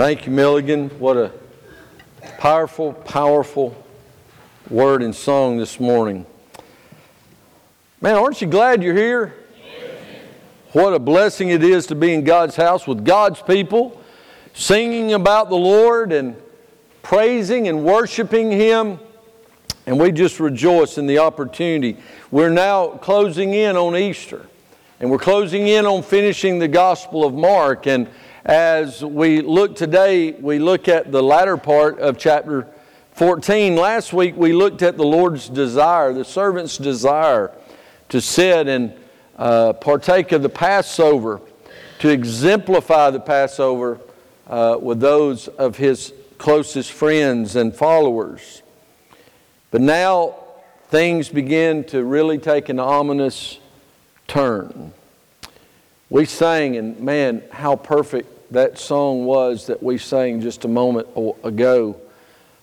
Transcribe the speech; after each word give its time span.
Thank 0.00 0.24
you, 0.24 0.32
Milligan. 0.32 0.88
What 0.98 1.18
a 1.18 1.30
powerful, 2.38 2.94
powerful 2.94 3.76
word 4.70 5.02
and 5.02 5.14
song 5.14 5.58
this 5.58 5.78
morning. 5.78 6.24
Man, 8.00 8.14
aren't 8.14 8.40
you 8.40 8.46
glad 8.46 8.82
you're 8.82 8.96
here? 8.96 9.34
What 10.72 10.94
a 10.94 10.98
blessing 10.98 11.50
it 11.50 11.62
is 11.62 11.86
to 11.88 11.94
be 11.94 12.14
in 12.14 12.24
God's 12.24 12.56
house 12.56 12.86
with 12.86 13.04
God's 13.04 13.42
people, 13.42 14.00
singing 14.54 15.12
about 15.12 15.50
the 15.50 15.56
Lord 15.56 16.12
and 16.12 16.34
praising 17.02 17.68
and 17.68 17.84
worshiping 17.84 18.50
Him. 18.50 18.98
And 19.84 20.00
we 20.00 20.12
just 20.12 20.40
rejoice 20.40 20.96
in 20.96 21.06
the 21.06 21.18
opportunity. 21.18 21.98
We're 22.30 22.48
now 22.48 22.88
closing 22.88 23.52
in 23.52 23.76
on 23.76 23.94
Easter, 23.98 24.46
and 24.98 25.10
we're 25.10 25.18
closing 25.18 25.68
in 25.68 25.84
on 25.84 26.02
finishing 26.02 26.58
the 26.58 26.68
Gospel 26.68 27.22
of 27.22 27.34
Mark. 27.34 27.86
And 27.86 28.08
as 28.44 29.04
we 29.04 29.42
look 29.42 29.76
today, 29.76 30.32
we 30.32 30.58
look 30.58 30.88
at 30.88 31.12
the 31.12 31.22
latter 31.22 31.56
part 31.56 31.98
of 31.98 32.18
chapter 32.18 32.66
14. 33.12 33.76
Last 33.76 34.12
week 34.12 34.34
we 34.36 34.52
looked 34.52 34.82
at 34.82 34.96
the 34.96 35.04
Lord's 35.04 35.48
desire, 35.48 36.12
the 36.12 36.24
servant's 36.24 36.78
desire 36.78 37.52
to 38.08 38.20
sit 38.20 38.66
and 38.66 38.94
uh, 39.36 39.74
partake 39.74 40.32
of 40.32 40.42
the 40.42 40.48
Passover, 40.48 41.40
to 41.98 42.08
exemplify 42.08 43.10
the 43.10 43.20
Passover 43.20 44.00
uh, 44.46 44.78
with 44.80 45.00
those 45.00 45.48
of 45.48 45.76
his 45.76 46.12
closest 46.38 46.92
friends 46.92 47.56
and 47.56 47.74
followers. 47.74 48.62
But 49.70 49.82
now 49.82 50.34
things 50.88 51.28
begin 51.28 51.84
to 51.84 52.02
really 52.02 52.38
take 52.38 52.70
an 52.70 52.80
ominous 52.80 53.58
turn. 54.26 54.92
We 56.10 56.24
sang, 56.24 56.76
and 56.76 56.98
man, 56.98 57.44
how 57.52 57.76
perfect 57.76 58.52
that 58.52 58.80
song 58.80 59.26
was 59.26 59.68
that 59.68 59.80
we 59.80 59.96
sang 59.96 60.40
just 60.40 60.64
a 60.64 60.68
moment 60.68 61.06
ago 61.44 62.00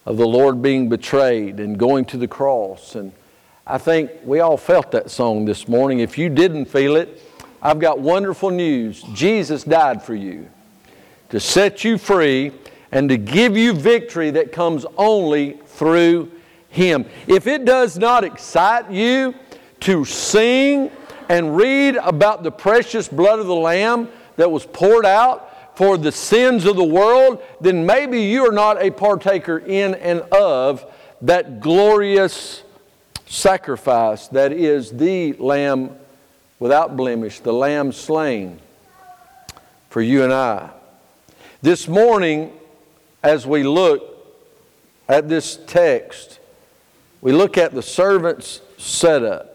of 0.05 0.17
the 0.17 0.27
Lord 0.27 0.61
being 0.61 0.89
betrayed 0.89 1.62
and 1.62 1.77
going 1.77 2.04
to 2.05 2.17
the 2.17 2.27
cross. 2.27 2.95
And 2.95 3.13
I 3.65 3.77
think 3.77 4.12
we 4.26 4.41
all 4.41 4.57
felt 4.57 4.91
that 4.91 5.09
song 5.09 5.45
this 5.45 5.65
morning. 5.70 5.99
If 5.99 6.17
you 6.17 6.27
didn't 6.27 6.65
feel 6.65 6.98
it, 6.98 7.21
I've 7.62 7.79
got 7.79 8.01
wonderful 8.01 8.49
news. 8.49 9.01
Jesus 9.13 9.63
died 9.63 10.04
for 10.04 10.13
you 10.13 10.49
to 11.29 11.39
set 11.39 11.85
you 11.85 11.98
free 11.98 12.51
and 12.91 13.07
to 13.07 13.17
give 13.17 13.55
you 13.55 13.71
victory 13.71 14.29
that 14.32 14.51
comes 14.51 14.85
only 14.98 15.54
through 15.67 16.29
Him. 16.67 17.05
If 17.27 17.48
it 17.48 17.63
does 17.63 17.98
not 17.98 18.26
excite 18.26 18.91
you 18.91 19.35
to 19.79 20.04
sing 20.04 20.91
and 21.29 21.55
read 21.55 21.95
about 21.97 22.43
the 22.43 22.51
precious 22.51 23.07
blood 23.07 23.39
of 23.39 23.47
the 23.47 23.55
Lamb 23.55 24.09
that 24.37 24.51
was 24.51 24.65
poured 24.65 25.05
out 25.05 25.75
for 25.77 25.97
the 25.97 26.11
sins 26.11 26.65
of 26.65 26.75
the 26.75 26.83
world, 26.83 27.41
then 27.61 27.85
maybe 27.85 28.23
you 28.23 28.47
are 28.47 28.51
not 28.51 28.81
a 28.81 28.89
partaker 28.89 29.59
in 29.59 29.93
and 29.95 30.21
of 30.21 30.85
that 31.21 31.59
glorious 31.59 32.63
sacrifice 33.27 34.27
that 34.29 34.51
is 34.51 34.91
the 34.91 35.33
Lamb 35.33 35.95
without 36.59 36.95
blemish, 36.98 37.39
the 37.39 37.53
Lamb 37.53 37.91
slain 37.91 38.59
for 39.89 40.01
you 40.01 40.23
and 40.23 40.33
I. 40.33 40.71
This 41.61 41.87
morning, 41.87 42.53
as 43.23 43.45
we 43.45 43.63
look 43.63 44.15
at 45.09 45.27
this 45.29 45.59
text, 45.67 46.39
we 47.21 47.31
look 47.31 47.57
at 47.57 47.73
the 47.73 47.81
servant's 47.81 48.61
setup. 48.77 49.46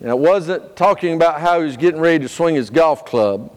And 0.00 0.10
it 0.10 0.18
wasn't 0.18 0.76
talking 0.76 1.14
about 1.14 1.40
how 1.40 1.60
he 1.60 1.66
was 1.66 1.76
getting 1.76 2.00
ready 2.00 2.18
to 2.20 2.28
swing 2.28 2.54
his 2.54 2.70
golf 2.70 3.06
club. 3.06 3.56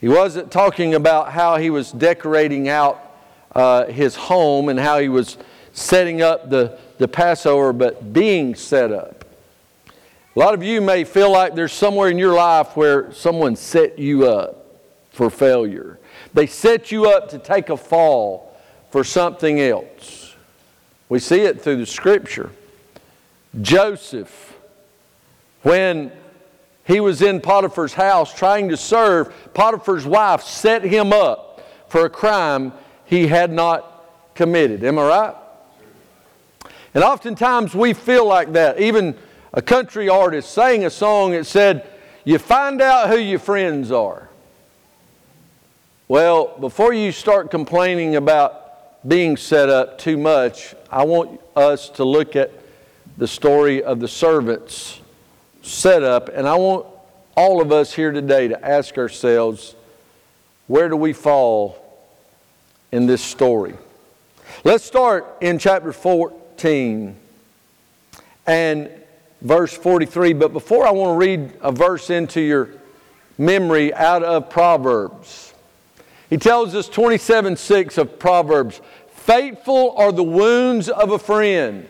He 0.00 0.08
wasn't 0.08 0.50
talking 0.50 0.94
about 0.94 1.32
how 1.32 1.56
he 1.56 1.70
was 1.70 1.90
decorating 1.90 2.68
out 2.68 3.00
uh, 3.54 3.86
his 3.86 4.14
home 4.14 4.68
and 4.68 4.78
how 4.78 4.98
he 4.98 5.08
was 5.08 5.38
setting 5.72 6.20
up 6.20 6.50
the, 6.50 6.78
the 6.98 7.08
Passover, 7.08 7.72
but 7.72 8.12
being 8.12 8.54
set 8.54 8.92
up. 8.92 9.24
A 10.34 10.38
lot 10.38 10.52
of 10.52 10.62
you 10.62 10.82
may 10.82 11.04
feel 11.04 11.32
like 11.32 11.54
there's 11.54 11.72
somewhere 11.72 12.10
in 12.10 12.18
your 12.18 12.34
life 12.34 12.76
where 12.76 13.10
someone 13.12 13.56
set 13.56 13.98
you 13.98 14.28
up 14.28 14.66
for 15.10 15.30
failure. 15.30 15.98
They 16.34 16.46
set 16.46 16.92
you 16.92 17.08
up 17.08 17.30
to 17.30 17.38
take 17.38 17.70
a 17.70 17.76
fall 17.76 18.54
for 18.90 19.02
something 19.02 19.60
else. 19.60 20.34
We 21.08 21.20
see 21.20 21.40
it 21.40 21.62
through 21.62 21.76
the 21.76 21.86
scripture. 21.86 22.50
Joseph 23.62 24.45
when 25.66 26.12
he 26.84 27.00
was 27.00 27.22
in 27.22 27.40
Potiphar's 27.40 27.92
house 27.92 28.32
trying 28.32 28.68
to 28.68 28.76
serve, 28.76 29.34
Potiphar's 29.52 30.06
wife 30.06 30.42
set 30.42 30.84
him 30.84 31.12
up 31.12 31.68
for 31.88 32.04
a 32.04 32.08
crime 32.08 32.72
he 33.04 33.26
had 33.26 33.50
not 33.50 34.32
committed. 34.36 34.84
Am 34.84 34.96
I 34.96 35.08
right? 35.08 35.34
And 36.94 37.02
oftentimes 37.02 37.74
we 37.74 37.94
feel 37.94 38.24
like 38.24 38.52
that. 38.52 38.78
Even 38.78 39.16
a 39.52 39.60
country 39.60 40.08
artist 40.08 40.52
sang 40.52 40.84
a 40.84 40.90
song 40.90 41.32
that 41.32 41.46
said, 41.46 41.84
You 42.24 42.38
find 42.38 42.80
out 42.80 43.08
who 43.08 43.18
your 43.18 43.40
friends 43.40 43.90
are. 43.90 44.28
Well, 46.06 46.56
before 46.60 46.92
you 46.92 47.10
start 47.10 47.50
complaining 47.50 48.14
about 48.14 49.08
being 49.08 49.36
set 49.36 49.68
up 49.68 49.98
too 49.98 50.16
much, 50.16 50.76
I 50.92 51.04
want 51.04 51.40
us 51.56 51.88
to 51.88 52.04
look 52.04 52.36
at 52.36 52.52
the 53.18 53.26
story 53.26 53.82
of 53.82 53.98
the 53.98 54.06
servants 54.06 55.00
setup, 55.66 56.28
and 56.28 56.46
I 56.46 56.54
want 56.54 56.86
all 57.36 57.60
of 57.60 57.72
us 57.72 57.92
here 57.92 58.12
today 58.12 58.48
to 58.48 58.66
ask 58.66 58.96
ourselves 58.96 59.74
where 60.68 60.88
do 60.88 60.96
we 60.96 61.12
fall 61.12 61.78
in 62.92 63.06
this 63.06 63.22
story? 63.22 63.74
Let's 64.64 64.84
start 64.84 65.26
in 65.40 65.58
chapter 65.58 65.92
14 65.92 67.16
and 68.46 68.90
verse 69.42 69.76
43. 69.76 70.32
But 70.32 70.52
before 70.52 70.86
I 70.86 70.90
want 70.90 71.14
to 71.14 71.26
read 71.26 71.52
a 71.60 71.72
verse 71.72 72.10
into 72.10 72.40
your 72.40 72.70
memory 73.38 73.92
out 73.92 74.22
of 74.22 74.48
Proverbs, 74.48 75.52
he 76.30 76.36
tells 76.36 76.74
us 76.74 76.88
27 76.88 77.56
6 77.56 77.98
of 77.98 78.18
Proverbs 78.18 78.80
Faithful 79.10 79.92
are 79.96 80.12
the 80.12 80.22
wounds 80.22 80.88
of 80.88 81.10
a 81.10 81.18
friend, 81.18 81.88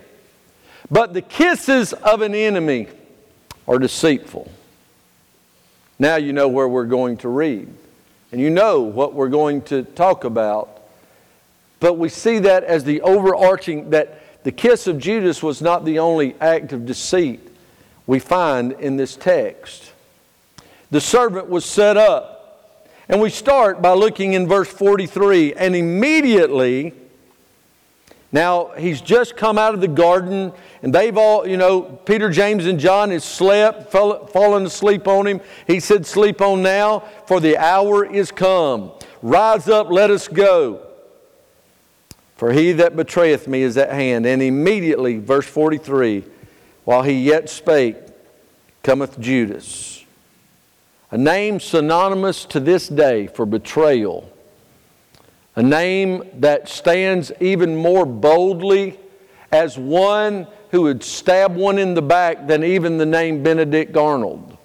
but 0.90 1.12
the 1.12 1.20
kisses 1.20 1.92
of 1.92 2.22
an 2.22 2.34
enemy 2.34 2.88
are 3.66 3.78
deceitful. 3.78 4.50
Now 5.98 6.16
you 6.16 6.32
know 6.32 6.48
where 6.48 6.68
we're 6.68 6.84
going 6.84 7.16
to 7.18 7.28
read, 7.28 7.68
and 8.32 8.40
you 8.40 8.50
know 8.50 8.82
what 8.82 9.14
we're 9.14 9.28
going 9.28 9.62
to 9.62 9.82
talk 9.82 10.24
about. 10.24 10.82
But 11.80 11.94
we 11.94 12.08
see 12.08 12.38
that 12.40 12.64
as 12.64 12.84
the 12.84 13.00
overarching, 13.02 13.90
that 13.90 14.44
the 14.44 14.52
kiss 14.52 14.86
of 14.86 14.98
Judas 14.98 15.42
was 15.42 15.60
not 15.60 15.84
the 15.84 15.98
only 15.98 16.34
act 16.40 16.72
of 16.72 16.86
deceit 16.86 17.40
we 18.06 18.18
find 18.18 18.72
in 18.72 18.96
this 18.96 19.16
text. 19.16 19.92
The 20.90 21.00
servant 21.00 21.48
was 21.48 21.64
set 21.64 21.96
up. 21.96 22.32
And 23.08 23.20
we 23.20 23.30
start 23.30 23.80
by 23.80 23.92
looking 23.92 24.32
in 24.32 24.48
verse 24.48 24.68
43, 24.68 25.54
and 25.54 25.76
immediately 25.76 26.92
now, 28.32 28.72
he's 28.76 29.00
just 29.00 29.36
come 29.36 29.56
out 29.56 29.74
of 29.74 29.80
the 29.80 29.88
garden, 29.88 30.52
and 30.82 30.92
they've 30.92 31.16
all, 31.16 31.46
you 31.46 31.56
know, 31.56 31.82
Peter, 31.82 32.28
James, 32.28 32.66
and 32.66 32.78
John 32.78 33.10
has 33.10 33.24
slept, 33.24 33.92
fell, 33.92 34.26
fallen 34.26 34.66
asleep 34.66 35.06
on 35.06 35.26
him. 35.26 35.40
He 35.66 35.78
said, 35.78 36.04
Sleep 36.06 36.40
on 36.40 36.62
now, 36.62 37.00
for 37.26 37.40
the 37.40 37.56
hour 37.56 38.04
is 38.04 38.32
come. 38.32 38.90
Rise 39.22 39.68
up, 39.68 39.90
let 39.90 40.10
us 40.10 40.26
go. 40.26 40.82
For 42.36 42.52
he 42.52 42.72
that 42.72 42.96
betrayeth 42.96 43.48
me 43.48 43.62
is 43.62 43.76
at 43.76 43.90
hand. 43.90 44.26
And 44.26 44.42
immediately, 44.42 45.18
verse 45.18 45.46
43, 45.46 46.24
while 46.84 47.02
he 47.02 47.12
yet 47.12 47.48
spake, 47.48 47.96
cometh 48.82 49.18
Judas, 49.18 50.04
a 51.10 51.16
name 51.16 51.60
synonymous 51.60 52.44
to 52.46 52.60
this 52.60 52.88
day 52.88 53.28
for 53.28 53.46
betrayal 53.46 54.30
a 55.56 55.62
name 55.62 56.22
that 56.34 56.68
stands 56.68 57.32
even 57.40 57.74
more 57.74 58.04
boldly 58.04 58.98
as 59.50 59.78
one 59.78 60.46
who 60.70 60.82
would 60.82 61.02
stab 61.02 61.56
one 61.56 61.78
in 61.78 61.94
the 61.94 62.02
back 62.02 62.46
than 62.46 62.62
even 62.62 62.98
the 62.98 63.06
name 63.06 63.42
Benedict 63.42 63.96
Arnold, 63.96 64.58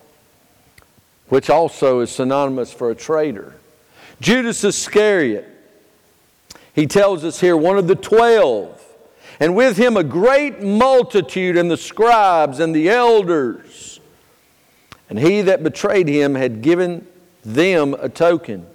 which 1.30 1.50
also 1.50 2.02
is 2.02 2.12
synonymous 2.12 2.74
for 2.74 2.92
a 2.92 2.96
traitor. 2.96 3.56
Judas 4.20 4.64
Iscariot, 4.66 5.48
he 6.74 6.86
tells 6.88 7.24
us 7.24 7.40
here, 7.40 7.56
one 7.56 7.78
of 7.78 7.88
the 7.88 7.96
twelve, 7.96 8.78
and 9.40 9.56
with 9.56 9.78
him 9.78 9.96
a 9.96 10.04
great 10.04 10.62
multitude 10.62 11.58
and 11.58 11.72
the 11.72 11.78
scribes 11.78 12.60
and 12.60 12.76
the 12.76 12.90
elders. 12.90 14.00
And 15.10 15.18
he 15.20 15.42
that 15.42 15.64
betrayed 15.64 16.08
him 16.08 16.36
had 16.36 16.62
given 16.62 17.08
them 17.44 17.94
a 17.94 18.08
token 18.08 18.68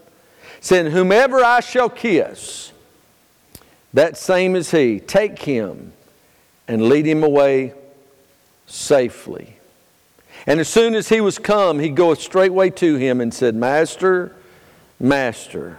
saying, 0.67 0.91
Whomever 0.91 1.45
I 1.45 1.61
shall 1.61 1.89
kiss, 1.89 2.73
that 3.95 4.17
same 4.17 4.57
is 4.57 4.73
he. 4.73 4.99
Take 4.99 5.41
him 5.41 5.93
and 6.67 6.89
lead 6.89 7.07
him 7.07 7.23
away 7.23 7.73
safely. 8.67 9.59
And 10.45 10.59
as 10.59 10.69
soon 10.69 10.95
as 10.95 11.09
he 11.09 11.21
was 11.21 11.39
come, 11.39 11.79
he 11.79 11.89
goeth 11.89 12.21
straightway 12.21 12.71
to 12.71 12.97
him 12.97 13.21
and 13.21 13.33
said, 13.33 13.55
Master, 13.55 14.35
Master. 14.99 15.79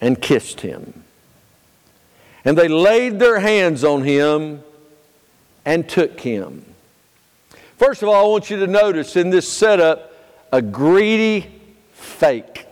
and 0.00 0.20
kissed 0.22 0.60
him. 0.60 1.02
And 2.44 2.56
they 2.56 2.68
laid 2.68 3.18
their 3.18 3.40
hands 3.40 3.82
on 3.82 4.04
him 4.04 4.62
and 5.64 5.88
took 5.88 6.20
him. 6.20 6.64
First 7.76 8.02
of 8.02 8.08
all, 8.08 8.26
I 8.26 8.28
want 8.28 8.50
you 8.50 8.58
to 8.58 8.68
notice 8.68 9.16
in 9.16 9.30
this 9.30 9.48
setup 9.48 10.12
a 10.52 10.62
greedy 10.62 11.50
fake. 11.92 12.67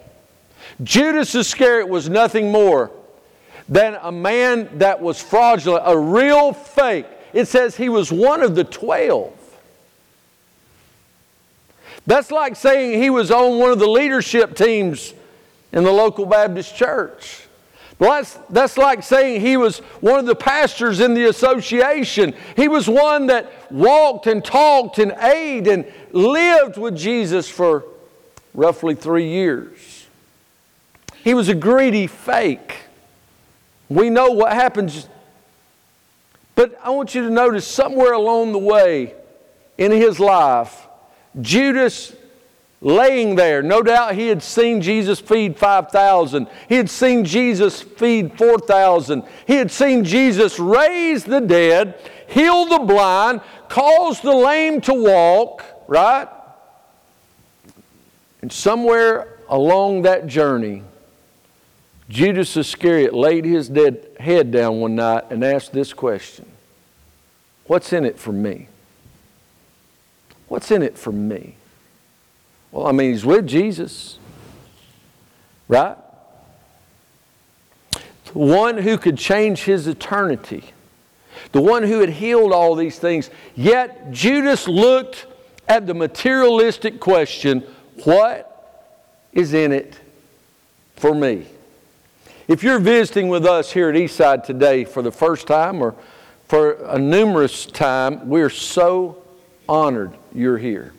Judas 0.82 1.34
Iscariot 1.34 1.88
was 1.88 2.08
nothing 2.08 2.52
more 2.52 2.90
than 3.68 3.98
a 4.00 4.12
man 4.12 4.78
that 4.78 5.00
was 5.00 5.20
fraudulent, 5.20 5.82
a 5.86 5.98
real 5.98 6.52
fake. 6.52 7.06
It 7.32 7.46
says 7.46 7.76
he 7.76 7.88
was 7.88 8.12
one 8.12 8.42
of 8.42 8.54
the 8.54 8.64
twelve. 8.64 9.32
That's 12.06 12.30
like 12.30 12.54
saying 12.54 13.02
he 13.02 13.10
was 13.10 13.30
on 13.30 13.58
one 13.58 13.72
of 13.72 13.78
the 13.78 13.88
leadership 13.88 14.54
teams 14.54 15.12
in 15.72 15.82
the 15.82 15.92
local 15.92 16.24
Baptist 16.24 16.76
church. 16.76 17.42
That's, 17.98 18.38
that's 18.50 18.76
like 18.76 19.02
saying 19.02 19.40
he 19.40 19.56
was 19.56 19.78
one 20.00 20.18
of 20.18 20.26
the 20.26 20.34
pastors 20.36 21.00
in 21.00 21.14
the 21.14 21.24
association. 21.24 22.34
He 22.54 22.68
was 22.68 22.88
one 22.88 23.26
that 23.28 23.50
walked 23.72 24.26
and 24.26 24.44
talked 24.44 24.98
and 24.98 25.12
ate 25.12 25.66
and 25.66 25.90
lived 26.12 26.76
with 26.76 26.96
Jesus 26.96 27.48
for 27.48 27.84
roughly 28.54 28.94
three 28.94 29.28
years. 29.28 29.95
He 31.26 31.34
was 31.34 31.48
a 31.48 31.56
greedy 31.56 32.06
fake. 32.06 32.84
We 33.88 34.10
know 34.10 34.30
what 34.30 34.52
happens. 34.52 35.08
But 36.54 36.78
I 36.84 36.90
want 36.90 37.16
you 37.16 37.22
to 37.22 37.30
notice 37.30 37.66
somewhere 37.66 38.12
along 38.12 38.52
the 38.52 38.60
way 38.60 39.12
in 39.76 39.90
his 39.90 40.20
life, 40.20 40.86
Judas 41.40 42.14
laying 42.80 43.34
there. 43.34 43.60
No 43.60 43.82
doubt 43.82 44.14
he 44.14 44.28
had 44.28 44.40
seen 44.40 44.80
Jesus 44.80 45.18
feed 45.18 45.56
5,000. 45.56 46.46
He 46.68 46.76
had 46.76 46.88
seen 46.88 47.24
Jesus 47.24 47.82
feed 47.82 48.38
4,000. 48.38 49.24
He 49.48 49.56
had 49.56 49.72
seen 49.72 50.04
Jesus 50.04 50.60
raise 50.60 51.24
the 51.24 51.40
dead, 51.40 51.98
heal 52.28 52.66
the 52.66 52.78
blind, 52.78 53.40
cause 53.68 54.20
the 54.20 54.32
lame 54.32 54.80
to 54.82 54.94
walk, 54.94 55.64
right? 55.88 56.28
And 58.42 58.52
somewhere 58.52 59.38
along 59.48 60.02
that 60.02 60.28
journey, 60.28 60.84
Judas 62.08 62.56
Iscariot 62.56 63.14
laid 63.14 63.44
his 63.44 63.68
dead 63.68 64.06
head 64.20 64.50
down 64.50 64.80
one 64.80 64.94
night 64.94 65.24
and 65.30 65.44
asked 65.44 65.72
this 65.72 65.92
question 65.92 66.46
What's 67.66 67.92
in 67.92 68.04
it 68.04 68.18
for 68.18 68.32
me? 68.32 68.68
What's 70.48 70.70
in 70.70 70.82
it 70.82 70.96
for 70.96 71.12
me? 71.12 71.56
Well, 72.70 72.86
I 72.86 72.92
mean, 72.92 73.12
he's 73.12 73.24
with 73.24 73.46
Jesus, 73.46 74.18
right? 75.66 75.96
The 77.92 78.38
one 78.38 78.78
who 78.78 78.98
could 78.98 79.18
change 79.18 79.64
his 79.64 79.86
eternity, 79.86 80.72
the 81.52 81.60
one 81.60 81.82
who 81.82 82.00
had 82.00 82.10
healed 82.10 82.52
all 82.52 82.74
these 82.74 82.98
things. 82.98 83.30
Yet 83.56 84.12
Judas 84.12 84.68
looked 84.68 85.26
at 85.68 85.86
the 85.86 85.94
materialistic 85.94 87.00
question 87.00 87.64
what 88.04 88.52
is 89.32 89.54
in 89.54 89.72
it 89.72 89.98
for 90.96 91.14
me? 91.14 91.46
If 92.48 92.62
you're 92.62 92.78
visiting 92.78 93.26
with 93.26 93.44
us 93.44 93.72
here 93.72 93.88
at 93.88 93.96
Eastside 93.96 94.44
today 94.44 94.84
for 94.84 95.02
the 95.02 95.10
first 95.10 95.48
time 95.48 95.82
or 95.82 95.96
for 96.44 96.74
a 96.74 96.96
numerous 96.96 97.66
time, 97.66 98.28
we're 98.28 98.50
so 98.50 99.20
honored 99.68 100.16
you're 100.32 100.56
here. 100.56 100.92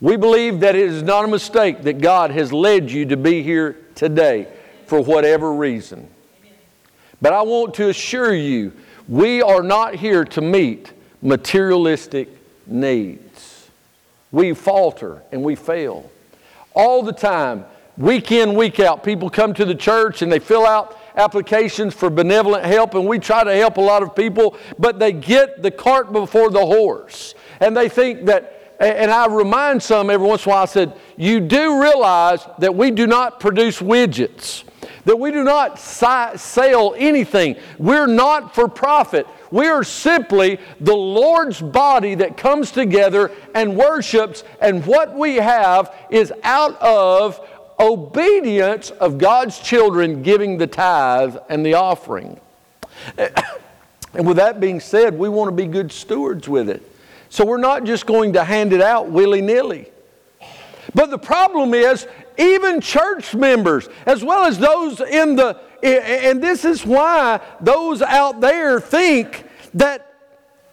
We 0.00 0.16
believe 0.16 0.58
that 0.60 0.74
it 0.74 0.82
is 0.88 1.04
not 1.04 1.24
a 1.24 1.28
mistake 1.28 1.82
that 1.82 2.00
God 2.00 2.32
has 2.32 2.52
led 2.52 2.90
you 2.90 3.06
to 3.06 3.16
be 3.16 3.40
here 3.40 3.76
today 3.94 4.48
for 4.86 5.00
whatever 5.00 5.52
reason. 5.52 6.08
But 7.22 7.32
I 7.32 7.42
want 7.42 7.74
to 7.74 7.90
assure 7.90 8.34
you, 8.34 8.72
we 9.06 9.42
are 9.42 9.62
not 9.62 9.94
here 9.94 10.24
to 10.24 10.40
meet 10.40 10.92
materialistic 11.22 12.28
needs. 12.66 13.68
We 14.32 14.54
falter 14.54 15.22
and 15.30 15.44
we 15.44 15.54
fail. 15.54 16.10
All 16.74 17.04
the 17.04 17.12
time, 17.12 17.64
week 17.96 18.32
in, 18.32 18.54
week 18.54 18.80
out, 18.80 19.04
people 19.04 19.30
come 19.30 19.54
to 19.54 19.64
the 19.64 19.74
church 19.74 20.22
and 20.22 20.30
they 20.30 20.38
fill 20.38 20.66
out 20.66 20.98
applications 21.16 21.94
for 21.94 22.10
benevolent 22.10 22.64
help, 22.64 22.94
and 22.94 23.06
we 23.06 23.18
try 23.18 23.44
to 23.44 23.54
help 23.54 23.76
a 23.76 23.80
lot 23.80 24.02
of 24.02 24.16
people, 24.16 24.56
but 24.78 24.98
they 24.98 25.12
get 25.12 25.62
the 25.62 25.70
cart 25.70 26.12
before 26.12 26.50
the 26.50 26.64
horse. 26.64 27.34
And 27.60 27.76
they 27.76 27.88
think 27.88 28.26
that 28.26 28.64
and 28.80 29.10
I 29.10 29.26
remind 29.26 29.82
some 29.82 30.10
every 30.10 30.26
once 30.26 30.44
in 30.44 30.50
a 30.50 30.54
while, 30.54 30.62
I 30.64 30.66
said, 30.66 30.94
you 31.16 31.40
do 31.40 31.80
realize 31.80 32.44
that 32.58 32.74
we 32.74 32.90
do 32.90 33.06
not 33.06 33.38
produce 33.38 33.78
widgets, 33.78 34.64
that 35.04 35.16
we 35.16 35.30
do 35.30 35.44
not 35.44 35.78
sell 35.78 36.94
anything. 36.96 37.56
We're 37.78 38.08
not 38.08 38.54
for 38.54 38.68
profit. 38.68 39.26
We 39.50 39.68
are 39.68 39.84
simply 39.84 40.58
the 40.80 40.94
Lord's 40.94 41.60
body 41.60 42.16
that 42.16 42.36
comes 42.36 42.72
together 42.72 43.30
and 43.54 43.76
worships, 43.76 44.42
and 44.60 44.84
what 44.84 45.14
we 45.14 45.36
have 45.36 45.94
is 46.10 46.32
out 46.42 46.80
of 46.82 47.40
obedience 47.78 48.90
of 48.90 49.18
God's 49.18 49.58
children 49.58 50.22
giving 50.22 50.58
the 50.58 50.66
tithe 50.66 51.36
and 51.48 51.64
the 51.64 51.74
offering. 51.74 52.40
And 54.14 54.26
with 54.26 54.36
that 54.36 54.60
being 54.60 54.80
said, 54.80 55.18
we 55.18 55.28
want 55.28 55.48
to 55.48 55.56
be 55.56 55.66
good 55.66 55.90
stewards 55.90 56.48
with 56.48 56.70
it. 56.70 56.88
So 57.28 57.44
we're 57.44 57.56
not 57.56 57.84
just 57.84 58.06
going 58.06 58.34
to 58.34 58.44
hand 58.44 58.72
it 58.72 58.80
out 58.80 59.10
willy 59.10 59.42
nilly. 59.42 59.90
But 60.94 61.10
the 61.10 61.18
problem 61.18 61.74
is, 61.74 62.06
even 62.38 62.80
church 62.80 63.34
members, 63.34 63.88
as 64.06 64.22
well 64.22 64.44
as 64.44 64.58
those 64.58 65.00
in 65.00 65.34
the, 65.34 65.60
and 65.82 66.42
this 66.42 66.64
is 66.64 66.86
why 66.86 67.40
those 67.60 68.02
out 68.02 68.40
there 68.40 68.78
think 68.78 69.44
that 69.74 70.14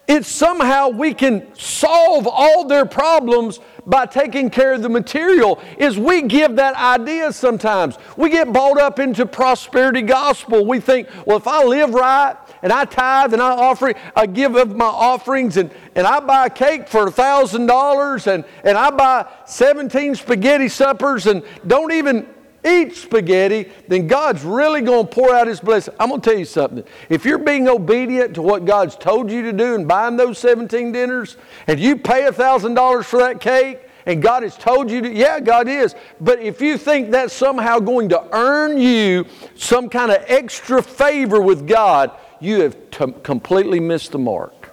it's 0.06 0.28
somehow 0.28 0.88
we 0.88 1.14
can 1.14 1.52
solve 1.54 2.28
all 2.28 2.64
their 2.66 2.86
problems 2.86 3.58
by 3.86 4.06
taking 4.06 4.50
care 4.50 4.72
of 4.74 4.82
the 4.82 4.88
material 4.88 5.60
is 5.78 5.98
we 5.98 6.22
give 6.22 6.56
that 6.56 6.74
idea 6.74 7.32
sometimes. 7.32 7.98
We 8.16 8.30
get 8.30 8.52
bought 8.52 8.80
up 8.80 8.98
into 8.98 9.26
prosperity 9.26 10.02
gospel. 10.02 10.64
We 10.64 10.80
think, 10.80 11.08
well, 11.26 11.36
if 11.36 11.46
I 11.46 11.64
live 11.64 11.94
right 11.94 12.36
and 12.62 12.72
I 12.72 12.84
tithe 12.84 13.32
and 13.32 13.42
I 13.42 13.50
offer, 13.50 13.94
I 14.14 14.26
give 14.26 14.54
of 14.54 14.76
my 14.76 14.84
offerings 14.84 15.56
and, 15.56 15.70
and 15.94 16.06
I 16.06 16.20
buy 16.20 16.46
a 16.46 16.50
cake 16.50 16.88
for 16.88 17.06
$1,000 17.06 18.26
and, 18.26 18.44
and 18.64 18.78
I 18.78 18.90
buy 18.90 19.28
17 19.46 20.14
spaghetti 20.14 20.68
suppers 20.68 21.26
and 21.26 21.42
don't 21.66 21.92
even 21.92 22.26
eat 22.64 22.94
spaghetti, 22.94 23.70
then 23.88 24.06
God's 24.06 24.44
really 24.44 24.80
going 24.80 25.06
to 25.06 25.12
pour 25.12 25.34
out 25.34 25.46
His 25.46 25.60
blessing. 25.60 25.94
I'm 25.98 26.10
going 26.10 26.20
to 26.20 26.30
tell 26.30 26.38
you 26.38 26.44
something. 26.44 26.84
If 27.08 27.24
you're 27.24 27.38
being 27.38 27.68
obedient 27.68 28.34
to 28.34 28.42
what 28.42 28.64
God's 28.64 28.96
told 28.96 29.30
you 29.30 29.42
to 29.42 29.52
do 29.52 29.74
and 29.74 29.86
buying 29.86 30.16
those 30.16 30.38
17 30.38 30.92
dinners, 30.92 31.36
and 31.66 31.78
you 31.78 31.96
pay 31.96 32.22
$1,000 32.22 33.04
for 33.04 33.18
that 33.18 33.40
cake, 33.40 33.80
and 34.06 34.22
God 34.22 34.42
has 34.42 34.56
told 34.56 34.90
you 34.90 35.00
to, 35.02 35.12
yeah, 35.12 35.38
God 35.40 35.68
is. 35.68 35.94
But 36.20 36.40
if 36.40 36.60
you 36.60 36.76
think 36.76 37.10
that's 37.10 37.32
somehow 37.32 37.78
going 37.78 38.08
to 38.10 38.24
earn 38.32 38.78
you 38.78 39.26
some 39.54 39.88
kind 39.88 40.10
of 40.10 40.24
extra 40.26 40.82
favor 40.82 41.40
with 41.40 41.68
God, 41.68 42.10
you 42.40 42.62
have 42.62 42.76
t- 42.90 43.14
completely 43.22 43.78
missed 43.78 44.12
the 44.12 44.18
mark. 44.18 44.70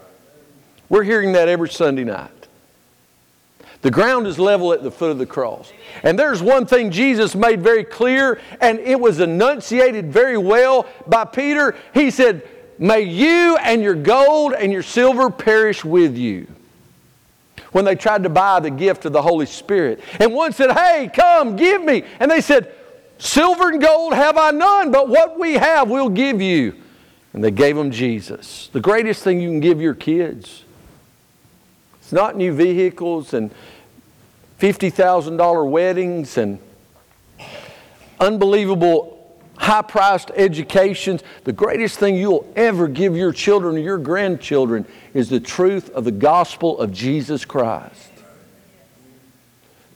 We're 0.90 1.04
hearing 1.04 1.34
that 1.34 1.48
every 1.48 1.70
Sunday 1.70 2.04
night. 2.04 2.39
The 3.82 3.92
ground 3.92 4.28
is 4.28 4.38
level 4.38 4.74
at 4.74 4.84
the 4.84 4.92
foot 4.92 5.12
of 5.12 5.18
the 5.18 5.26
cross. 5.26 5.72
And 6.04 6.20
there's 6.20 6.42
one 6.42 6.66
thing 6.66 6.92
Jesus 6.92 7.34
made 7.34 7.62
very 7.62 7.86
clear, 7.86 8.42
and 8.60 8.78
it 8.80 9.00
was 9.00 9.22
enunciated 9.22 10.12
very 10.12 10.38
well 10.38 10.86
by 11.08 11.24
Peter. 11.24 11.76
He 11.94 12.12
said, 12.12 12.46
May 12.78 13.02
you 13.02 13.58
and 13.58 13.82
your 13.82 13.96
gold 13.96 14.54
and 14.54 14.72
your 14.72 14.84
silver 14.84 15.30
perish 15.30 15.86
with 15.86 16.18
you. 16.18 16.48
When 17.72 17.86
they 17.86 17.96
tried 17.96 18.24
to 18.24 18.30
buy 18.30 18.60
the 18.60 18.72
gift 18.72 19.06
of 19.06 19.14
the 19.14 19.22
Holy 19.22 19.46
Spirit. 19.46 20.02
And 20.20 20.34
one 20.34 20.52
said, 20.52 20.72
Hey, 20.72 21.10
come, 21.14 21.56
give 21.56 21.82
me. 21.84 22.04
And 22.20 22.30
they 22.30 22.42
said, 22.42 22.74
Silver 23.18 23.70
and 23.70 23.82
gold 23.82 24.14
have 24.14 24.38
I 24.38 24.52
none, 24.52 24.92
but 24.92 25.08
what 25.08 25.40
we 25.40 25.54
have 25.54 25.90
we'll 25.90 26.10
give 26.10 26.42
you. 26.42 26.76
And 27.34 27.44
they 27.44 27.52
gave 27.52 27.76
them 27.78 27.92
Jesus. 27.92 28.70
The 28.74 28.80
greatest 28.82 29.24
thing 29.24 29.40
you 29.40 29.50
can 29.50 29.60
give 29.60 29.80
your 29.80 29.94
kids 29.94 30.64
it's 32.10 32.14
not 32.16 32.36
new 32.36 32.52
vehicles 32.52 33.36
and 33.36 33.52
$50,000 34.60 35.70
weddings 35.70 36.38
and 36.38 36.60
unbelievable 38.20 39.16
high 39.58 39.82
priced 39.82 40.32
educations. 40.32 41.24
The 41.44 41.54
greatest 41.54 42.00
thing 42.00 42.16
you'll 42.16 42.52
ever 42.56 42.88
give 42.88 43.16
your 43.16 43.32
children 43.32 43.76
or 43.76 43.80
your 43.80 43.98
grandchildren 43.98 44.86
is 45.14 45.30
the 45.30 45.40
truth 45.40 45.90
of 45.92 46.04
the 46.04 46.12
gospel 46.12 46.80
of 46.80 46.92
Jesus 46.92 47.46
Christ. 47.46 48.12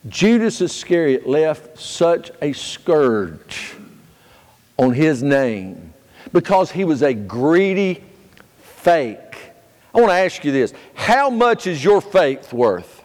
Judas 0.07 0.59
Iscariot 0.59 1.27
left 1.27 1.79
such 1.79 2.31
a 2.41 2.53
scourge 2.53 3.75
on 4.77 4.93
his 4.93 5.23
name 5.23 5.93
because 6.33 6.71
he 6.71 6.83
was 6.83 7.01
a 7.01 7.13
greedy 7.13 8.03
fake 8.61 9.33
I 9.93 9.99
want 9.99 10.09
to 10.09 10.15
ask 10.15 10.43
you 10.43 10.51
this 10.51 10.73
How 10.93 11.29
much 11.29 11.67
is 11.67 11.83
your 11.83 12.01
faith 12.01 12.51
worth? 12.51 13.02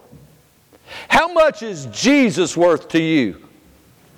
How 1.06 1.32
much 1.32 1.62
is 1.62 1.86
Jesus 1.86 2.56
worth 2.56 2.88
to 2.88 3.00
you? 3.00 3.48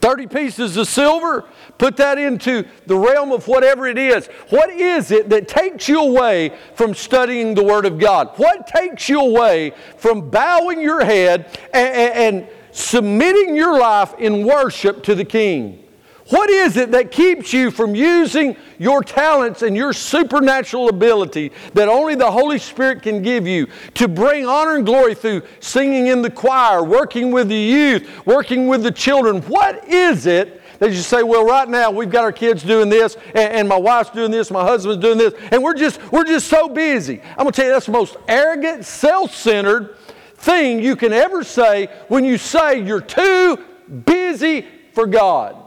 30 0.01 0.27
pieces 0.29 0.77
of 0.77 0.89
silver, 0.89 1.45
put 1.77 1.97
that 1.99 2.19
into 2.19 2.65
the 2.87 2.97
realm 2.97 3.33
of 3.33 3.47
whatever 3.47 3.87
it 3.87 3.99
is. 3.99 4.27
What 4.49 4.71
is 4.71 5.11
it 5.11 5.29
that 5.29 5.47
takes 5.47 5.89
you 5.89 6.01
away 6.01 6.57
from 6.75 6.95
studying 6.95 7.55
the 7.55 7.63
Word 7.63 7.85
of 7.85 7.99
God? 7.99 8.31
What 8.37 8.67
takes 8.67 9.09
you 9.09 9.21
away 9.21 9.75
from 9.99 10.31
bowing 10.31 10.81
your 10.81 11.05
head 11.05 11.59
and, 11.75 11.95
and, 11.95 12.37
and 12.37 12.49
submitting 12.73 13.55
your 13.55 13.79
life 13.79 14.15
in 14.19 14.47
worship 14.47 15.03
to 15.05 15.15
the 15.15 15.25
King? 15.25 15.85
What 16.31 16.49
is 16.49 16.77
it 16.77 16.93
that 16.93 17.11
keeps 17.11 17.53
you 17.53 17.73
from 17.73 17.97
using 17.97 18.57
your 18.79 19.03
talents 19.03 19.63
and 19.63 19.77
your 19.77 19.93
supernatural 19.93 20.89
ability 20.89 21.51
that 21.75 21.89
only 21.89 22.15
the 22.15 22.31
Holy 22.31 22.59
Spirit 22.59 23.03
can 23.03 23.21
give 23.21 23.49
you 23.49 23.67
to 23.95 24.07
bring 24.07 24.47
honor 24.47 24.77
and 24.77 24.87
glory 24.87 25.17
through 25.17 25.43
singing 25.59 26.07
in 26.07 26.23
the 26.23 26.31
choir, 26.31 26.85
working 26.85 27.33
with 27.33 27.49
the 27.49 27.57
youth, 27.57 28.25
working 28.27 28.69
with 28.69 28.85
the 28.85 28.93
children? 28.93 29.43
What 29.43 29.89
is 29.89 30.27
it 30.27 30.63
that 30.79 30.91
you 30.91 30.99
say, 30.99 31.25
well, 31.25 31.45
right 31.45 31.69
now 31.69 31.91
we've 31.91 32.11
got 32.11 32.23
our 32.23 32.33
kids 32.33 32.63
doing 32.63 32.89
this, 32.89 33.17
and, 33.35 33.53
and 33.53 33.69
my 33.69 33.77
wife's 33.77 34.11
doing 34.11 34.31
this, 34.31 34.53
my 34.53 34.63
husband's 34.63 35.03
doing 35.03 35.19
this, 35.19 35.35
and 35.51 35.61
we're 35.61 35.75
just, 35.75 36.01
we're 36.13 36.25
just 36.25 36.47
so 36.47 36.69
busy. 36.69 37.21
I'm 37.31 37.39
going 37.39 37.51
to 37.51 37.57
tell 37.57 37.67
you, 37.67 37.73
that's 37.73 37.87
the 37.87 37.93
most 37.93 38.17
arrogant, 38.29 38.85
self 38.85 39.35
centered 39.35 39.97
thing 40.37 40.81
you 40.81 40.95
can 40.95 41.13
ever 41.13 41.43
say 41.43 41.89
when 42.07 42.25
you 42.25 42.39
say 42.39 42.81
you're 42.81 43.01
too 43.01 43.59
busy 44.07 44.65
for 44.93 45.09
God. 45.09 45.60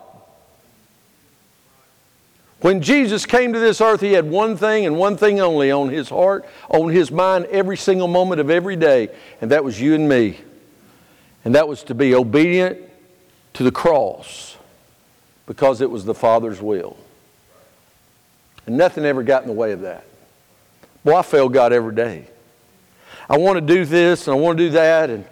When 2.64 2.82
Jesus 2.82 3.26
came 3.26 3.52
to 3.52 3.60
this 3.60 3.82
earth, 3.82 4.00
he 4.00 4.14
had 4.14 4.30
one 4.30 4.56
thing 4.56 4.86
and 4.86 4.96
one 4.96 5.18
thing 5.18 5.42
only 5.42 5.70
on 5.70 5.90
his 5.90 6.08
heart, 6.08 6.46
on 6.70 6.92
his 6.92 7.12
mind, 7.12 7.46
every 7.48 7.76
single 7.76 8.08
moment 8.08 8.40
of 8.40 8.50
every 8.50 8.78
day, 8.78 9.10
and 9.42 9.52
that 9.52 9.66
was 9.66 9.82
you 9.82 9.96
and 9.96 10.08
me. 10.08 10.40
And 11.44 11.56
that 11.56 11.68
was 11.68 11.84
to 11.84 11.94
be 11.94 12.16
obedient 12.16 12.80
to 13.56 13.64
the 13.64 13.72
cross 13.72 14.56
because 15.46 15.82
it 15.82 15.92
was 15.92 16.06
the 16.06 16.14
Father's 16.14 16.62
will. 16.62 16.96
And 18.66 18.78
nothing 18.78 19.04
ever 19.04 19.24
got 19.24 19.42
in 19.42 19.50
the 19.50 19.54
way 19.54 19.74
of 19.74 19.82
that. 19.82 20.06
Boy, 21.04 21.18
I 21.18 21.22
fail 21.22 21.50
God 21.50 21.74
every 21.74 21.94
day. 21.94 22.30
I 23.30 23.40
want 23.40 23.58
to 23.58 23.62
do 23.62 23.84
this 23.84 24.30
and 24.30 24.38
I 24.38 24.40
want 24.40 24.58
to 24.58 24.64
do 24.64 24.70
that, 24.70 25.10
and 25.10 25.26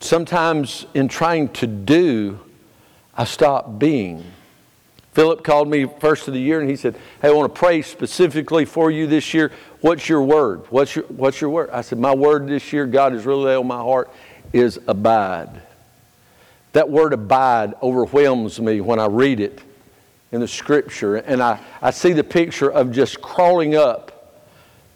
sometimes 0.00 0.86
in 0.92 1.06
trying 1.06 1.50
to 1.50 1.68
do, 1.68 2.40
I 3.14 3.22
stop 3.22 3.78
being. 3.78 4.24
Philip 5.16 5.42
called 5.42 5.66
me 5.66 5.86
first 5.86 6.28
of 6.28 6.34
the 6.34 6.40
year 6.40 6.60
and 6.60 6.68
he 6.68 6.76
said, 6.76 6.94
Hey, 7.22 7.28
I 7.28 7.30
want 7.30 7.54
to 7.54 7.58
pray 7.58 7.80
specifically 7.80 8.66
for 8.66 8.90
you 8.90 9.06
this 9.06 9.32
year. 9.32 9.50
What's 9.80 10.10
your 10.10 10.22
word? 10.22 10.66
What's 10.68 10.94
your, 10.94 11.06
what's 11.06 11.40
your 11.40 11.48
word? 11.48 11.70
I 11.70 11.80
said, 11.80 11.98
My 11.98 12.14
word 12.14 12.46
this 12.46 12.70
year, 12.70 12.84
God 12.84 13.14
has 13.14 13.24
really 13.24 13.54
on 13.54 13.66
my 13.66 13.78
heart, 13.78 14.10
is 14.52 14.78
abide. 14.86 15.62
That 16.74 16.90
word 16.90 17.14
abide 17.14 17.72
overwhelms 17.82 18.60
me 18.60 18.82
when 18.82 18.98
I 18.98 19.06
read 19.06 19.40
it 19.40 19.58
in 20.32 20.42
the 20.42 20.48
scripture. 20.48 21.16
And 21.16 21.42
I, 21.42 21.60
I 21.80 21.92
see 21.92 22.12
the 22.12 22.22
picture 22.22 22.70
of 22.70 22.92
just 22.92 23.22
crawling 23.22 23.74
up 23.74 24.42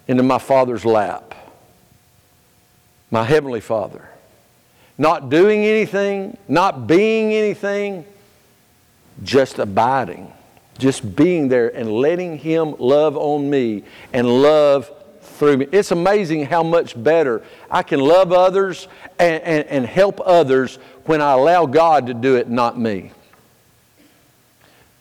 into 0.07 0.23
my 0.23 0.37
Father's 0.37 0.85
lap, 0.85 1.35
my 3.11 3.25
Heavenly 3.25 3.61
Father. 3.61 4.07
Not 4.99 5.31
doing 5.31 5.65
anything, 5.65 6.37
not 6.47 6.87
being 6.87 7.33
anything 7.33 8.05
just 9.23 9.59
abiding, 9.59 10.33
just 10.79 11.17
being 11.17 11.49
there 11.49 11.69
and 11.75 11.91
letting 11.93 12.39
Him 12.39 12.75
love 12.79 13.17
on 13.17 13.49
me 13.49 13.85
and 14.13 14.43
love 14.43 14.91
through 15.21 15.59
me. 15.59 15.67
It's 15.73 15.91
amazing 15.91 16.47
how 16.47 16.63
much 16.63 17.03
better 17.03 17.43
I 17.71 17.83
can 17.83 18.01
love 18.01 18.33
others 18.33 18.89
and, 19.19 19.43
and, 19.43 19.67
and 19.69 19.87
help 19.87 20.21
others 20.25 20.77
when 21.05 21.21
I 21.21 21.33
allow 21.33 21.67
God 21.67 22.07
to 22.09 22.15
do 22.15 22.37
it, 22.37 22.49
not 22.49 22.79
me. 22.79 23.13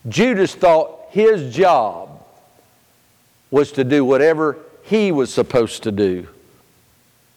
Judas 0.08 0.54
thought 0.54 1.08
his 1.10 1.54
job 1.54 2.24
was 3.50 3.72
to 3.72 3.84
do 3.84 4.04
whatever 4.04 4.58
he 4.84 5.12
was 5.12 5.32
supposed 5.32 5.82
to 5.82 5.92
do, 5.92 6.26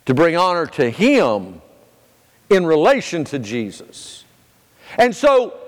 to 0.06 0.14
bring 0.14 0.38
honor 0.38 0.66
to 0.68 0.90
him 0.90 1.62
in 2.50 2.66
relation 2.66 3.24
to 3.26 3.40
Jesus. 3.40 4.24
And 4.98 5.16
so 5.16 5.60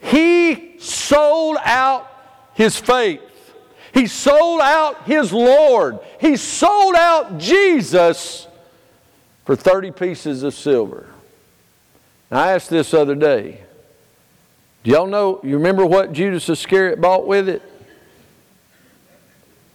he 0.00 0.78
sold 0.78 1.56
out 1.64 2.10
his 2.54 2.76
faith. 2.76 3.22
He 3.92 4.06
sold 4.06 4.60
out 4.60 5.04
his 5.04 5.32
Lord. 5.32 5.98
He 6.20 6.36
sold 6.36 6.94
out 6.94 7.38
Jesus 7.38 8.46
for 9.44 9.56
30 9.56 9.92
pieces 9.92 10.42
of 10.42 10.54
silver. 10.54 11.06
I 12.30 12.52
asked 12.52 12.70
this 12.70 12.92
other 12.92 13.14
day. 13.14 13.62
Do 14.84 14.90
y'all 14.90 15.06
know, 15.06 15.40
you 15.42 15.56
remember 15.56 15.84
what 15.84 16.12
Judas 16.12 16.48
Iscariot 16.48 17.00
bought 17.00 17.26
with 17.26 17.48
it? 17.48 17.62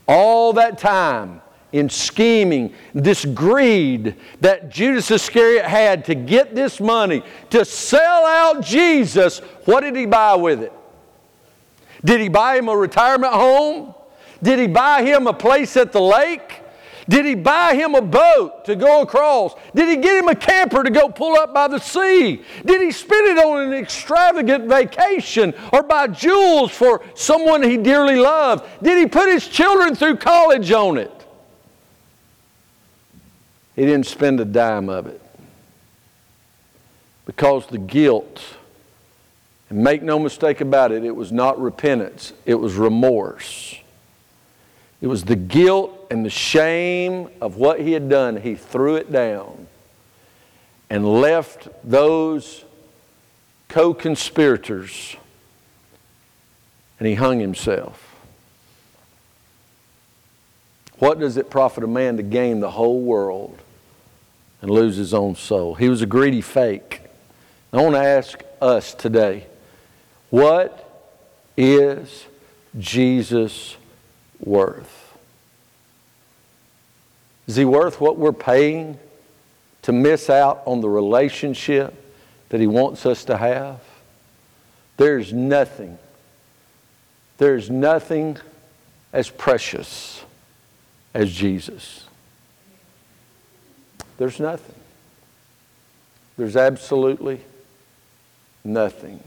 All 0.08 0.54
that 0.54 0.78
time, 0.78 1.42
in 1.74 1.90
scheming, 1.90 2.74
this 2.94 3.26
greed 3.26 4.16
that 4.40 4.70
Judas 4.70 5.12
Iscariot 5.12 5.66
had 5.66 6.06
to 6.06 6.16
get 6.16 6.56
this 6.56 6.80
money, 6.80 7.24
to 7.50 7.66
sell 7.66 8.26
out 8.26 8.64
Jesus, 8.64 9.40
what 9.66 9.82
did 9.82 9.96
he 9.96 10.06
buy 10.06 10.36
with 10.36 10.62
it? 10.62 10.72
Did 12.06 12.22
he 12.22 12.30
buy 12.30 12.58
him 12.58 12.70
a 12.70 12.78
retirement 12.78 13.34
home? 13.34 13.96
Did 14.42 14.60
he 14.60 14.68
buy 14.68 15.02
him 15.02 15.26
a 15.26 15.34
place 15.34 15.76
at 15.76 15.92
the 15.92 16.02
lake? 16.02 16.62
Did 17.10 17.26
he 17.26 17.36
buy 17.36 17.76
him 17.76 17.96
a 17.96 18.02
boat 18.02 18.66
to 18.66 18.76
go 18.76 19.02
across? 19.02 19.54
Did 19.76 19.90
he 19.90 19.98
get 19.98 20.18
him 20.18 20.30
a 20.30 20.36
camper 20.36 20.84
to 20.84 20.90
go 20.90 21.10
pull 21.10 21.36
up 21.36 21.54
by 21.54 21.68
the 21.68 21.80
sea? 21.80 22.44
Did 22.66 22.82
he 22.82 22.92
spend 22.92 23.28
it 23.28 23.44
on 23.44 23.62
an 23.62 23.74
extravagant 23.74 24.70
vacation 24.70 25.54
or 25.74 25.84
buy 25.84 26.08
jewels 26.08 26.72
for 26.72 27.04
someone 27.16 27.64
he 27.64 27.78
dearly 27.78 28.16
loved? 28.16 28.66
Did 28.84 28.98
he 28.98 29.08
put 29.08 29.28
his 29.28 29.48
children 29.48 29.96
through 29.96 30.18
college 30.18 30.72
on 30.72 30.98
it? 30.98 31.23
He 33.76 33.84
didn't 33.86 34.06
spend 34.06 34.40
a 34.40 34.46
dime 34.46 34.90
of 34.90 35.08
it. 35.08 35.22
Because 37.26 37.66
the 37.68 37.78
guilt, 37.78 38.42
and 39.70 39.84
make 39.84 40.04
no 40.04 40.20
mistake 40.20 40.62
about 40.62 40.92
it, 40.92 41.04
it 41.04 41.16
was 41.16 41.32
not 41.32 41.60
repentance, 41.60 42.34
it 42.46 42.56
was 42.56 42.76
remorse. 42.76 43.80
It 45.02 45.08
was 45.08 45.26
the 45.26 45.36
guilt 45.36 46.08
and 46.12 46.26
the 46.26 46.30
shame 46.30 47.28
of 47.42 47.58
what 47.58 47.82
he 47.82 47.92
had 47.92 48.08
done. 48.08 48.38
He 48.38 48.56
threw 48.56 48.96
it 48.96 49.12
down 49.12 49.68
and 50.90 51.06
left 51.20 51.68
those 51.84 52.64
co 53.68 53.94
conspirators 53.94 55.18
and 57.00 57.08
he 57.08 57.16
hung 57.16 57.40
himself. 57.40 58.16
What 61.00 61.20
does 61.20 61.36
it 61.36 61.50
profit 61.50 61.84
a 61.84 61.88
man 61.88 62.16
to 62.16 62.24
gain 62.24 62.62
the 62.62 62.72
whole 62.72 63.02
world 63.02 63.60
and 64.64 64.72
lose 64.72 64.96
his 64.96 65.14
own 65.14 65.36
soul? 65.36 65.76
He 65.76 65.90
was 65.90 66.02
a 66.02 66.06
greedy 66.06 66.40
fake. 66.42 67.02
I 67.74 67.82
want 67.82 67.96
to 67.96 68.02
ask 68.02 68.42
us 68.62 68.94
today 68.94 69.46
what 70.30 71.12
is 71.58 72.26
Jesus 72.80 73.76
worth? 74.40 75.16
Is 77.46 77.58
he 77.58 77.66
worth 77.66 78.00
what 78.00 78.18
we're 78.18 78.32
paying 78.32 78.98
to 79.82 79.92
miss 79.92 80.30
out 80.30 80.64
on 80.66 80.80
the 80.80 80.90
relationship 80.90 81.94
that 82.50 82.62
he 82.62 82.68
wants 82.68 83.06
us 83.06 83.26
to 83.26 83.38
have? 83.38 83.82
There's 84.96 85.34
nothing, 85.34 85.98
there's 87.38 87.70
nothing 87.70 88.38
as 89.12 89.30
precious 89.30 90.24
as 91.14 91.34
Jesus. 91.34 92.03
There's 94.24 94.40
nothing. 94.40 94.76
There's 96.38 96.56
absolutely 96.56 97.42
nothing. 98.64 99.22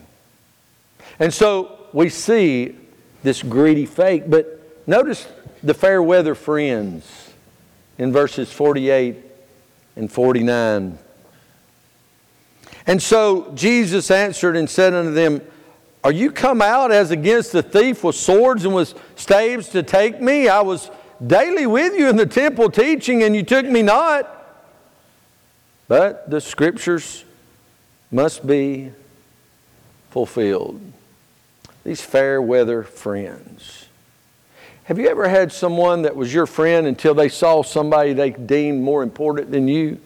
And 1.19 1.35
so 1.35 1.81
we 1.93 2.09
see 2.09 2.75
this 3.23 3.43
greedy 3.43 3.85
fake, 3.85 4.23
but 4.27 4.87
notice 4.87 5.29
the 5.63 5.75
fair 5.75 6.03
weather 6.03 6.35
friends 6.35 7.31
in 7.99 8.11
verses 8.11 8.51
48 8.51 9.17
and 9.97 10.11
49. 10.11 10.99
And 12.87 13.03
so 13.03 13.53
Jesus 13.55 14.11
answered 14.11 14.57
and 14.57 14.71
said 14.71 14.95
unto 14.95 15.13
them, 15.13 15.43
Are 16.05 16.13
you 16.13 16.33
come 16.33 16.63
out 16.63 16.91
as 16.91 17.11
against 17.11 17.53
the 17.53 17.63
thief 17.63 18.03
with 18.03 18.17
swords 18.17 18.65
and 18.65 18.75
with 18.75 18.95
staves 19.17 19.69
to 19.69 19.83
take 19.83 20.23
me? 20.23 20.49
I 20.49 20.63
was 20.63 20.91
daily 21.27 21.67
with 21.67 21.93
you 21.93 22.09
in 22.09 22.17
the 22.17 22.25
temple 22.25 22.71
teaching, 22.71 23.23
and 23.25 23.37
you 23.37 23.43
took 23.43 23.67
me 23.67 23.83
not. 23.83 24.33
But 25.89 26.29
the 26.29 26.41
scriptures 26.41 27.25
must 28.11 28.47
be 28.47 28.91
fulfilled. 30.11 30.81
These 31.85 32.01
fair 32.01 32.43
weather 32.43 32.83
friends. 32.83 33.87
Have 34.85 34.99
you 34.99 35.09
ever 35.09 35.29
had 35.29 35.53
someone 35.53 36.03
that 36.03 36.17
was 36.17 36.33
your 36.33 36.47
friend 36.47 36.87
until 36.87 37.15
they 37.15 37.29
saw 37.29 37.63
somebody 37.63 38.13
they 38.13 38.31
deemed 38.31 38.83
more 38.83 39.03
important 39.03 39.51
than 39.51 39.69
you? 39.69 40.01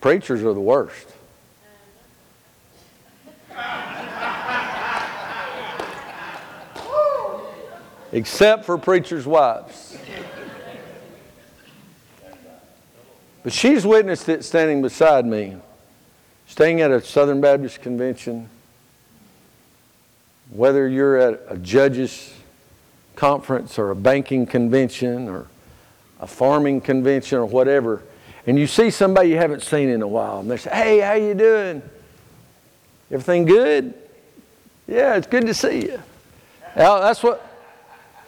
Preachers 0.00 0.42
are 0.44 0.54
the 0.54 0.60
worst. 0.60 1.06
Except 8.12 8.64
for 8.64 8.78
preachers' 8.78 9.26
wives. 9.26 9.96
But 13.42 13.52
she's 13.52 13.86
witnessed 13.86 14.28
it 14.28 14.44
standing 14.44 14.82
beside 14.82 15.24
me, 15.24 15.56
staying 16.46 16.80
at 16.80 16.90
a 16.90 17.00
Southern 17.00 17.40
Baptist 17.40 17.80
convention, 17.80 18.48
whether 20.50 20.88
you're 20.88 21.16
at 21.16 21.40
a 21.48 21.56
judge's 21.56 22.34
conference 23.14 23.78
or 23.78 23.90
a 23.90 23.96
banking 23.96 24.46
convention 24.46 25.28
or 25.28 25.46
a 26.20 26.26
farming 26.26 26.80
convention 26.80 27.38
or 27.38 27.46
whatever, 27.46 28.02
and 28.46 28.58
you 28.58 28.66
see 28.66 28.90
somebody 28.90 29.30
you 29.30 29.36
haven't 29.36 29.62
seen 29.62 29.88
in 29.88 30.02
a 30.02 30.08
while, 30.08 30.40
and 30.40 30.50
they 30.50 30.56
say, 30.56 30.70
"Hey, 30.70 30.98
how 31.00 31.12
you 31.14 31.34
doing? 31.34 31.82
Everything 33.10 33.44
good? 33.44 33.94
Yeah, 34.86 35.16
it's 35.16 35.26
good 35.26 35.46
to 35.46 35.54
see 35.54 35.82
you." 35.82 36.02
Now, 36.76 37.00
that's 37.00 37.22
what 37.22 37.44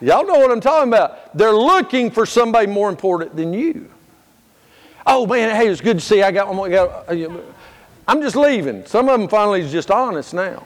y'all 0.01 0.27
know 0.27 0.39
what 0.39 0.51
I'm 0.51 0.61
talking 0.61 0.89
about. 0.89 1.37
They're 1.37 1.53
looking 1.53 2.11
for 2.11 2.27
somebody 2.27 2.67
more 2.67 2.89
important 2.89 3.37
than 3.37 3.53
you. 3.53 3.91
Oh 5.07 5.27
man, 5.27 5.55
hey, 5.55 5.69
it's 5.69 5.81
good 5.81 5.99
to 5.99 6.05
see. 6.05 6.23
I 6.23 6.31
got, 6.31 6.49
I 6.49 6.69
got. 6.69 7.09
Uh, 7.09 7.41
I'm 8.07 8.21
just 8.21 8.37
leaving. 8.37 8.85
Some 8.87 9.09
of 9.09 9.19
them 9.19 9.29
finally 9.29 9.61
is 9.61 9.71
just 9.71 9.91
honest 9.91 10.35
now. 10.35 10.65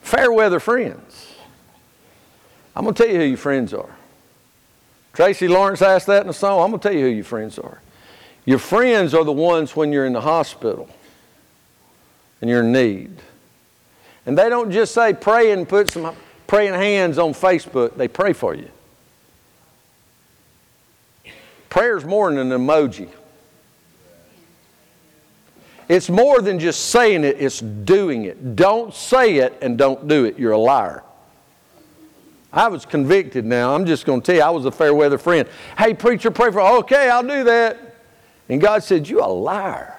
Fair 0.00 0.32
weather 0.32 0.60
friends. 0.60 1.34
I'm 2.76 2.84
to 2.84 2.92
tell 2.92 3.08
you 3.08 3.18
who 3.18 3.24
your 3.24 3.36
friends 3.36 3.74
are. 3.74 3.96
Tracy 5.14 5.48
Lawrence 5.48 5.82
asked 5.82 6.06
that 6.06 6.20
in 6.20 6.26
the 6.26 6.32
song. 6.32 6.62
I'm 6.62 6.78
to 6.78 6.78
tell 6.78 6.96
you 6.96 7.06
who 7.06 7.08
your 7.08 7.24
friends 7.24 7.58
are. 7.58 7.80
Your 8.44 8.58
friends 8.58 9.14
are 9.14 9.24
the 9.24 9.32
ones 9.32 9.74
when 9.74 9.92
you're 9.92 10.06
in 10.06 10.12
the 10.12 10.20
hospital 10.20 10.88
and 12.40 12.48
you're 12.48 12.60
in 12.60 12.70
need. 12.70 13.10
And 14.26 14.38
they 14.38 14.48
don't 14.48 14.70
just 14.70 14.94
say 14.94 15.14
pray 15.14 15.52
and 15.52 15.68
put 15.68 15.88
some 15.88 16.14
praying 16.46 16.74
hands 16.74 17.18
on 17.18 17.32
Facebook, 17.32 17.96
they 17.96 18.08
pray 18.08 18.32
for 18.32 18.54
you. 18.54 18.70
Prayer's 21.68 22.04
more 22.04 22.32
than 22.32 22.52
an 22.52 22.60
emoji. 22.60 23.08
It's 25.88 26.08
more 26.08 26.40
than 26.40 26.58
just 26.58 26.86
saying 26.86 27.24
it, 27.24 27.36
it's 27.38 27.60
doing 27.60 28.24
it. 28.24 28.56
Don't 28.56 28.92
say 28.92 29.36
it 29.36 29.56
and 29.62 29.78
don't 29.78 30.08
do 30.08 30.24
it. 30.24 30.38
You're 30.38 30.52
a 30.52 30.58
liar. 30.58 31.02
I 32.52 32.68
was 32.68 32.86
convicted 32.86 33.44
now. 33.44 33.74
I'm 33.74 33.86
just 33.86 34.06
going 34.06 34.20
to 34.20 34.26
tell 34.26 34.34
you, 34.34 34.42
I 34.42 34.50
was 34.50 34.64
a 34.64 34.72
fair 34.72 34.94
weather 34.94 35.18
friend. 35.18 35.48
Hey, 35.78 35.94
preacher, 35.94 36.30
pray 36.30 36.50
for, 36.50 36.60
okay, 36.60 37.10
I'll 37.10 37.22
do 37.22 37.44
that. 37.44 37.78
And 38.48 38.60
God 38.60 38.82
said, 38.82 39.08
You 39.08 39.20
a 39.22 39.26
liar. 39.26 39.95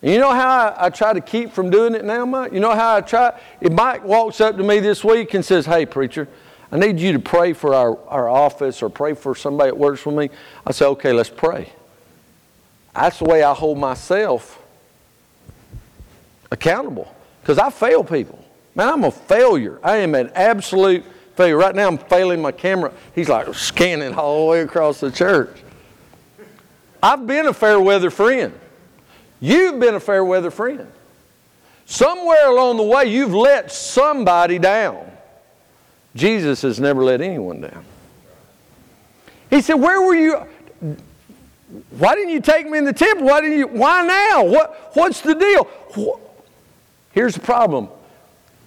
You 0.00 0.18
know 0.18 0.32
how 0.32 0.48
I, 0.48 0.86
I, 0.86 0.90
try 0.90 1.12
to 1.12 1.20
keep 1.20 1.50
from 1.52 1.70
doing 1.70 1.94
it 1.94 2.04
now, 2.04 2.24
Mike? 2.24 2.52
You 2.52 2.60
know 2.60 2.74
how 2.74 2.96
I 2.96 3.00
try? 3.00 3.38
If 3.60 3.72
Mike 3.72 4.04
walks 4.04 4.40
up 4.40 4.56
to 4.56 4.62
me 4.62 4.78
this 4.78 5.02
week 5.02 5.34
and 5.34 5.44
says, 5.44 5.66
Hey, 5.66 5.86
preacher, 5.86 6.28
I 6.70 6.78
need 6.78 7.00
you 7.00 7.12
to 7.12 7.18
pray 7.18 7.52
for 7.52 7.74
our, 7.74 7.98
our 8.06 8.28
office 8.28 8.80
or 8.80 8.90
pray 8.90 9.14
for 9.14 9.34
somebody 9.34 9.70
that 9.70 9.76
works 9.76 10.00
for 10.00 10.12
me, 10.12 10.30
I 10.64 10.70
say, 10.70 10.86
Okay, 10.86 11.12
let's 11.12 11.30
pray. 11.30 11.72
That's 12.94 13.18
the 13.18 13.24
way 13.24 13.42
I 13.42 13.52
hold 13.54 13.78
myself 13.78 14.62
accountable 16.50 17.12
because 17.40 17.58
I 17.58 17.70
fail 17.70 18.04
people. 18.04 18.44
Man, 18.76 18.88
I'm 18.88 19.04
a 19.04 19.10
failure. 19.10 19.80
I 19.82 19.96
am 19.96 20.14
an 20.14 20.30
absolute 20.34 21.04
failure. 21.34 21.56
Right 21.56 21.74
now, 21.74 21.88
I'm 21.88 21.98
failing 21.98 22.40
my 22.40 22.52
camera. 22.52 22.92
He's 23.16 23.28
like 23.28 23.52
scanning 23.52 24.14
all 24.14 24.44
the 24.44 24.50
way 24.52 24.60
across 24.60 25.00
the 25.00 25.10
church. 25.10 25.56
I've 27.02 27.26
been 27.26 27.46
a 27.46 27.52
fair 27.52 27.80
weather 27.80 28.10
friend. 28.10 28.52
You've 29.40 29.78
been 29.78 29.94
a 29.94 30.00
fair 30.00 30.24
weather 30.24 30.50
friend. 30.50 30.90
Somewhere 31.86 32.50
along 32.50 32.76
the 32.76 32.82
way, 32.82 33.06
you've 33.06 33.34
let 33.34 33.72
somebody 33.72 34.58
down. 34.58 35.10
Jesus 36.14 36.62
has 36.62 36.80
never 36.80 37.04
let 37.04 37.20
anyone 37.20 37.60
down. 37.60 37.84
He 39.50 39.62
said, 39.62 39.74
Where 39.74 40.00
were 40.00 40.14
you? 40.14 40.36
Why 41.90 42.14
didn't 42.14 42.30
you 42.30 42.40
take 42.40 42.68
me 42.68 42.78
in 42.78 42.84
the 42.84 42.92
temple? 42.92 43.26
Why 43.26 43.40
didn't 43.40 43.58
you? 43.58 43.68
Why 43.68 44.04
now? 44.04 44.44
What, 44.44 44.90
what's 44.94 45.20
the 45.20 45.34
deal? 45.34 46.20
Here's 47.12 47.34
the 47.34 47.40
problem. 47.40 47.88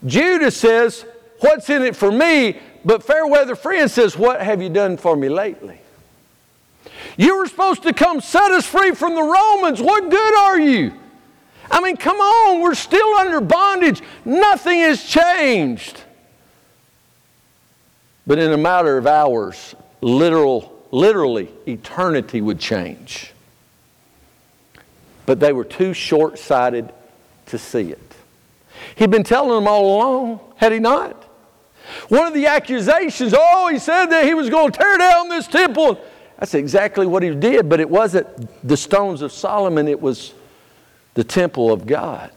Judas 0.05 0.57
says, 0.57 1.05
What's 1.39 1.69
in 1.69 1.81
it 1.83 1.95
for 1.95 2.11
me? 2.11 2.59
But 2.85 3.03
Fairweather 3.03 3.55
Friend 3.55 3.89
says, 3.89 4.17
What 4.17 4.41
have 4.41 4.61
you 4.61 4.69
done 4.69 4.97
for 4.97 5.15
me 5.15 5.29
lately? 5.29 5.80
You 7.17 7.37
were 7.37 7.47
supposed 7.47 7.83
to 7.83 7.93
come 7.93 8.21
set 8.21 8.51
us 8.51 8.65
free 8.65 8.91
from 8.91 9.15
the 9.15 9.23
Romans. 9.23 9.81
What 9.81 10.09
good 10.09 10.37
are 10.37 10.59
you? 10.59 10.93
I 11.69 11.81
mean, 11.81 11.97
come 11.97 12.17
on, 12.17 12.61
we're 12.61 12.75
still 12.75 13.15
under 13.15 13.39
bondage. 13.41 14.01
Nothing 14.25 14.79
has 14.79 15.03
changed. 15.03 16.01
But 18.27 18.39
in 18.39 18.51
a 18.51 18.57
matter 18.57 18.97
of 18.97 19.07
hours, 19.07 19.75
literal 20.01 20.71
literally, 20.91 21.49
eternity 21.67 22.41
would 22.41 22.59
change. 22.59 23.31
But 25.25 25.39
they 25.39 25.53
were 25.53 25.63
too 25.63 25.93
short 25.93 26.37
sighted 26.37 26.91
to 27.47 27.57
see 27.57 27.91
it. 27.91 28.15
He'd 28.95 29.11
been 29.11 29.23
telling 29.23 29.51
them 29.51 29.67
all 29.67 29.95
along, 29.95 30.39
had 30.57 30.71
he 30.71 30.79
not? 30.79 31.15
One 32.09 32.27
of 32.27 32.33
the 32.33 32.47
accusations, 32.47 33.33
oh, 33.35 33.67
he 33.67 33.79
said 33.79 34.07
that 34.07 34.25
he 34.25 34.33
was 34.33 34.49
going 34.49 34.71
to 34.71 34.77
tear 34.77 34.97
down 34.97 35.29
this 35.29 35.47
temple. 35.47 35.99
That's 36.41 36.55
exactly 36.55 37.05
what 37.05 37.21
he 37.21 37.35
did, 37.35 37.69
but 37.69 37.79
it 37.79 37.87
wasn't 37.87 38.27
the 38.67 38.75
stones 38.75 39.21
of 39.21 39.31
Solomon, 39.31 39.87
it 39.87 40.01
was 40.01 40.33
the 41.13 41.23
temple 41.23 41.71
of 41.71 41.85
God. 41.85 42.31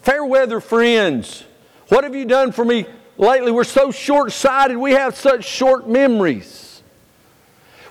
Fair 0.00 0.24
weather 0.24 0.58
friends, 0.58 1.44
what 1.86 2.02
have 2.02 2.16
you 2.16 2.24
done 2.24 2.50
for 2.50 2.64
me 2.64 2.84
lately? 3.16 3.52
We're 3.52 3.62
so 3.62 3.92
short 3.92 4.32
sighted, 4.32 4.76
we 4.76 4.90
have 4.90 5.16
such 5.16 5.44
short 5.44 5.88
memories. 5.88 6.82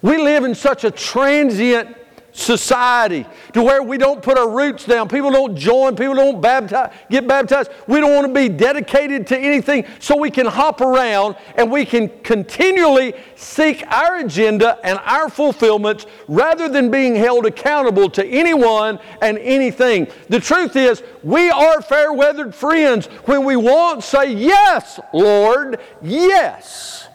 We 0.02 0.18
live 0.18 0.44
in 0.44 0.54
such 0.54 0.84
a 0.84 0.92
transient 0.92 1.96
society 2.38 3.26
to 3.54 3.64
where 3.64 3.82
we 3.82 3.98
don't 3.98 4.22
put 4.22 4.38
our 4.38 4.50
roots 4.50 4.86
down. 4.86 5.10
People 5.10 5.32
don't 5.32 5.56
join, 5.56 5.96
people 5.96 6.14
don't 6.14 6.40
baptize, 6.40 6.94
get 7.10 7.28
baptized. 7.28 7.72
We 7.88 8.00
don't 8.00 8.14
want 8.14 8.28
to 8.28 8.34
be 8.34 8.48
dedicated 8.48 9.26
to 9.28 9.38
anything 9.38 9.86
so 10.00 10.16
we 10.16 10.30
can 10.30 10.46
hop 10.46 10.82
around 10.82 11.36
and 11.56 11.72
we 11.72 11.86
can 11.86 12.10
continually 12.22 13.14
seek 13.36 13.84
our 13.88 14.18
agenda 14.18 14.80
and 14.84 15.00
our 15.04 15.30
fulfillments 15.30 16.06
rather 16.28 16.70
than 16.70 16.92
being 16.92 17.16
held 17.16 17.46
accountable 17.46 18.10
to 18.12 18.26
anyone 18.26 19.00
and 19.22 19.38
anything. 19.40 20.08
The 20.30 20.40
truth 20.40 20.76
is, 20.76 21.02
we 21.24 21.50
are 21.50 21.82
fair 21.82 22.14
weathered 22.14 22.54
friends 22.54 23.08
when 23.26 23.44
we 23.44 23.56
won't 23.56 24.04
say, 24.04 24.32
Yes, 24.34 25.00
Lord, 25.14 25.80
yes. 26.02 27.07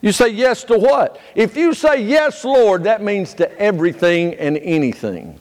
You 0.00 0.12
say 0.12 0.28
yes 0.28 0.64
to 0.64 0.78
what? 0.78 1.20
If 1.34 1.56
you 1.56 1.74
say 1.74 2.02
yes, 2.02 2.44
Lord, 2.44 2.84
that 2.84 3.02
means 3.02 3.34
to 3.34 3.58
everything 3.58 4.34
and 4.34 4.56
anything. 4.58 5.40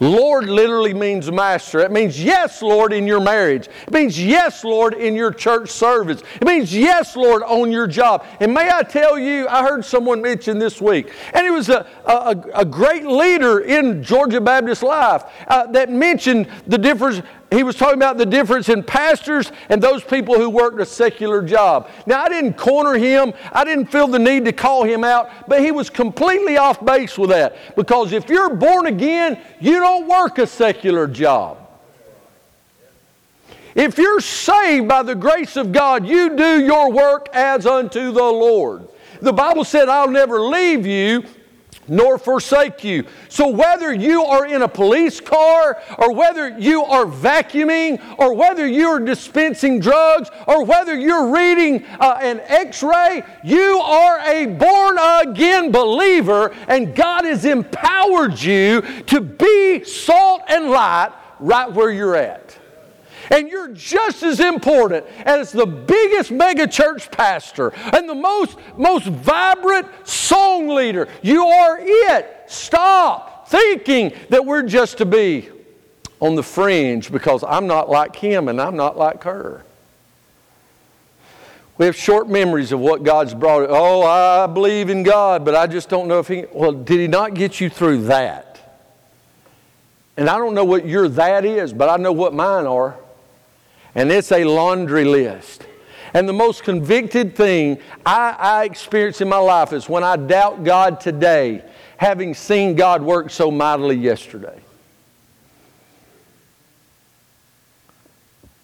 Lord 0.00 0.48
literally 0.48 0.94
means 0.94 1.30
master. 1.30 1.80
It 1.80 1.92
means 1.92 2.22
yes, 2.22 2.62
Lord, 2.62 2.94
in 2.94 3.06
your 3.06 3.20
marriage. 3.20 3.68
It 3.86 3.92
means 3.92 4.22
yes, 4.22 4.64
Lord, 4.64 4.94
in 4.94 5.14
your 5.14 5.30
church 5.30 5.68
service. 5.68 6.22
It 6.40 6.46
means 6.46 6.74
yes, 6.74 7.16
Lord, 7.16 7.42
on 7.42 7.70
your 7.70 7.86
job. 7.86 8.24
And 8.40 8.54
may 8.54 8.70
I 8.70 8.82
tell 8.82 9.18
you, 9.18 9.46
I 9.46 9.62
heard 9.62 9.84
someone 9.84 10.22
mention 10.22 10.58
this 10.58 10.80
week, 10.80 11.12
and 11.34 11.46
it 11.46 11.50
was 11.50 11.68
a, 11.68 11.86
a, 12.06 12.34
a 12.54 12.64
great 12.64 13.04
leader 13.04 13.60
in 13.60 14.02
Georgia 14.02 14.40
Baptist 14.40 14.82
life 14.82 15.24
uh, 15.48 15.66
that 15.72 15.90
mentioned 15.90 16.48
the 16.66 16.78
difference 16.78 17.20
he 17.50 17.64
was 17.64 17.74
talking 17.74 17.96
about 17.96 18.16
the 18.16 18.26
difference 18.26 18.68
in 18.68 18.82
pastors 18.82 19.50
and 19.68 19.82
those 19.82 20.04
people 20.04 20.36
who 20.36 20.48
worked 20.48 20.80
a 20.80 20.86
secular 20.86 21.42
job. 21.42 21.88
Now, 22.06 22.22
I 22.22 22.28
didn't 22.28 22.54
corner 22.54 22.94
him, 22.94 23.32
I 23.52 23.64
didn't 23.64 23.86
feel 23.86 24.06
the 24.06 24.20
need 24.20 24.44
to 24.44 24.52
call 24.52 24.84
him 24.84 25.02
out, 25.02 25.48
but 25.48 25.60
he 25.60 25.72
was 25.72 25.90
completely 25.90 26.56
off 26.56 26.84
base 26.84 27.18
with 27.18 27.30
that. 27.30 27.56
Because 27.74 28.12
if 28.12 28.28
you're 28.28 28.54
born 28.54 28.86
again, 28.86 29.38
you 29.60 29.80
don't 29.80 30.06
work 30.06 30.38
a 30.38 30.46
secular 30.46 31.08
job. 31.08 31.58
If 33.74 33.98
you're 33.98 34.20
saved 34.20 34.88
by 34.88 35.02
the 35.02 35.14
grace 35.14 35.56
of 35.56 35.72
God, 35.72 36.06
you 36.06 36.36
do 36.36 36.64
your 36.64 36.90
work 36.90 37.28
as 37.32 37.66
unto 37.66 38.12
the 38.12 38.22
Lord. 38.22 38.88
The 39.20 39.32
Bible 39.32 39.64
said, 39.64 39.88
I'll 39.88 40.10
never 40.10 40.40
leave 40.40 40.86
you 40.86 41.24
nor 41.90 42.16
forsake 42.16 42.82
you. 42.84 43.04
So, 43.28 43.48
whether 43.48 43.92
you 43.92 44.24
are 44.24 44.46
in 44.46 44.62
a 44.62 44.68
police 44.68 45.20
car, 45.20 45.82
or 45.98 46.14
whether 46.14 46.48
you 46.58 46.82
are 46.84 47.04
vacuuming, 47.04 48.00
or 48.18 48.32
whether 48.32 48.66
you're 48.66 49.00
dispensing 49.00 49.80
drugs, 49.80 50.30
or 50.46 50.64
whether 50.64 50.96
you're 50.96 51.34
reading 51.34 51.84
uh, 51.98 52.18
an 52.22 52.40
x 52.44 52.82
ray, 52.82 53.22
you 53.44 53.78
are 53.80 54.20
a 54.20 54.46
born 54.46 54.98
again 55.26 55.72
believer, 55.72 56.54
and 56.68 56.94
God 56.94 57.24
has 57.24 57.44
empowered 57.44 58.40
you 58.40 58.82
to 59.06 59.20
be 59.20 59.84
salt 59.84 60.42
and 60.48 60.70
light 60.70 61.12
right 61.40 61.70
where 61.70 61.90
you're 61.90 62.16
at. 62.16 62.59
And 63.30 63.48
you're 63.48 63.72
just 63.72 64.22
as 64.22 64.40
important 64.40 65.06
as 65.24 65.52
the 65.52 65.66
biggest 65.66 66.32
mega 66.32 66.66
church 66.66 67.10
pastor 67.10 67.72
and 67.92 68.08
the 68.08 68.14
most, 68.14 68.58
most 68.76 69.06
vibrant 69.06 69.86
song 70.06 70.68
leader. 70.68 71.08
You 71.22 71.46
are 71.46 71.78
it. 71.80 72.44
Stop 72.48 73.48
thinking 73.48 74.12
that 74.28 74.44
we're 74.44 74.64
just 74.64 74.98
to 74.98 75.06
be 75.06 75.48
on 76.20 76.34
the 76.34 76.42
fringe 76.42 77.10
because 77.10 77.44
I'm 77.44 77.66
not 77.66 77.88
like 77.88 78.16
him 78.16 78.48
and 78.48 78.60
I'm 78.60 78.76
not 78.76 78.98
like 78.98 79.22
her. 79.24 79.64
We 81.80 81.86
have 81.86 81.96
short 81.96 82.28
memories 82.28 82.72
of 82.72 82.80
what 82.80 83.04
God's 83.04 83.32
brought. 83.32 83.70
Oh, 83.70 84.02
I 84.02 84.46
believe 84.46 84.90
in 84.90 85.02
God, 85.02 85.46
but 85.46 85.54
I 85.54 85.66
just 85.66 85.88
don't 85.88 86.08
know 86.08 86.18
if 86.18 86.28
He. 86.28 86.44
Well, 86.52 86.72
did 86.72 87.00
He 87.00 87.06
not 87.06 87.32
get 87.32 87.58
you 87.58 87.70
through 87.70 88.02
that? 88.04 88.60
And 90.18 90.28
I 90.28 90.36
don't 90.36 90.54
know 90.54 90.66
what 90.66 90.84
your 90.84 91.08
that 91.08 91.46
is, 91.46 91.72
but 91.72 91.88
I 91.88 91.96
know 91.96 92.12
what 92.12 92.34
mine 92.34 92.66
are. 92.66 92.98
And 93.94 94.10
it's 94.10 94.32
a 94.32 94.44
laundry 94.44 95.04
list. 95.04 95.66
And 96.14 96.28
the 96.28 96.32
most 96.32 96.64
convicted 96.64 97.36
thing 97.36 97.78
I, 98.04 98.36
I 98.38 98.64
experience 98.64 99.20
in 99.20 99.28
my 99.28 99.38
life 99.38 99.72
is 99.72 99.88
when 99.88 100.02
I 100.02 100.16
doubt 100.16 100.64
God 100.64 101.00
today, 101.00 101.62
having 101.96 102.34
seen 102.34 102.74
God 102.74 103.02
work 103.02 103.30
so 103.30 103.50
mightily 103.50 103.96
yesterday. 103.96 104.60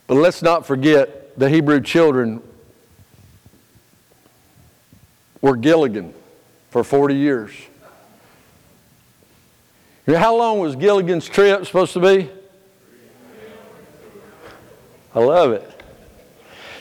But 0.06 0.16
let's 0.16 0.42
not 0.42 0.66
forget 0.66 1.38
the 1.38 1.48
Hebrew 1.48 1.80
children 1.80 2.42
were 5.40 5.56
Gilligan 5.56 6.14
for 6.70 6.82
40 6.82 7.14
years. 7.14 7.52
How 10.06 10.36
long 10.36 10.60
was 10.60 10.76
Gilligan's 10.76 11.28
trip 11.28 11.66
supposed 11.66 11.92
to 11.94 12.00
be? 12.00 12.30
I 15.16 15.20
love 15.20 15.52
it. 15.52 15.68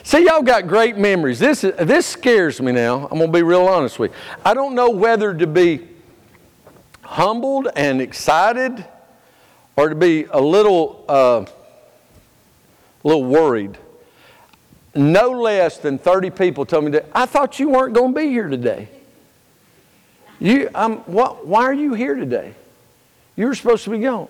See, 0.02 0.26
y'all 0.26 0.42
got 0.42 0.66
great 0.66 0.98
memories. 0.98 1.38
This, 1.38 1.62
this 1.62 2.04
scares 2.04 2.60
me 2.60 2.70
now. 2.70 3.08
I'm 3.10 3.18
going 3.18 3.32
to 3.32 3.38
be 3.38 3.42
real 3.42 3.64
honest 3.64 3.98
with 3.98 4.12
you. 4.12 4.16
I 4.44 4.52
don't 4.52 4.74
know 4.74 4.90
whether 4.90 5.32
to 5.32 5.46
be 5.46 5.88
humbled 7.00 7.68
and 7.74 8.02
excited 8.02 8.84
or 9.74 9.88
to 9.88 9.94
be 9.94 10.24
a 10.24 10.40
little, 10.40 11.02
uh, 11.08 11.46
a 13.04 13.08
little 13.08 13.24
worried. 13.24 13.78
No 14.94 15.30
less 15.30 15.78
than 15.78 15.98
30 15.98 16.28
people 16.30 16.66
told 16.66 16.84
me 16.84 16.90
that 16.90 17.06
I 17.14 17.24
thought 17.24 17.58
you 17.58 17.70
weren't 17.70 17.94
going 17.94 18.12
to 18.12 18.20
be 18.20 18.28
here 18.28 18.48
today. 18.48 18.90
You, 20.40 20.68
um, 20.74 20.98
what, 21.06 21.46
why 21.46 21.64
are 21.64 21.74
you 21.74 21.94
here 21.94 22.14
today? 22.14 22.54
You 23.34 23.46
were 23.46 23.54
supposed 23.54 23.84
to 23.84 23.90
be 23.90 24.00
gone. 24.00 24.28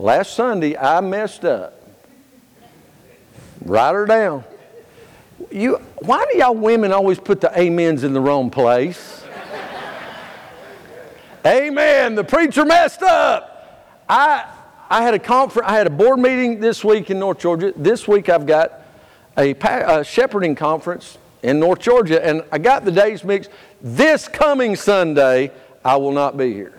Last 0.00 0.34
Sunday, 0.34 0.76
I 0.76 1.00
messed 1.00 1.44
up. 1.44 1.77
Write 3.64 3.94
her 3.94 4.06
down. 4.06 4.44
You, 5.50 5.76
why 6.00 6.26
do 6.30 6.38
y'all 6.38 6.54
women 6.54 6.92
always 6.92 7.18
put 7.18 7.40
the 7.40 7.56
amens 7.58 8.04
in 8.04 8.12
the 8.12 8.20
wrong 8.20 8.50
place? 8.50 9.24
Amen. 11.46 12.14
The 12.14 12.24
preacher 12.24 12.64
messed 12.64 13.02
up. 13.02 14.04
I, 14.08 14.44
I 14.90 15.02
had 15.02 15.14
a 15.14 15.18
conference. 15.18 15.68
I 15.68 15.76
had 15.76 15.86
a 15.86 15.90
board 15.90 16.18
meeting 16.18 16.60
this 16.60 16.84
week 16.84 17.10
in 17.10 17.18
North 17.18 17.38
Georgia. 17.38 17.72
This 17.76 18.08
week 18.08 18.28
I've 18.28 18.46
got 18.46 18.82
a, 19.36 19.52
a 19.52 20.04
shepherding 20.04 20.56
conference 20.56 21.16
in 21.42 21.60
North 21.60 21.78
Georgia, 21.78 22.24
and 22.24 22.42
I 22.50 22.58
got 22.58 22.84
the 22.84 22.90
days 22.90 23.22
mixed. 23.22 23.50
This 23.80 24.26
coming 24.26 24.74
Sunday, 24.74 25.52
I 25.84 25.96
will 25.96 26.12
not 26.12 26.36
be 26.36 26.52
here. 26.52 26.74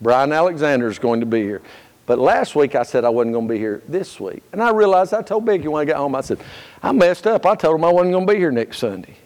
Brian 0.00 0.32
Alexander 0.32 0.88
is 0.88 0.98
going 0.98 1.20
to 1.20 1.26
be 1.26 1.42
here. 1.42 1.62
But 2.06 2.18
last 2.18 2.56
week 2.56 2.74
I 2.74 2.82
said 2.82 3.04
I 3.04 3.08
wasn't 3.08 3.34
going 3.34 3.46
to 3.46 3.54
be 3.54 3.58
here 3.58 3.82
this 3.88 4.18
week. 4.18 4.42
And 4.52 4.62
I 4.62 4.70
realized 4.70 5.14
I 5.14 5.22
told 5.22 5.44
Becky 5.44 5.68
when 5.68 5.82
I 5.82 5.84
got 5.84 5.98
home, 5.98 6.14
I 6.14 6.20
said, 6.20 6.40
I 6.82 6.92
messed 6.92 7.26
up. 7.26 7.46
I 7.46 7.54
told 7.54 7.76
him 7.76 7.84
I 7.84 7.92
wasn't 7.92 8.12
going 8.12 8.26
to 8.26 8.32
be 8.32 8.38
here 8.38 8.50
next 8.50 8.78
Sunday. 8.78 9.16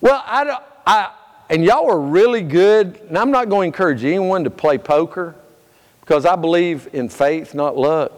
Well, 0.00 0.22
I, 0.26 0.58
I, 0.86 1.12
and 1.48 1.64
y'all 1.64 1.90
are 1.90 2.00
really 2.00 2.42
good. 2.42 3.00
And 3.08 3.16
I'm 3.16 3.30
not 3.30 3.48
going 3.48 3.70
to 3.70 3.74
encourage 3.74 4.04
anyone 4.04 4.44
to 4.44 4.50
play 4.50 4.78
poker 4.78 5.36
because 6.00 6.26
I 6.26 6.34
believe 6.34 6.88
in 6.92 7.08
faith, 7.08 7.54
not 7.54 7.76
luck. 7.76 8.12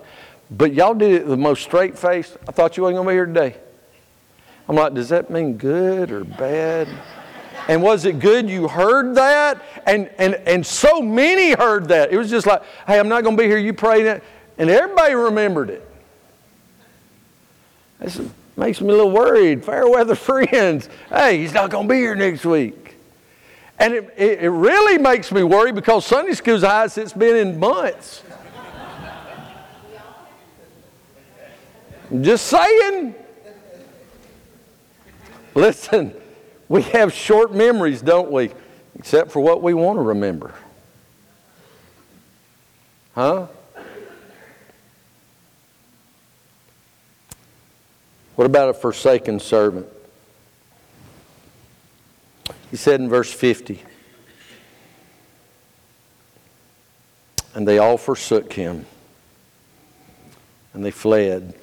But 0.51 0.73
y'all 0.73 0.95
did 0.95 1.13
it 1.13 1.27
the 1.27 1.37
most 1.37 1.63
straight 1.63 1.99
face. 1.99 2.37
I 2.49 2.53
thought 2.53 2.77
you 2.77 2.85
wasn't 2.85 3.05
going 3.05 3.07
to 3.07 3.11
be 3.11 3.15
here 3.15 3.27
today. 3.27 3.57
I'm 4.69 4.77
like, 4.77 4.95
does 4.95 5.11
that 5.11 5.31
mean 5.31 5.59
good 5.59 6.11
or 6.11 6.25
bad? 6.25 6.89
And 7.69 7.83
was 7.83 8.05
it 8.05 8.19
good 8.19 8.49
you 8.49 8.69
heard 8.69 9.15
that? 9.15 9.63
And, 9.87 10.11
and, 10.19 10.35
and 10.47 10.65
so 10.65 11.01
many 11.01 11.53
heard 11.53 11.89
that. 11.89 12.13
It 12.13 12.19
was 12.19 12.31
just 12.31 12.47
like, 12.47 12.63
hey, 12.87 12.99
I'm 12.99 13.09
not 13.09 13.23
going 13.23 13.37
to 13.37 13.43
be 13.43 13.49
here. 13.49 13.59
You 13.59 13.73
pray 13.73 14.03
that. 14.05 14.23
And 14.59 14.71
everybody 14.71 15.15
remembered 15.15 15.71
it. 15.71 15.89
This 18.01 18.21
makes 18.57 18.81
me 18.81 18.89
a 18.89 18.91
little 18.91 19.11
worried. 19.11 19.65
Fair 19.65 19.89
weather 19.89 20.15
friends. 20.15 20.89
Hey, 21.09 21.39
he's 21.39 21.55
not 21.55 21.71
going 21.71 21.89
to 21.89 21.95
be 21.95 21.99
here 21.99 22.15
next 22.15 22.45
week. 22.45 22.97
And 23.79 23.93
it, 23.93 24.15
it, 24.17 24.39
it 24.41 24.51
really 24.51 24.99
makes 24.99 25.33
me 25.33 25.43
worry 25.43 25.73
because 25.73 26.07
Sunday 26.07 26.33
school's 26.35 26.61
the 26.61 26.69
highest 26.69 26.99
it's 26.99 27.13
been 27.13 27.37
in 27.37 27.59
months. 27.59 28.23
just 32.21 32.47
saying. 32.47 33.15
Listen. 35.55 36.15
We 36.69 36.83
have 36.83 37.13
short 37.13 37.55
memories, 37.55 38.01
don't 38.01 38.31
we? 38.31 38.51
Except 38.99 39.31
for 39.31 39.41
what 39.41 39.63
we 39.63 39.75
want 39.75 39.99
to 39.99 40.03
remember. 40.03 40.55
Huh? 43.15 43.47
What 48.37 48.47
about 48.47 48.71
a 48.71 48.75
forsaken 48.75 49.39
servant? 49.39 49.87
He 52.71 52.77
said 52.77 53.01
in 53.01 53.09
verse 53.09 53.33
50, 53.33 53.81
and 57.55 57.69
they 57.69 57.79
all 57.79 57.97
forsook 57.97 58.53
him, 58.53 58.87
and 60.73 60.85
they 60.85 60.91
fled. 60.91 61.55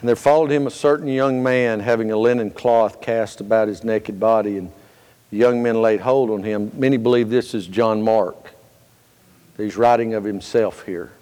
And 0.00 0.08
there 0.08 0.16
followed 0.16 0.50
him 0.50 0.66
a 0.66 0.70
certain 0.70 1.08
young 1.08 1.42
man 1.42 1.80
having 1.80 2.10
a 2.10 2.16
linen 2.16 2.50
cloth 2.50 3.00
cast 3.00 3.40
about 3.40 3.68
his 3.68 3.82
naked 3.82 4.20
body, 4.20 4.58
and 4.58 4.70
the 5.30 5.38
young 5.38 5.62
men 5.62 5.80
laid 5.80 6.00
hold 6.00 6.30
on 6.30 6.42
him. 6.42 6.70
Many 6.74 6.98
believe 6.98 7.30
this 7.30 7.54
is 7.54 7.66
John 7.66 8.02
Mark. 8.02 8.52
He's 9.56 9.76
writing 9.76 10.12
of 10.12 10.24
himself 10.24 10.84
here. 10.84 11.12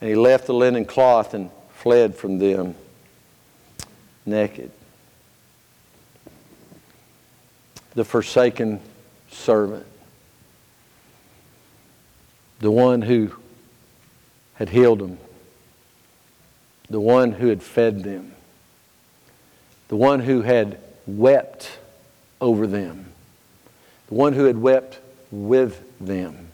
And 0.00 0.08
he 0.08 0.14
left 0.14 0.46
the 0.46 0.54
linen 0.54 0.84
cloth 0.84 1.34
and 1.34 1.50
fled 1.74 2.14
from 2.14 2.38
them 2.38 2.76
naked. 4.24 4.70
The 7.94 8.04
forsaken 8.04 8.80
servant. 9.30 9.86
The 12.60 12.70
one 12.70 13.02
who 13.02 13.32
had 14.54 14.68
healed 14.68 15.02
him 15.02 15.18
the 16.90 17.00
one 17.00 17.32
who 17.32 17.46
had 17.46 17.62
fed 17.62 18.02
them, 18.02 18.34
the 19.88 19.96
one 19.96 20.20
who 20.20 20.42
had 20.42 20.78
wept 21.06 21.78
over 22.40 22.66
them, 22.66 23.06
the 24.08 24.14
one 24.14 24.32
who 24.32 24.44
had 24.44 24.58
wept 24.58 24.98
with 25.30 25.82
them, 26.00 26.48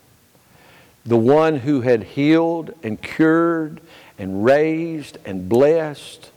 the 1.07 1.17
one 1.17 1.57
who 1.57 1.81
had 1.81 2.03
healed 2.03 2.73
and 2.83 3.01
cured 3.01 3.81
and 4.19 4.45
raised 4.45 5.17
and 5.25 5.49
blessed. 5.49 6.31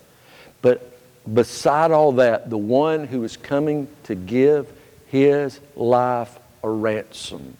But 0.61 0.97
beside 1.31 1.91
all 1.91 2.13
that, 2.13 2.49
the 2.49 2.57
one 2.57 3.05
who 3.05 3.19
was 3.19 3.35
coming 3.35 3.89
to 4.05 4.15
give 4.15 4.71
his 5.07 5.59
life 5.75 6.39
a 6.63 6.69
ransom. 6.69 7.57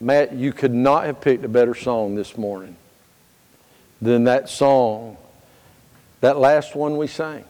Matt, 0.00 0.34
you 0.34 0.52
could 0.52 0.74
not 0.74 1.06
have 1.06 1.20
picked 1.20 1.44
a 1.44 1.48
better 1.48 1.74
song 1.74 2.14
this 2.14 2.38
morning 2.38 2.76
than 4.00 4.24
that 4.24 4.48
song, 4.48 5.16
that 6.20 6.38
last 6.38 6.74
one 6.74 6.96
we 6.96 7.06
sang 7.06 7.44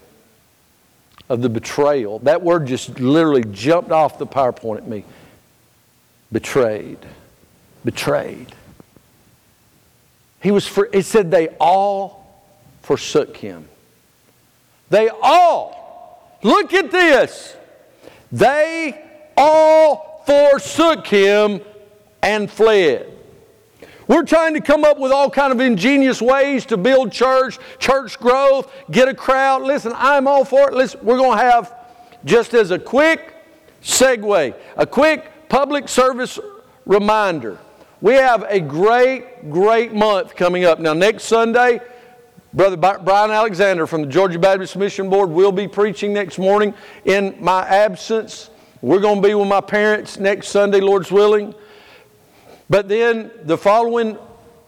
of 1.29 1.43
the 1.43 1.49
betrayal. 1.49 2.19
That 2.21 2.43
word 2.43 2.67
just 2.67 3.01
literally 3.01 3.45
jumped 3.53 3.91
off 3.91 4.19
the 4.19 4.27
PowerPoint 4.27 4.79
at 4.79 4.89
me. 4.89 5.05
Betrayed. 6.33 6.99
Betrayed. 7.85 8.55
He 10.41 10.51
was 10.51 10.67
for, 10.67 10.89
it 10.93 11.05
said 11.05 11.31
they 11.31 11.49
all 11.61 12.45
forsook 12.83 13.37
him. 13.37 13.69
They 14.91 15.09
all, 15.09 16.39
look 16.43 16.73
at 16.73 16.91
this. 16.91 17.55
They 18.33 19.05
all 19.37 20.23
forsook 20.27 21.07
him 21.07 21.61
and 22.23 22.51
fled. 22.51 23.18
We're 24.09 24.25
trying 24.25 24.55
to 24.55 24.61
come 24.63 24.85
up 24.85 24.99
with 24.99 25.13
all 25.13 25.31
kind 25.31 25.53
of 25.53 25.61
ingenious 25.61 26.23
ways 26.23 26.65
to 26.67 26.79
build 26.79 27.13
church, 27.13 27.59
church 27.79 28.19
growth, 28.19 28.73
get 28.91 29.07
a 29.07 29.15
crowd. 29.15 29.63
Listen, 29.63 29.93
I'm 29.95 30.27
all 30.27 30.47
for 30.47 30.69
it. 30.71 30.75
Listen, 30.75 31.01
we're 31.03 31.19
going 31.19 31.37
to 31.39 31.45
have 31.45 31.75
just 32.25 32.55
as 32.55 32.71
a 32.71 32.79
quick 32.79 33.35
segue, 33.83 34.55
a 34.77 34.87
quick 34.87 35.49
public 35.51 35.89
service 35.89 36.39
reminder. 36.87 37.59
We 38.01 38.15
have 38.15 38.45
a 38.49 38.61
great, 38.61 39.51
great 39.51 39.93
month 39.93 40.35
coming 40.35 40.65
up. 40.65 40.81
Now, 40.81 40.95
next 40.95 41.25
Sunday, 41.25 41.81
Brother 42.55 42.79
Brian 42.79 43.31
Alexander 43.31 43.87
from 43.87 44.03
the 44.03 44.09
Georgia 44.09 44.39
Baptist 44.39 44.75
Mission 44.77 45.11
Board 45.11 45.29
will 45.29 45.53
be 45.53 45.69
preaching 45.69 46.15
next 46.15 46.39
morning 46.39 46.73
in 47.05 47.37
my 47.41 47.67
absence. 47.67 48.49
We're 48.81 49.01
going 49.01 49.21
to 49.21 49.29
be 49.29 49.35
with 49.35 49.49
my 49.49 49.61
parents 49.61 50.19
next 50.19 50.49
Sunday, 50.49 50.81
Lord's 50.81 51.13
willing. 51.13 51.55
But 52.71 52.89
then 52.89 53.31
the 53.45 53.57
following 53.57 54.19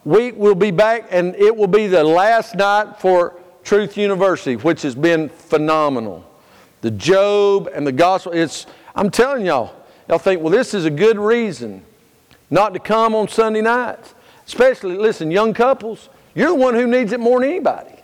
week 0.05 0.35
we'll 0.37 0.55
be 0.55 0.71
back, 0.71 1.07
and 1.11 1.35
it 1.37 1.55
will 1.55 1.67
be 1.67 1.87
the 1.87 2.03
last 2.03 2.55
night 2.55 2.99
for 2.99 3.37
Truth 3.63 3.97
University, 3.97 4.57
which 4.57 4.83
has 4.83 4.95
been 4.95 5.29
phenomenal. 5.29 6.25
The 6.81 6.91
Job 6.91 7.69
and 7.75 7.87
the 7.87 7.93
gospel, 7.93 8.33
it's, 8.33 8.67
I'm 8.95 9.11
telling 9.11 9.45
y'all, 9.45 9.75
y'all 10.09 10.19
think, 10.19 10.41
well, 10.41 10.51
this 10.51 10.73
is 10.73 10.87
a 10.87 10.91
good 10.91 11.19
reason 11.19 11.85
not 12.49 12.73
to 12.73 12.81
come 12.81 13.15
on 13.15 13.29
Sunday 13.29 13.61
nights. 13.61 14.15
Especially, 14.47 14.97
listen, 14.97 15.31
young 15.31 15.55
couples, 15.55 16.09
you're 16.35 16.49
the 16.49 16.55
one 16.55 16.75
who 16.75 16.87
needs 16.87 17.13
it 17.13 17.21
more 17.21 17.41
than 17.41 17.51
anybody. 17.51 17.95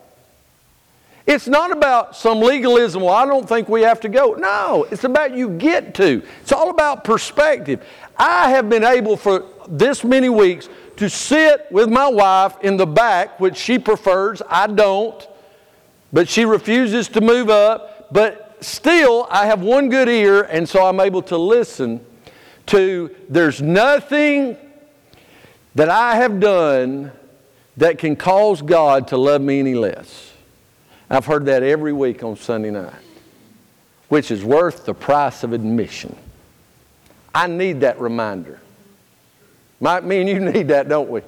It's 1.27 1.49
not 1.49 1.73
about 1.73 2.15
some 2.15 2.39
legalism, 2.41 3.03
well, 3.03 3.15
I 3.15 3.27
don't 3.27 3.49
think 3.49 3.69
we 3.69 3.83
have 3.83 3.99
to 4.03 4.09
go. 4.09 4.35
No, 4.35 4.87
it's 4.93 5.03
about 5.03 5.35
you 5.35 5.49
get 5.49 5.93
to. 5.95 6.23
It's 6.43 6.53
all 6.53 6.71
about 6.71 7.03
perspective. 7.03 7.85
I 8.17 8.51
have 8.51 8.69
been 8.69 8.85
able 8.85 9.17
for 9.17 9.45
this 9.69 10.05
many 10.05 10.29
weeks 10.29 10.69
to 10.97 11.11
sit 11.11 11.67
with 11.71 11.89
my 11.89 12.09
wife 12.09 12.57
in 12.63 12.77
the 12.77 12.87
back, 12.87 13.39
which 13.39 13.57
she 13.57 13.79
prefers, 13.79 14.43
I 14.49 14.67
don't, 14.67 15.27
but 16.13 16.29
she 16.29 16.45
refuses 16.45 17.09
to 17.09 17.21
move 17.21 17.51
up. 17.51 18.13
But 18.13 18.59
still, 18.65 19.27
I 19.31 19.47
have 19.47 19.63
one 19.63 19.89
good 19.89 20.09
ear, 20.09 20.43
and 20.43 20.69
so 20.69 20.85
I'm 20.85 21.01
able 21.01 21.23
to 21.23 21.37
listen 21.37 22.05
to 22.67 23.15
there's 23.29 23.63
nothing 23.63 24.57
that 25.75 25.89
I 25.89 26.17
have 26.17 26.41
done 26.41 27.13
that 27.77 27.99
can 27.99 28.17
cause 28.17 28.63
God 28.63 29.09
to 29.09 29.17
love 29.17 29.43
me 29.43 29.59
any 29.61 29.75
less. 29.75 30.33
I've 31.11 31.27
heard 31.27 31.47
that 31.47 31.63
every 31.63 31.93
week 31.93 32.25
on 32.25 32.37
Sunday 32.37 32.71
night, 32.71 32.95
which 34.09 34.31
is 34.31 34.43
worth 34.43 34.87
the 34.87 34.95
price 34.95 35.45
of 35.45 35.53
admission. 35.53 36.17
I 37.35 37.47
need 37.47 37.81
that 37.81 38.01
reminder. 38.01 38.61
My, 39.81 40.01
me 40.01 40.21
and 40.21 40.29
you 40.29 40.41
need 40.41 40.69
that, 40.69 40.89
don't 40.89 41.11
we? 41.11 41.23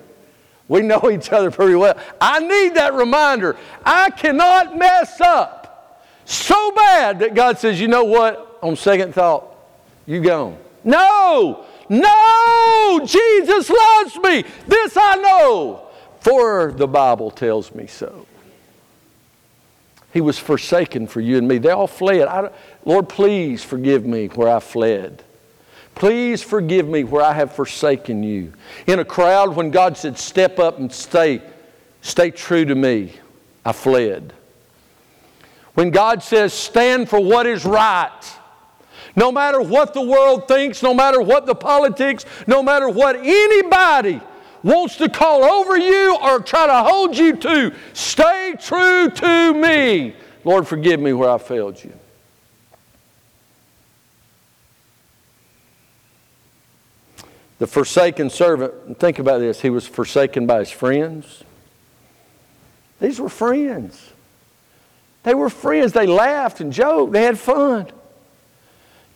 We 0.68 0.82
know 0.82 1.10
each 1.10 1.32
other 1.32 1.50
pretty 1.50 1.74
well. 1.74 1.98
I 2.20 2.40
need 2.40 2.74
that 2.74 2.94
reminder. 2.94 3.56
I 3.84 4.10
cannot 4.10 4.76
mess 4.76 5.20
up 5.20 6.04
so 6.24 6.72
bad 6.72 7.20
that 7.20 7.34
God 7.34 7.58
says, 7.58 7.80
you 7.80 7.88
know 7.88 8.04
what? 8.04 8.58
On 8.62 8.76
second 8.76 9.14
thought, 9.14 9.56
you 10.06 10.20
gone. 10.20 10.58
No, 10.84 11.64
no, 11.88 13.00
Jesus 13.04 13.70
loves 13.70 14.16
me. 14.18 14.44
This 14.66 14.96
I 14.96 15.16
know, 15.16 15.86
for 16.20 16.72
the 16.72 16.86
Bible 16.86 17.30
tells 17.30 17.74
me 17.74 17.86
so. 17.86 18.26
He 20.12 20.20
was 20.20 20.38
forsaken 20.38 21.06
for 21.06 21.20
you 21.20 21.38
and 21.38 21.46
me. 21.46 21.58
They 21.58 21.70
all 21.70 21.86
fled. 21.86 22.28
I, 22.28 22.50
Lord, 22.84 23.08
please 23.08 23.62
forgive 23.62 24.04
me 24.04 24.26
where 24.28 24.48
I 24.48 24.60
fled. 24.60 25.22
Please 25.98 26.44
forgive 26.44 26.86
me 26.86 27.02
where 27.02 27.24
I 27.24 27.32
have 27.32 27.52
forsaken 27.52 28.22
you. 28.22 28.52
In 28.86 29.00
a 29.00 29.04
crowd, 29.04 29.56
when 29.56 29.72
God 29.72 29.96
said, 29.96 30.16
Step 30.16 30.60
up 30.60 30.78
and 30.78 30.92
stay, 30.92 31.42
stay 32.02 32.30
true 32.30 32.64
to 32.64 32.76
me, 32.76 33.14
I 33.64 33.72
fled. 33.72 34.32
When 35.74 35.90
God 35.90 36.22
says, 36.22 36.52
Stand 36.52 37.08
for 37.08 37.18
what 37.18 37.48
is 37.48 37.64
right, 37.64 38.22
no 39.16 39.32
matter 39.32 39.60
what 39.60 39.92
the 39.92 40.00
world 40.00 40.46
thinks, 40.46 40.84
no 40.84 40.94
matter 40.94 41.20
what 41.20 41.46
the 41.46 41.54
politics, 41.56 42.24
no 42.46 42.62
matter 42.62 42.88
what 42.88 43.16
anybody 43.16 44.20
wants 44.62 44.98
to 44.98 45.08
call 45.08 45.42
over 45.42 45.76
you 45.76 46.16
or 46.22 46.38
try 46.38 46.68
to 46.68 46.88
hold 46.88 47.18
you 47.18 47.34
to, 47.34 47.74
stay 47.92 48.54
true 48.60 49.10
to 49.10 49.52
me. 49.52 50.14
Lord, 50.44 50.68
forgive 50.68 51.00
me 51.00 51.12
where 51.12 51.30
I 51.30 51.38
failed 51.38 51.82
you. 51.82 51.92
The 57.58 57.66
forsaken 57.66 58.30
servant, 58.30 58.98
think 58.98 59.18
about 59.18 59.38
this, 59.38 59.60
he 59.60 59.70
was 59.70 59.86
forsaken 59.86 60.46
by 60.46 60.60
his 60.60 60.70
friends. 60.70 61.42
These 63.00 63.20
were 63.20 63.28
friends. 63.28 64.12
They 65.24 65.34
were 65.34 65.50
friends. 65.50 65.92
They 65.92 66.06
laughed 66.06 66.60
and 66.60 66.72
joked. 66.72 67.12
They 67.12 67.22
had 67.22 67.38
fun. 67.38 67.88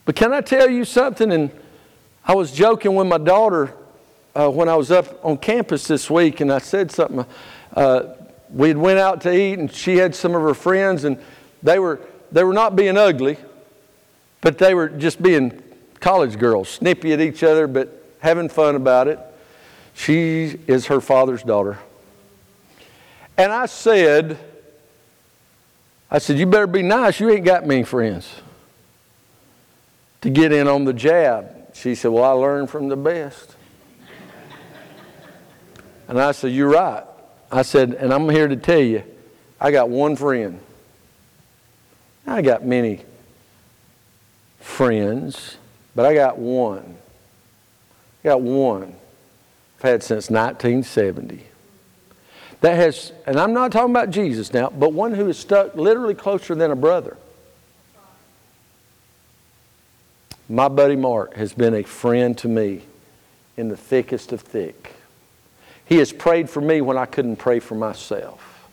But 0.04 0.16
can 0.16 0.32
I 0.32 0.40
tell 0.40 0.68
you 0.68 0.84
something? 0.84 1.32
And 1.32 1.50
I 2.24 2.34
was 2.34 2.52
joking 2.52 2.94
with 2.94 3.06
my 3.06 3.18
daughter 3.18 3.74
uh, 4.34 4.50
when 4.50 4.68
I 4.68 4.74
was 4.74 4.90
up 4.90 5.24
on 5.24 5.38
campus 5.38 5.86
this 5.86 6.10
week, 6.10 6.40
and 6.40 6.52
I 6.52 6.58
said 6.58 6.90
something. 6.90 7.24
Uh, 7.74 8.14
we 8.50 8.68
had 8.68 8.76
went 8.76 8.98
out 8.98 9.20
to 9.22 9.32
eat, 9.32 9.58
and 9.58 9.72
she 9.72 9.96
had 9.96 10.14
some 10.14 10.34
of 10.34 10.42
her 10.42 10.54
friends, 10.54 11.04
and 11.04 11.18
they 11.62 11.78
were 11.78 12.00
they 12.32 12.44
were 12.44 12.52
not 12.52 12.74
being 12.74 12.96
ugly, 12.96 13.36
but 14.40 14.58
they 14.58 14.74
were 14.74 14.88
just 14.88 15.22
being 15.22 15.62
college 16.00 16.38
girls, 16.38 16.68
snippy 16.68 17.12
at 17.12 17.20
each 17.20 17.42
other, 17.42 17.66
but 17.66 18.01
having 18.22 18.48
fun 18.48 18.76
about 18.76 19.08
it. 19.08 19.18
She 19.94 20.58
is 20.66 20.86
her 20.86 21.00
father's 21.00 21.42
daughter. 21.42 21.78
And 23.36 23.52
I 23.52 23.66
said, 23.66 24.38
I 26.10 26.18
said, 26.18 26.38
you 26.38 26.46
better 26.46 26.66
be 26.66 26.82
nice. 26.82 27.18
You 27.20 27.30
ain't 27.30 27.44
got 27.44 27.66
many 27.66 27.82
friends 27.82 28.32
to 30.20 30.30
get 30.30 30.52
in 30.52 30.68
on 30.68 30.84
the 30.84 30.92
jab. 30.92 31.74
She 31.74 31.94
said, 31.94 32.12
Well, 32.12 32.24
I 32.24 32.30
learned 32.30 32.70
from 32.70 32.88
the 32.88 32.96
best. 32.96 33.56
and 36.08 36.20
I 36.20 36.32
said, 36.32 36.52
You're 36.52 36.70
right. 36.70 37.04
I 37.50 37.62
said, 37.62 37.94
And 37.94 38.12
I'm 38.14 38.28
here 38.28 38.46
to 38.46 38.56
tell 38.56 38.80
you, 38.80 39.02
I 39.60 39.72
got 39.72 39.88
one 39.88 40.16
friend. 40.16 40.60
I 42.26 42.40
got 42.40 42.64
many 42.64 43.04
friends, 44.60 45.56
but 45.96 46.06
I 46.06 46.14
got 46.14 46.38
one. 46.38 46.96
Got 48.22 48.40
one 48.40 48.94
I've 49.78 49.82
had 49.82 50.02
since 50.02 50.30
1970. 50.30 51.46
That 52.60 52.76
has, 52.76 53.12
and 53.26 53.40
I'm 53.40 53.52
not 53.52 53.72
talking 53.72 53.90
about 53.90 54.10
Jesus 54.10 54.52
now, 54.52 54.70
but 54.70 54.92
one 54.92 55.14
who 55.14 55.28
is 55.28 55.36
stuck 55.36 55.74
literally 55.74 56.14
closer 56.14 56.54
than 56.54 56.70
a 56.70 56.76
brother. 56.76 57.16
My 60.48 60.68
buddy 60.68 60.96
Mark 60.96 61.34
has 61.34 61.52
been 61.52 61.74
a 61.74 61.82
friend 61.82 62.38
to 62.38 62.48
me 62.48 62.82
in 63.56 63.68
the 63.68 63.76
thickest 63.76 64.32
of 64.32 64.40
thick. 64.40 64.94
He 65.84 65.96
has 65.96 66.12
prayed 66.12 66.48
for 66.48 66.60
me 66.60 66.80
when 66.80 66.96
I 66.96 67.06
couldn't 67.06 67.36
pray 67.36 67.58
for 67.58 67.74
myself. 67.74 68.68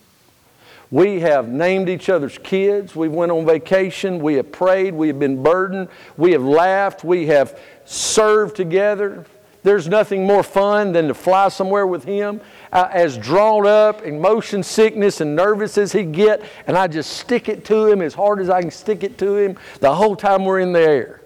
We 0.91 1.19
have 1.19 1.47
named 1.47 1.89
each 1.89 2.09
other's 2.09 2.37
kids. 2.37 2.95
We 2.95 3.07
went 3.07 3.31
on 3.31 3.45
vacation. 3.45 4.19
We 4.19 4.35
have 4.35 4.51
prayed. 4.51 4.93
We 4.93 5.07
have 5.07 5.19
been 5.19 5.41
burdened. 5.41 5.89
We 6.17 6.31
have 6.33 6.43
laughed. 6.43 7.03
We 7.03 7.27
have 7.27 7.59
served 7.85 8.55
together. 8.55 9.25
There's 9.61 9.87
nothing 9.87 10.25
more 10.25 10.43
fun 10.43 10.93
than 10.93 11.09
to 11.09 11.13
fly 11.13 11.49
somewhere 11.49 11.85
with 11.85 12.05
him, 12.05 12.39
uh, 12.71 12.87
as 12.91 13.17
drawn 13.17 13.67
up 13.67 14.05
and 14.05 14.21
motion 14.21 14.63
sickness 14.63 15.19
and 15.19 15.35
nervous 15.35 15.77
as 15.77 15.91
he 15.91 16.03
get, 16.03 16.41
and 16.65 16.77
I 16.77 16.87
just 16.87 17.17
stick 17.17 17.49
it 17.49 17.65
to 17.65 17.85
him 17.87 18.01
as 18.01 18.13
hard 18.13 18.39
as 18.39 18.49
I 18.49 18.61
can 18.61 18.71
stick 18.71 19.03
it 19.03 19.17
to 19.17 19.35
him 19.35 19.57
the 19.81 19.93
whole 19.93 20.15
time 20.15 20.45
we're 20.45 20.59
in 20.59 20.71
the 20.71 20.79
air. 20.79 21.21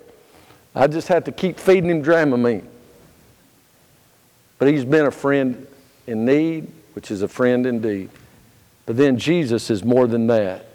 I 0.73 0.87
just 0.87 1.07
have 1.09 1.25
to 1.25 1.31
keep 1.31 1.59
feeding 1.59 1.89
him 1.89 2.03
Dramamine. 2.03 2.65
But 4.57 4.69
he's 4.69 4.85
been 4.85 5.05
a 5.05 5.11
friend 5.11 5.67
in 6.07 6.25
need, 6.25 6.71
which 6.93 7.11
is 7.11 7.21
a 7.21 7.27
friend 7.27 7.65
indeed. 7.67 8.09
But 8.85 8.97
then 8.97 9.17
Jesus 9.17 9.69
is 9.69 9.83
more 9.83 10.07
than 10.07 10.27
that. 10.27 10.65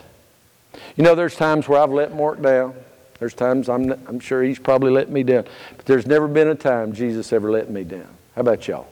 You 0.97 1.03
know, 1.05 1.14
there's 1.14 1.35
times 1.35 1.68
where 1.68 1.81
I've 1.81 1.90
let 1.90 2.14
Mark 2.14 2.40
down. 2.40 2.75
There's 3.18 3.35
times 3.35 3.68
I'm, 3.68 3.90
I'm 4.07 4.20
sure 4.20 4.42
he's 4.42 4.59
probably 4.59 4.90
let 4.90 5.11
me 5.11 5.22
down. 5.22 5.44
But 5.76 5.87
there's 5.87 6.07
never 6.07 6.28
been 6.28 6.48
a 6.48 6.54
time 6.54 6.92
Jesus 6.92 7.33
ever 7.33 7.50
let 7.50 7.70
me 7.70 7.85
down. 7.85 8.09
How 8.35 8.42
about 8.42 8.68
y'all? 8.68 8.88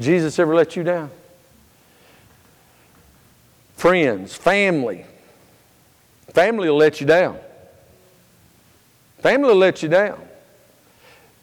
Jesus 0.00 0.38
ever 0.38 0.54
let 0.54 0.76
you 0.76 0.82
down? 0.82 1.10
Friends, 3.74 4.34
family. 4.34 5.04
Family 6.28 6.68
will 6.68 6.76
let 6.76 7.00
you 7.00 7.06
down. 7.06 7.38
Family 9.18 9.48
will 9.48 9.56
let 9.56 9.82
you 9.82 9.88
down. 9.88 10.20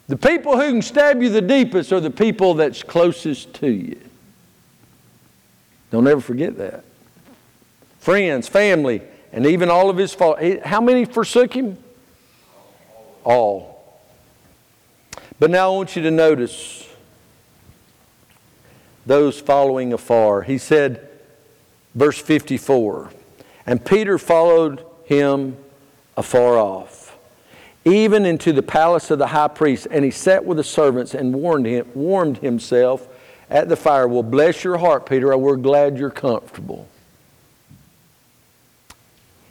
The 0.08 0.16
people 0.16 0.56
who 0.56 0.72
can 0.72 0.82
stab 0.82 1.22
you 1.22 1.30
the 1.30 1.40
deepest 1.40 1.92
are 1.92 2.00
the 2.00 2.10
people 2.10 2.54
that's 2.54 2.82
closest 2.82 3.54
to 3.54 3.70
you. 3.70 3.98
Don't 5.90 6.06
ever 6.06 6.20
forget 6.20 6.58
that. 6.58 6.84
Friends, 8.00 8.48
family, 8.48 9.00
and 9.34 9.44
even 9.44 9.68
all 9.68 9.90
of 9.90 9.98
his 9.98 10.14
fault. 10.14 10.38
How 10.64 10.80
many 10.80 11.04
forsook 11.04 11.52
him? 11.52 11.76
All. 13.24 14.00
But 15.38 15.50
now 15.50 15.72
I 15.72 15.76
want 15.76 15.96
you 15.96 16.02
to 16.02 16.10
notice 16.10 16.88
those 19.04 19.38
following 19.38 19.92
afar. 19.92 20.42
He 20.42 20.56
said, 20.56 21.08
verse 21.94 22.18
54, 22.18 23.10
and 23.66 23.84
Peter 23.84 24.16
followed 24.18 24.86
him 25.04 25.58
afar 26.16 26.56
off 26.56 27.04
even 27.84 28.24
into 28.24 28.52
the 28.52 28.62
palace 28.62 29.10
of 29.10 29.18
the 29.18 29.26
high 29.26 29.48
priest. 29.48 29.86
And 29.90 30.04
he 30.04 30.10
sat 30.10 30.44
with 30.44 30.56
the 30.56 30.64
servants 30.64 31.14
and 31.14 31.34
him, 31.34 31.86
warmed 31.94 32.38
himself 32.38 33.06
at 33.50 33.68
the 33.68 33.76
fire. 33.76 34.08
Well, 34.08 34.22
bless 34.22 34.64
your 34.64 34.78
heart, 34.78 35.06
Peter. 35.06 35.36
We're 35.36 35.56
glad 35.56 35.98
you're 35.98 36.10
comfortable. 36.10 36.88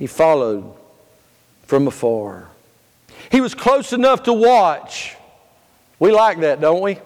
He 0.03 0.07
followed 0.07 0.69
from 1.65 1.87
afar. 1.87 2.49
He 3.31 3.39
was 3.39 3.55
close 3.55 3.93
enough 3.93 4.23
to 4.23 4.33
watch. 4.33 5.15
We 5.97 6.11
like 6.11 6.41
that, 6.41 6.59
don't 6.59 6.81
we? 6.81 6.99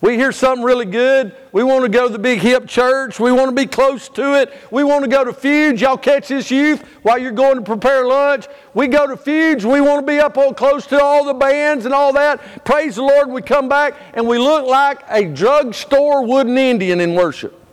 We 0.00 0.16
hear 0.16 0.32
something 0.32 0.64
really 0.64 0.84
good. 0.84 1.36
We 1.52 1.62
want 1.62 1.84
to 1.84 1.88
go 1.88 2.08
to 2.08 2.12
the 2.12 2.18
big 2.18 2.40
hip 2.40 2.66
church. 2.66 3.20
We 3.20 3.30
want 3.30 3.50
to 3.50 3.54
be 3.54 3.68
close 3.68 4.08
to 4.08 4.40
it. 4.40 4.52
We 4.72 4.82
want 4.82 5.04
to 5.04 5.08
go 5.08 5.22
to 5.22 5.32
Fuge. 5.32 5.78
Y'all 5.78 5.96
catch 5.96 6.26
this 6.26 6.50
youth 6.50 6.82
while 7.04 7.18
you're 7.18 7.30
going 7.30 7.54
to 7.54 7.62
prepare 7.62 8.04
lunch. 8.04 8.48
We 8.74 8.88
go 8.88 9.06
to 9.06 9.14
Fuge. 9.14 9.62
We 9.62 9.80
want 9.80 10.04
to 10.04 10.12
be 10.12 10.18
up 10.18 10.36
all 10.36 10.52
close 10.52 10.88
to 10.88 11.00
all 11.00 11.24
the 11.24 11.34
bands 11.34 11.84
and 11.84 11.94
all 11.94 12.12
that. 12.14 12.64
Praise 12.64 12.96
the 12.96 13.02
Lord. 13.02 13.30
We 13.30 13.42
come 13.42 13.68
back 13.68 13.94
and 14.12 14.26
we 14.26 14.38
look 14.38 14.66
like 14.66 15.02
a 15.08 15.24
drugstore 15.24 16.26
wooden 16.26 16.58
Indian 16.58 16.98
in 16.98 17.14
worship. 17.14 17.63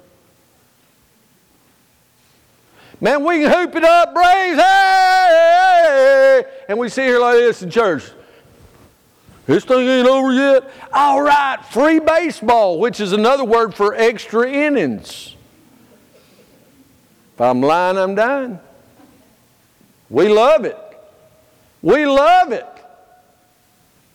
Man, 3.03 3.25
we 3.25 3.39
can 3.39 3.51
hoop 3.51 3.75
it 3.75 3.83
up, 3.83 4.13
praise, 4.13 4.57
hey, 4.57 6.43
and 6.69 6.77
we 6.77 6.87
sit 6.87 7.05
here 7.05 7.19
like 7.19 7.33
this 7.33 7.63
in 7.63 7.71
church. 7.71 8.03
This 9.47 9.65
thing 9.65 9.87
ain't 9.87 10.07
over 10.07 10.31
yet. 10.31 10.71
All 10.93 11.19
right, 11.23 11.57
free 11.71 11.99
baseball, 11.99 12.77
which 12.77 12.99
is 12.99 13.11
another 13.11 13.43
word 13.43 13.73
for 13.73 13.95
extra 13.95 14.47
innings. 14.47 15.35
If 17.33 17.41
I'm 17.41 17.61
lying, 17.61 17.97
I'm 17.97 18.13
dying. 18.13 18.59
We 20.11 20.29
love 20.29 20.65
it. 20.65 20.77
We 21.81 22.05
love 22.05 22.51
it. 22.51 22.67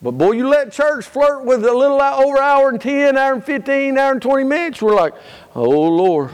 But 0.00 0.12
boy, 0.12 0.32
you 0.32 0.48
let 0.48 0.70
church 0.70 1.06
flirt 1.06 1.44
with 1.44 1.64
a 1.64 1.72
little 1.72 2.00
over 2.00 2.38
hour 2.38 2.68
and 2.68 2.80
10, 2.80 3.16
hour 3.16 3.34
and 3.34 3.42
15, 3.44 3.98
hour 3.98 4.12
and 4.12 4.22
20 4.22 4.44
minutes, 4.44 4.80
we're 4.80 4.94
like, 4.94 5.14
oh 5.56 5.68
Lord, 5.68 6.30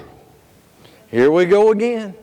here 1.11 1.31
we 1.31 1.47
go 1.47 1.71
again. 1.71 2.15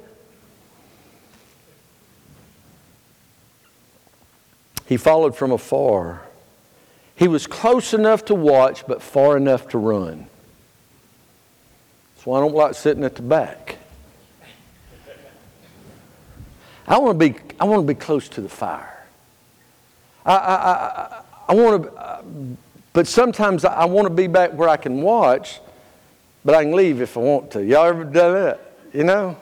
He 4.90 4.98
followed 4.98 5.36
from 5.36 5.52
afar. 5.52 6.24
He 7.14 7.28
was 7.28 7.46
close 7.46 7.94
enough 7.94 8.26
to 8.26 8.34
watch, 8.34 8.88
but 8.88 9.04
far 9.04 9.38
enough 9.38 9.68
to 9.68 9.78
run. 9.78 10.26
That's 12.16 12.26
why 12.26 12.40
I 12.40 12.42
don't 12.42 12.56
like 12.56 12.74
sitting 12.74 13.04
at 13.04 13.14
the 13.14 13.22
back. 13.22 13.78
I 16.88 16.98
want 16.98 17.20
to 17.20 17.30
be, 17.30 17.36
I 17.60 17.66
want 17.66 17.88
to 17.88 17.94
be 17.94 18.00
close 18.00 18.28
to 18.30 18.42
the 18.42 18.50
fire. 18.50 19.06
I, 20.26 20.36
I, 20.36 20.56
I, 20.56 21.22
I 21.50 21.54
want 21.54 21.84
to, 21.84 22.58
but 22.92 23.06
sometimes 23.06 23.66
I 23.66 23.86
want 23.86 24.08
to 24.08 24.14
be 24.14 24.26
back 24.26 24.54
where 24.54 24.70
I 24.70 24.78
can 24.78 25.04
watch, 25.04 25.60
but 26.44 26.56
I 26.56 26.64
can 26.64 26.74
leave 26.74 27.00
if 27.00 27.16
I 27.16 27.20
want 27.20 27.52
to. 27.52 27.64
Y'all 27.64 27.86
ever 27.86 28.06
done 28.06 28.34
that? 28.34 28.74
You 28.92 29.04
know? 29.04 29.38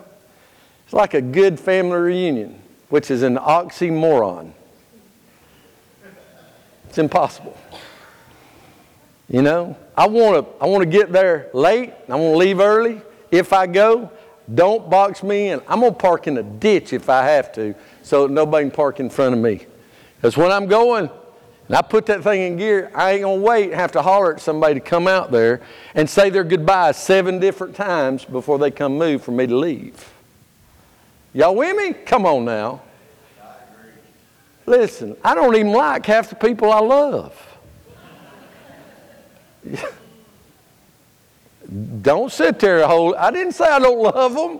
It's 0.83 0.93
like 0.93 1.13
a 1.13 1.21
good 1.21 1.57
family 1.57 1.97
reunion, 1.97 2.60
which 2.89 3.10
is 3.10 3.23
an 3.23 3.38
oxymoron. 3.38 4.51
It's 6.89 6.97
impossible. 6.97 7.58
You 9.30 9.41
know, 9.41 9.76
I 9.95 10.08
want 10.08 10.45
to 10.45 10.63
I 10.63 10.67
want 10.67 10.84
to 10.84 10.89
get 10.89 11.12
there 11.12 11.50
late. 11.54 11.93
I 12.08 12.15
want 12.15 12.34
to 12.34 12.38
leave 12.38 12.60
early. 12.60 13.02
If 13.30 13.52
I 13.52 13.67
go, 13.67 14.10
don't 14.54 14.89
box 14.89 15.21
me 15.21 15.50
in. 15.50 15.62
I'm 15.67 15.82
going 15.82 15.93
to 15.93 16.00
park 16.00 16.28
in 16.28 16.38
a 16.38 16.43
ditch 16.43 16.93
if 16.93 17.10
I 17.10 17.26
have 17.26 17.52
to 17.54 17.76
so 18.04 18.28
nobody 18.28 18.65
can 18.65 18.71
park 18.71 19.00
in 19.00 19.10
front 19.10 19.36
of 19.36 19.41
me. 19.41 19.65
Because 20.15 20.38
when 20.38 20.52
I'm 20.52 20.67
going 20.67 21.10
and 21.67 21.76
I 21.76 21.82
put 21.82 22.06
that 22.06 22.23
thing 22.23 22.41
in 22.43 22.58
gear, 22.58 22.89
I 22.95 23.12
ain't 23.12 23.23
going 23.23 23.41
to 23.41 23.45
wait 23.45 23.65
and 23.65 23.73
have 23.73 23.91
to 23.93 24.02
holler 24.02 24.36
at 24.36 24.39
somebody 24.39 24.76
to 24.76 24.80
come 24.80 25.08
out 25.08 25.32
there 25.32 25.62
and 25.93 26.10
say 26.10 26.30
their 26.30 26.45
goodbyes 26.45 26.95
seven 26.95 27.39
different 27.39 27.76
times 27.76 28.23
before 28.23 28.58
they 28.58 28.71
come 28.71 28.97
move 28.97 29.21
for 29.21 29.32
me 29.32 29.45
to 29.45 29.56
leave. 29.56 30.10
Y'all 31.34 31.54
with 31.54 31.76
me? 31.76 31.91
Come 31.91 32.26
on 32.26 32.45
now. 32.45 32.82
Listen, 34.67 35.15
I 35.23 35.34
don't 35.34 35.56
even 35.56 35.71
like 35.71 36.06
half 36.06 36.30
the 36.30 36.36
people 36.36 36.71
I 36.71 36.82
love. 36.82 37.34
don't 42.01 42.32
sit 42.32 42.60
there 42.60 42.80
a. 42.80 43.15
I 43.15 43.32
didn't 43.32 43.53
say 43.53 43.65
I 43.65 43.80
don't 43.80 43.97
love 43.99 44.34
them. 44.36 44.60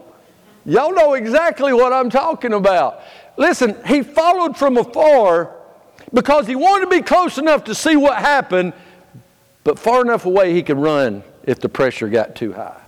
Y'all 0.66 0.94
know 0.94 1.14
exactly 1.14 1.74
what 1.74 1.92
I'm 1.92 2.10
talking 2.10 2.54
about. 2.54 3.02
Listen, 3.36 3.78
he 3.86 4.02
followed 4.02 4.58
from 4.58 4.78
afar 4.78 5.54
because 6.14 6.48
he 6.48 6.56
wanted 6.56 6.86
to 6.86 6.92
be 6.92 7.02
close 7.02 7.38
enough 7.38 7.66
to 7.66 7.76
see 7.76 7.98
what 7.98 8.18
happened, 8.18 8.72
but 9.66 9.78
far 9.78 10.02
enough 10.02 10.26
away 10.26 10.54
he 10.54 10.64
could 10.64 10.78
run 10.78 11.22
if 11.44 11.60
the 11.60 11.70
pressure 11.70 12.08
got 12.08 12.34
too 12.34 12.54
high. 12.54 12.82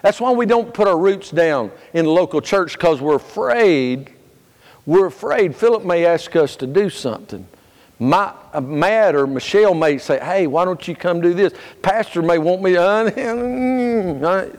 That's 0.00 0.20
why 0.20 0.30
we 0.32 0.46
don't 0.46 0.72
put 0.72 0.88
our 0.88 0.98
roots 0.98 1.30
down 1.30 1.70
in 1.92 2.06
the 2.06 2.10
local 2.10 2.40
church 2.40 2.72
because 2.72 3.02
we're 3.02 3.16
afraid. 3.16 4.15
We're 4.86 5.06
afraid 5.06 5.54
Philip 5.56 5.84
may 5.84 6.06
ask 6.06 6.34
us 6.36 6.56
to 6.56 6.66
do 6.66 6.88
something. 6.88 7.46
My, 7.98 8.32
uh, 8.52 8.60
Matt 8.60 9.16
or 9.16 9.26
Michelle 9.26 9.74
may 9.74 9.98
say, 9.98 10.20
hey, 10.20 10.46
why 10.46 10.64
don't 10.64 10.86
you 10.86 10.94
come 10.94 11.20
do 11.20 11.34
this? 11.34 11.52
Pastor 11.82 12.22
may 12.22 12.38
want 12.38 12.62
me 12.62 12.72
to, 12.72 12.82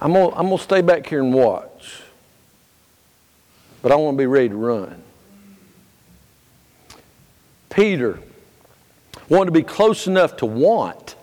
I'm 0.00 0.12
going 0.12 0.34
I'm 0.34 0.48
to 0.48 0.58
stay 0.58 0.80
back 0.80 1.06
here 1.06 1.20
and 1.20 1.32
watch. 1.32 2.02
But 3.82 3.92
I 3.92 3.96
want 3.96 4.16
to 4.16 4.18
be 4.18 4.26
ready 4.26 4.48
to 4.48 4.56
run. 4.56 5.02
Peter 7.68 8.18
wanted 9.28 9.46
to 9.46 9.52
be 9.52 9.62
close 9.62 10.06
enough 10.06 10.36
to 10.38 10.46
want. 10.46 11.14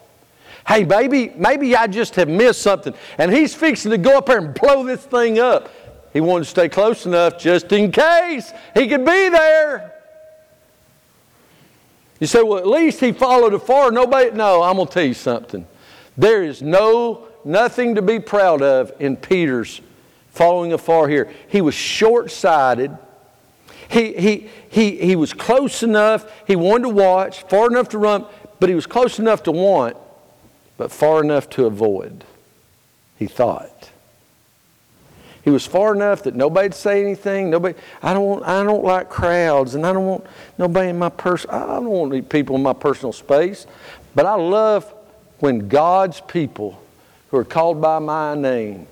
Hey, 0.67 0.83
baby, 0.83 1.31
maybe 1.35 1.75
I 1.75 1.87
just 1.87 2.15
have 2.15 2.29
missed 2.29 2.61
something. 2.61 2.93
And 3.17 3.31
he's 3.31 3.53
fixing 3.53 3.91
to 3.91 3.97
go 3.97 4.17
up 4.17 4.27
there 4.27 4.37
and 4.37 4.53
blow 4.53 4.83
this 4.83 5.03
thing 5.03 5.39
up. 5.39 5.69
He 6.13 6.21
wanted 6.21 6.45
to 6.45 6.49
stay 6.49 6.69
close 6.69 7.05
enough 7.05 7.37
just 7.37 7.71
in 7.71 7.91
case 7.91 8.51
he 8.73 8.87
could 8.87 9.05
be 9.05 9.29
there. 9.29 9.93
You 12.19 12.27
say, 12.27 12.41
well, 12.41 12.57
at 12.57 12.67
least 12.67 12.99
he 12.99 13.11
followed 13.11 13.53
afar. 13.53 13.91
Nobody, 13.91 14.31
no, 14.31 14.63
I'm 14.63 14.77
going 14.77 14.87
to 14.87 14.93
tell 14.93 15.05
you 15.05 15.13
something. 15.13 15.67
There 16.17 16.43
is 16.43 16.61
no, 16.61 17.27
nothing 17.45 17.95
to 17.95 18.01
be 18.01 18.19
proud 18.19 18.61
of 18.61 18.91
in 18.99 19.15
Peter's 19.17 19.81
following 20.31 20.73
afar 20.73 21.07
here. 21.07 21.31
He 21.47 21.61
was 21.61 21.75
short 21.75 22.31
sighted. 22.31 22.97
He, 23.89 24.13
he, 24.13 24.49
he, 24.69 24.97
he 24.97 25.15
was 25.15 25.33
close 25.33 25.83
enough. 25.83 26.31
He 26.47 26.55
wanted 26.55 26.83
to 26.83 26.89
watch, 26.89 27.43
far 27.43 27.67
enough 27.67 27.89
to 27.89 27.97
run, 27.97 28.25
but 28.59 28.69
he 28.69 28.75
was 28.75 28.87
close 28.87 29.19
enough 29.19 29.43
to 29.43 29.51
want, 29.51 29.95
but 30.75 30.91
far 30.91 31.23
enough 31.23 31.49
to 31.51 31.65
avoid, 31.65 32.23
he 33.17 33.27
thought. 33.27 33.76
He 35.47 35.51
was 35.51 35.65
far 35.65 35.95
enough 35.95 36.23
that 36.23 36.35
nobody'd 36.35 36.73
say 36.73 37.01
anything. 37.01 37.49
Nobody. 37.49 37.73
I 38.03 38.13
don't. 38.13 38.25
Want, 38.25 38.45
I 38.45 38.63
don't 38.63 38.83
like 38.83 39.09
crowds, 39.09 39.75
and 39.75 39.87
I 39.87 39.93
don't 39.93 40.05
want 40.05 40.25
nobody 40.57 40.89
in 40.89 40.99
my 40.99 41.07
person. 41.07 41.49
I 41.51 41.67
don't 41.67 41.85
want 41.85 42.29
people 42.29 42.57
in 42.57 42.63
my 42.63 42.73
personal 42.73 43.13
space. 43.13 43.65
But 44.13 44.25
I 44.25 44.33
love 44.33 44.93
when 45.39 45.69
God's 45.69 46.19
people, 46.19 46.83
who 47.31 47.37
are 47.37 47.45
called 47.45 47.79
by 47.79 47.99
my 47.99 48.35
name, 48.35 48.87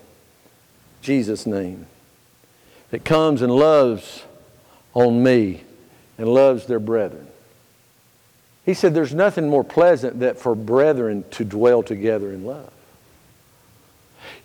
Jesus' 1.02 1.46
name, 1.46 1.88
that 2.91 3.04
comes 3.04 3.41
and 3.41 3.54
loves 3.54 4.24
on 4.94 5.22
me 5.22 5.62
and 6.18 6.26
loves 6.26 6.68
their 6.68 6.80
brethren. 6.80 7.28
He 8.65 8.74
said, 8.74 8.94
"There's 8.94 9.13
nothing 9.13 9.50
more 9.50 9.65
pleasant 9.65 10.22
than 10.22 10.36
for 10.36 10.56
brethren 10.56 11.26
to 11.32 11.44
dwell 11.44 11.84
together 11.84 12.32
in 12.32 12.46
love." 12.46 12.72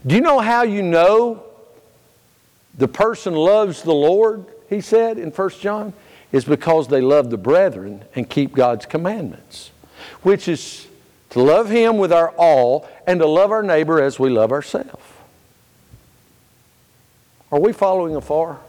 Do 0.05 0.17
you 0.17 0.21
know 0.21 0.41
how 0.41 0.65
you 0.65 0.83
know 0.83 1.45
the 2.77 2.89
person 2.89 3.35
loves 3.35 3.83
the 3.83 3.95
Lord, 3.95 4.47
he 4.69 4.81
said 4.81 5.19
in 5.19 5.31
1 5.31 5.51
John, 5.61 5.93
is 6.33 6.45
because 6.45 6.89
they 6.89 7.01
love 7.01 7.31
the 7.31 7.37
brethren 7.37 8.05
and 8.15 8.29
keep 8.29 8.53
God's 8.53 8.87
commandments, 8.87 9.71
which 10.23 10.49
is 10.49 10.87
to 11.31 11.41
love 11.41 11.69
Him 11.69 11.99
with 11.99 12.13
our 12.13 12.31
all 12.31 12.89
and 13.07 13.21
to 13.21 13.27
love 13.27 13.51
our 13.51 13.63
neighbor 13.63 14.01
as 14.01 14.19
we 14.19 14.31
love 14.31 14.53
ourselves. 14.53 15.03
Are 17.51 17.59
we 17.59 17.73
following 17.73 18.15
afar? 18.15 18.61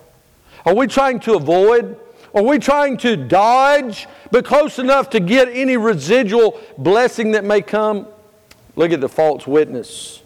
Are 0.65 0.73
we 0.75 0.87
trying 0.87 1.19
to 1.21 1.35
avoid? 1.35 1.97
Are 2.33 2.43
we 2.43 2.59
trying 2.59 2.97
to 2.97 3.15
dodge, 3.15 4.07
but 4.31 4.45
close 4.45 4.79
enough 4.79 5.09
to 5.11 5.19
get 5.19 5.49
any 5.49 5.77
residual 5.77 6.59
blessing 6.77 7.31
that 7.31 7.43
may 7.43 7.61
come? 7.61 8.07
Look 8.75 8.91
at 8.91 9.01
the 9.01 9.09
false 9.09 9.45
witness 9.45 10.21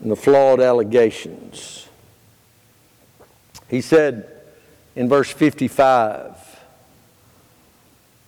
and 0.00 0.10
the 0.10 0.16
flawed 0.16 0.60
allegations. 0.60 1.85
He 3.68 3.80
said 3.80 4.30
in 4.94 5.08
verse 5.08 5.30
55 5.30 6.60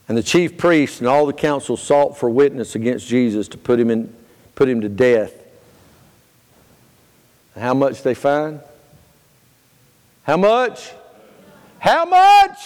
And 0.08 0.18
the 0.18 0.22
chief 0.22 0.58
priests 0.58 0.98
and 1.00 1.08
all 1.08 1.26
the 1.26 1.32
council 1.32 1.76
sought 1.76 2.16
for 2.16 2.28
witness 2.28 2.74
against 2.74 3.06
Jesus 3.06 3.48
to 3.48 3.58
put 3.58 3.78
him, 3.78 3.90
in, 3.90 4.14
put 4.54 4.68
him 4.68 4.80
to 4.80 4.88
death. 4.88 5.32
How 7.56 7.74
much 7.74 8.02
they 8.02 8.14
find? 8.14 8.60
How 10.22 10.36
much? 10.36 10.92
How 11.78 12.04
much? 12.04 12.58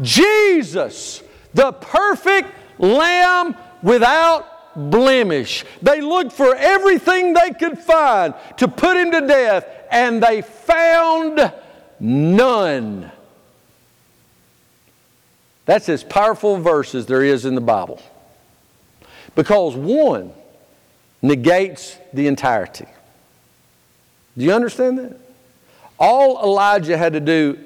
Jesus, 0.00 1.22
the 1.54 1.72
perfect 1.72 2.48
Lamb 2.78 3.54
without 3.82 4.90
blemish. 4.90 5.64
They 5.82 6.00
looked 6.00 6.32
for 6.32 6.54
everything 6.56 7.34
they 7.34 7.50
could 7.50 7.78
find 7.78 8.34
to 8.56 8.68
put 8.68 8.96
him 8.96 9.10
to 9.12 9.20
death, 9.26 9.66
and 9.90 10.22
they 10.22 10.42
found 10.42 11.52
none. 12.02 13.10
That's 15.64 15.88
as 15.88 16.02
powerful 16.02 16.56
a 16.56 16.60
verse 16.60 16.94
as 16.94 17.06
there 17.06 17.22
is 17.22 17.44
in 17.44 17.54
the 17.54 17.60
Bible. 17.60 18.02
Because 19.34 19.74
one 19.76 20.32
negates 21.22 21.96
the 22.12 22.26
entirety. 22.26 22.86
Do 24.36 24.44
you 24.44 24.52
understand 24.52 24.98
that? 24.98 25.18
All 25.98 26.42
Elijah 26.42 26.98
had 26.98 27.12
to 27.12 27.20
do 27.20 27.58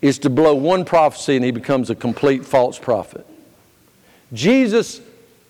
is 0.00 0.18
to 0.20 0.30
blow 0.30 0.54
one 0.54 0.84
prophecy 0.84 1.36
and 1.36 1.44
he 1.44 1.50
becomes 1.50 1.90
a 1.90 1.94
complete 1.94 2.44
false 2.44 2.78
prophet. 2.78 3.26
Jesus 4.32 5.00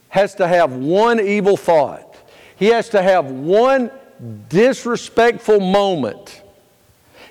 has 0.09 0.35
to 0.37 0.49
have 0.49 0.73
one 0.73 1.21
evil 1.21 1.57
thought, 1.57 2.17
he 2.57 2.67
has 2.67 2.89
to 2.91 3.03
have 3.03 3.27
one 3.27 3.91
disrespectful 4.49 5.61
moment, 5.61 6.40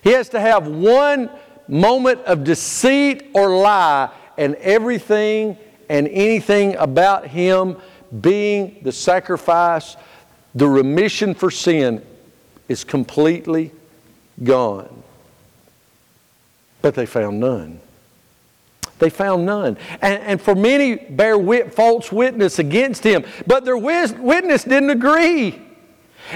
he 0.02 0.12
has 0.12 0.30
to 0.30 0.39
have 0.39 0.68
one 0.68 1.30
moment 1.68 2.22
of 2.22 2.43
deceit 2.43 3.30
or 3.34 3.58
lie, 3.58 4.10
and 4.38 4.56
everything 4.56 5.58
and 5.89 6.08
anything 6.08 6.76
about 6.76 7.28
him 7.28 7.78
being 8.22 8.78
the 8.84 8.91
sacrifice, 8.91 9.95
the 10.56 10.68
remission 10.68 11.34
for 11.34 11.52
sin, 11.52 12.04
is 12.68 12.84
completely 12.84 13.72
gone. 14.43 15.04
But 16.82 16.95
they 16.95 17.06
found 17.06 17.39
none. 17.39 17.82
They 19.00 19.10
found 19.10 19.45
none. 19.45 19.78
And, 20.02 20.22
and 20.22 20.41
for 20.41 20.56
many 20.56 20.95
bear 20.95 21.38
wit, 21.38 21.74
false 21.74 22.12
witness 22.12 22.60
against 22.60 23.04
him, 23.04 23.26
but 23.47 23.66
their 23.66 23.78
witness 23.78 24.64
didn't 24.64 24.89
agree. 24.89 25.60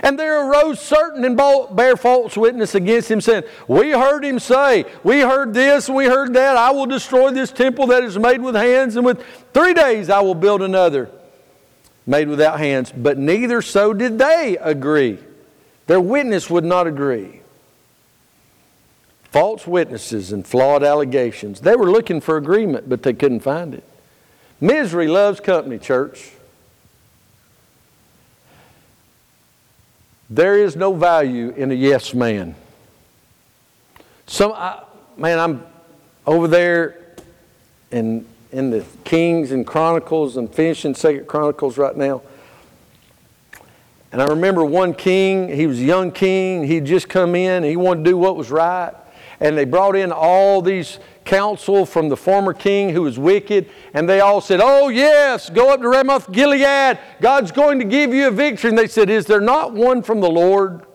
And 0.01 0.17
there 0.17 0.49
arose 0.49 0.79
certain 0.79 1.23
and 1.23 1.37
bear 1.37 1.95
false 1.95 2.35
witness 2.35 2.73
against 2.73 3.11
him, 3.11 3.21
saying, 3.21 3.43
We 3.67 3.91
heard 3.91 4.25
him 4.25 4.39
say, 4.39 4.85
We 5.03 5.19
heard 5.21 5.53
this, 5.53 5.89
we 5.89 6.05
heard 6.05 6.33
that. 6.33 6.57
I 6.57 6.71
will 6.71 6.85
destroy 6.85 7.31
this 7.31 7.51
temple 7.51 7.87
that 7.87 8.03
is 8.03 8.17
made 8.17 8.41
with 8.41 8.55
hands, 8.55 8.95
and 8.95 9.05
with 9.05 9.23
three 9.53 9.73
days 9.73 10.09
I 10.09 10.21
will 10.21 10.35
build 10.35 10.61
another 10.61 11.09
made 12.07 12.27
without 12.27 12.59
hands. 12.59 12.91
But 12.91 13.17
neither 13.17 13.61
so 13.61 13.93
did 13.93 14.17
they 14.17 14.57
agree. 14.59 15.19
Their 15.87 16.01
witness 16.01 16.49
would 16.49 16.65
not 16.65 16.87
agree 16.87 17.41
false 19.33 19.65
witnesses 19.65 20.31
and 20.31 20.45
flawed 20.45 20.83
allegations. 20.83 21.61
They 21.61 21.75
were 21.75 21.89
looking 21.89 22.21
for 22.21 22.37
agreement, 22.37 22.87
but 22.87 23.01
they 23.01 23.13
couldn't 23.13 23.39
find 23.39 23.73
it. 23.73 23.83
Misery 24.61 25.07
loves 25.07 25.39
company, 25.39 25.79
church. 25.79 26.33
There 30.33 30.57
is 30.57 30.75
no 30.75 30.95
value 30.95 31.49
in 31.51 31.69
a 31.69 31.75
yes 31.75 32.15
man. 32.15 32.55
Some, 34.25 34.51
I, 34.53 34.81
man, 35.15 35.37
I'm 35.37 35.63
over 36.25 36.47
there 36.47 36.97
in, 37.91 38.25
in 38.51 38.71
the 38.71 38.83
Kings 39.03 39.51
and 39.51 39.65
Chronicles 39.67 40.37
and 40.37 40.51
finishing 40.51 40.95
Second 40.95 41.27
Chronicles 41.27 41.77
right 41.77 41.95
now. 41.95 42.23
And 44.11 44.23
I 44.23 44.25
remember 44.25 44.65
one 44.65 44.95
king, 44.95 45.49
he 45.49 45.67
was 45.67 45.79
a 45.79 45.83
young 45.83 46.11
king, 46.11 46.63
he'd 46.63 46.85
just 46.85 47.09
come 47.09 47.35
in, 47.35 47.61
he 47.61 47.75
wanted 47.75 48.03
to 48.03 48.09
do 48.09 48.17
what 48.17 48.35
was 48.35 48.49
right 48.49 48.93
and 49.43 49.57
they 49.57 49.65
brought 49.65 49.95
in 49.95 50.11
all 50.11 50.61
these 50.61 50.99
counsel 51.25 51.85
from 51.85 52.09
the 52.09 52.17
former 52.17 52.53
king 52.53 52.89
who 52.89 53.03
was 53.03 53.17
wicked, 53.17 53.69
and 53.93 54.07
they 54.07 54.19
all 54.19 54.41
said, 54.41 54.59
Oh, 54.61 54.89
yes, 54.89 55.49
go 55.49 55.73
up 55.73 55.81
to 55.81 55.87
Ramoth 55.87 56.31
Gilead. 56.31 56.99
God's 57.21 57.51
going 57.51 57.79
to 57.79 57.85
give 57.85 58.13
you 58.13 58.27
a 58.27 58.31
victory. 58.31 58.69
And 58.69 58.77
they 58.77 58.87
said, 58.87 59.09
Is 59.09 59.25
there 59.25 59.41
not 59.41 59.73
one 59.73 60.03
from 60.03 60.21
the 60.21 60.29
Lord? 60.29 60.85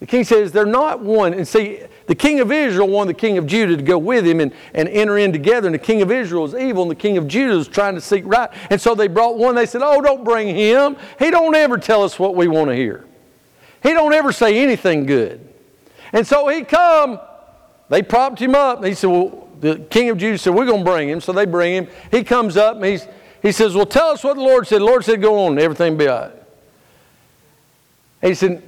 The 0.00 0.06
king 0.06 0.24
says, 0.24 0.52
They're 0.52 0.66
not 0.66 1.00
one. 1.00 1.34
And 1.34 1.46
see, 1.46 1.80
the 2.06 2.14
king 2.14 2.40
of 2.40 2.52
Israel 2.52 2.88
wanted 2.88 3.16
the 3.16 3.20
king 3.20 3.38
of 3.38 3.46
Judah 3.46 3.76
to 3.76 3.82
go 3.82 3.96
with 3.96 4.26
him 4.26 4.40
and, 4.40 4.52
and 4.74 4.88
enter 4.88 5.16
in 5.16 5.32
together. 5.32 5.66
And 5.66 5.74
the 5.74 5.78
king 5.78 6.02
of 6.02 6.10
Israel 6.10 6.42
was 6.42 6.54
evil, 6.54 6.82
and 6.82 6.90
the 6.90 6.96
king 6.96 7.16
of 7.16 7.26
Judah 7.26 7.56
was 7.56 7.68
trying 7.68 7.94
to 7.94 8.00
seek 8.00 8.24
right. 8.26 8.50
And 8.70 8.80
so 8.80 8.94
they 8.94 9.08
brought 9.08 9.38
one. 9.38 9.54
They 9.54 9.66
said, 9.66 9.82
Oh, 9.82 10.00
don't 10.00 10.24
bring 10.24 10.54
him. 10.54 10.96
He 11.18 11.30
don't 11.30 11.54
ever 11.54 11.78
tell 11.78 12.02
us 12.02 12.18
what 12.18 12.34
we 12.34 12.48
want 12.48 12.68
to 12.68 12.76
hear. 12.76 13.04
He 13.82 13.90
don't 13.90 14.14
ever 14.14 14.32
say 14.32 14.62
anything 14.62 15.06
good. 15.06 15.46
And 16.12 16.26
so 16.26 16.48
he 16.48 16.62
come, 16.64 17.18
they 17.94 18.02
propped 18.02 18.40
him 18.40 18.56
up. 18.56 18.84
He 18.84 18.92
said, 18.92 19.08
well, 19.08 19.48
the 19.60 19.76
king 19.78 20.10
of 20.10 20.18
Judah 20.18 20.36
said, 20.36 20.52
we're 20.52 20.66
going 20.66 20.84
to 20.84 20.90
bring 20.90 21.08
him. 21.08 21.20
So 21.20 21.32
they 21.32 21.46
bring 21.46 21.74
him. 21.74 21.88
He 22.10 22.24
comes 22.24 22.56
up 22.56 22.74
and 22.74 22.84
he's, 22.84 23.06
he 23.40 23.52
says, 23.52 23.76
well, 23.76 23.86
tell 23.86 24.08
us 24.08 24.24
what 24.24 24.34
the 24.34 24.42
Lord 24.42 24.66
said. 24.66 24.80
The 24.80 24.84
Lord 24.84 25.04
said, 25.04 25.22
go 25.22 25.46
on, 25.46 25.60
everything 25.60 25.96
be 25.96 26.08
all 26.08 26.22
right. 26.22 26.32
He 28.20 28.34
said, 28.34 28.64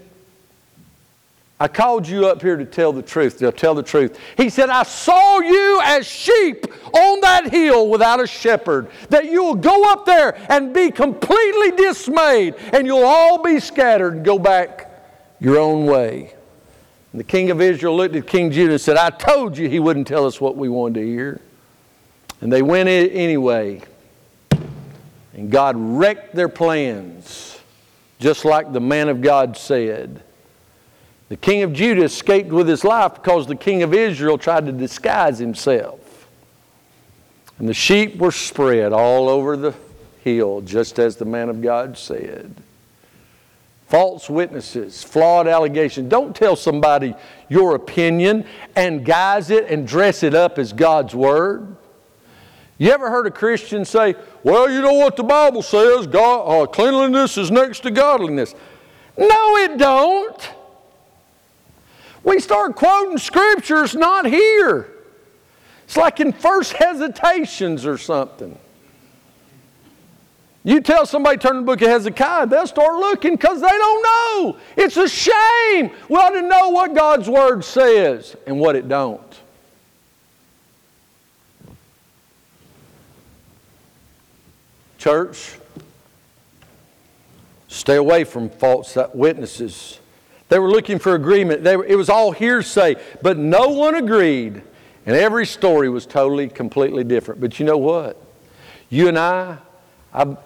I 1.59 1.67
called 1.67 2.07
you 2.07 2.29
up 2.29 2.41
here 2.41 2.57
to 2.57 2.65
tell 2.65 2.93
the 2.93 3.03
truth, 3.03 3.39
to 3.39 3.51
tell 3.51 3.75
the 3.75 3.83
truth. 3.83 4.17
He 4.37 4.49
said, 4.49 4.71
I 4.71 4.85
saw 4.85 5.41
you 5.41 5.81
as 5.83 6.07
sheep 6.07 6.65
on 6.95 7.21
that 7.23 7.51
hill 7.51 7.89
without 7.89 8.21
a 8.23 8.29
shepherd, 8.29 8.89
that 9.09 9.25
you 9.25 9.43
will 9.43 9.57
go 9.57 9.91
up 9.91 10.07
there 10.07 10.41
and 10.49 10.73
be 10.73 10.93
completely 10.93 11.73
dismayed, 11.73 12.55
and 12.73 12.87
you'll 12.87 13.03
all 13.03 13.43
be 13.43 13.59
scattered 13.59 14.15
and 14.15 14.25
go 14.25 14.39
back 14.39 14.89
your 15.41 15.59
own 15.59 15.85
way. 15.85 16.36
And 17.17 17.25
the 17.25 17.29
king 17.29 17.51
of 17.51 17.63
Israel 17.63 17.97
looked 17.97 18.15
at 18.15 18.27
King 18.27 18.51
Judah 18.51 18.73
and 18.73 18.81
said, 18.81 18.99
I 18.99 19.09
told 19.09 19.57
you 19.57 19.71
he 19.71 19.81
wouldn't 19.81 20.07
tell 20.07 20.27
us 20.27 20.39
what 20.39 20.55
we 20.55 20.69
wanted 20.69 21.01
to 21.01 21.07
hear. 21.07 21.41
And 22.43 22.53
they 22.53 22.61
went 22.61 22.91
anyway. 22.91 23.81
And 25.33 25.51
God 25.51 25.77
wrecked 25.79 26.35
their 26.35 26.51
plans, 26.51 27.59
just 28.19 28.45
like 28.45 28.71
the 28.71 28.83
man 28.83 29.09
of 29.09 29.23
God 29.23 29.57
said. 29.57 30.23
The 31.31 31.39
king 31.39 31.63
of 31.63 31.73
Judah 31.73 32.03
escaped 32.03 32.51
with 32.51 32.69
his 32.69 32.85
life 32.85 33.15
because 33.15 33.47
the 33.47 33.57
king 33.57 33.83
of 33.83 33.95
Israel 33.95 34.37
tried 34.37 34.67
to 34.67 34.73
disguise 34.73 35.39
himself. 35.39 36.29
And 37.59 37.67
the 37.67 37.73
sheep 37.73 38.17
were 38.17 38.31
spread 38.31 38.93
all 38.93 39.31
over 39.31 39.57
the 39.57 39.75
hill, 40.23 40.61
just 40.61 40.99
as 40.99 41.17
the 41.17 41.25
man 41.25 41.49
of 41.49 41.63
God 41.63 41.97
said 41.97 42.55
false 43.87 44.29
witnesses, 44.29 45.03
flawed 45.03 45.47
allegations. 45.47 46.09
Don't 46.11 46.35
tell 46.35 46.57
somebody 46.57 47.15
your 47.49 47.75
opinion 47.75 48.45
and 48.75 49.05
guise 49.05 49.51
it 49.51 49.69
and 49.71 49.87
dress 49.87 50.23
it 50.23 50.35
up 50.35 50.59
as 50.59 50.73
God's 50.73 51.15
Word. 51.15 51.77
You 52.79 52.91
ever 52.91 53.11
heard 53.11 53.27
a 53.27 53.31
Christian 53.31 53.85
say, 53.85 54.15
Well, 54.43 54.71
you 54.71 54.83
know 54.83 54.93
what 54.93 55.17
the 55.17 55.23
Bible 55.23 55.63
says, 55.63 56.07
God, 56.07 56.43
uh, 56.43 56.67
cleanliness 56.67 57.39
is 57.39 57.51
next 57.51 57.81
to 57.81 57.91
godliness? 57.91 58.55
No, 59.17 59.57
it 59.57 59.79
don't. 59.79 60.51
We 62.23 62.41
start 62.41 62.75
quoting 62.75 63.19
scriptures 63.19 63.95
not 63.95 64.27
here. 64.27 64.91
It's 65.85 65.97
like 65.97 66.19
in 66.19 66.33
first 66.33 66.73
hesitations 66.73 67.87
or 67.87 67.97
something. 67.97 68.59
You 70.67 70.81
tell 70.81 71.07
somebody 71.07 71.39
turn 71.39 71.55
the 71.55 71.63
book 71.63 71.81
of 71.81 71.89
Hezekiah, 71.89 72.49
they'll 72.49 72.67
start 72.67 72.97
looking 72.97 73.37
because 73.37 73.61
they 73.61 73.69
don't 73.69 74.03
know. 74.03 74.57
It's 74.77 74.97
a 74.97 75.09
shame. 75.09 75.93
We 76.09 76.17
ought 76.17 76.31
to 76.31 76.43
know 76.43 76.71
what 76.71 76.93
God's 76.93 77.31
word 77.31 77.65
says 77.65 78.35
and 78.49 78.59
what 78.59 78.75
it 78.75 78.89
don't. 78.89 79.23
Church, 84.99 85.57
stay 87.69 87.95
away 87.95 88.25
from 88.25 88.51
false 88.51 88.99
witnesses. 89.15 90.01
They 90.49 90.59
were 90.59 90.69
looking 90.69 90.99
for 90.99 91.15
agreement. 91.15 91.63
Were, 91.63 91.85
it 91.85 91.97
was 91.97 92.09
all 92.09 92.33
hearsay, 92.33 92.97
but 93.23 93.39
no 93.39 93.69
one 93.69 93.95
agreed. 93.95 94.63
And 95.07 95.15
every 95.15 95.47
story 95.47 95.89
was 95.89 96.07
totally, 96.07 96.49
completely 96.49 97.05
different. 97.05 97.41
But 97.41 97.61
you 97.61 97.67
know 97.67 97.79
what? 97.79 98.21
You 98.91 99.07
and 99.07 99.17
I, 99.17 99.59
I 100.13 100.37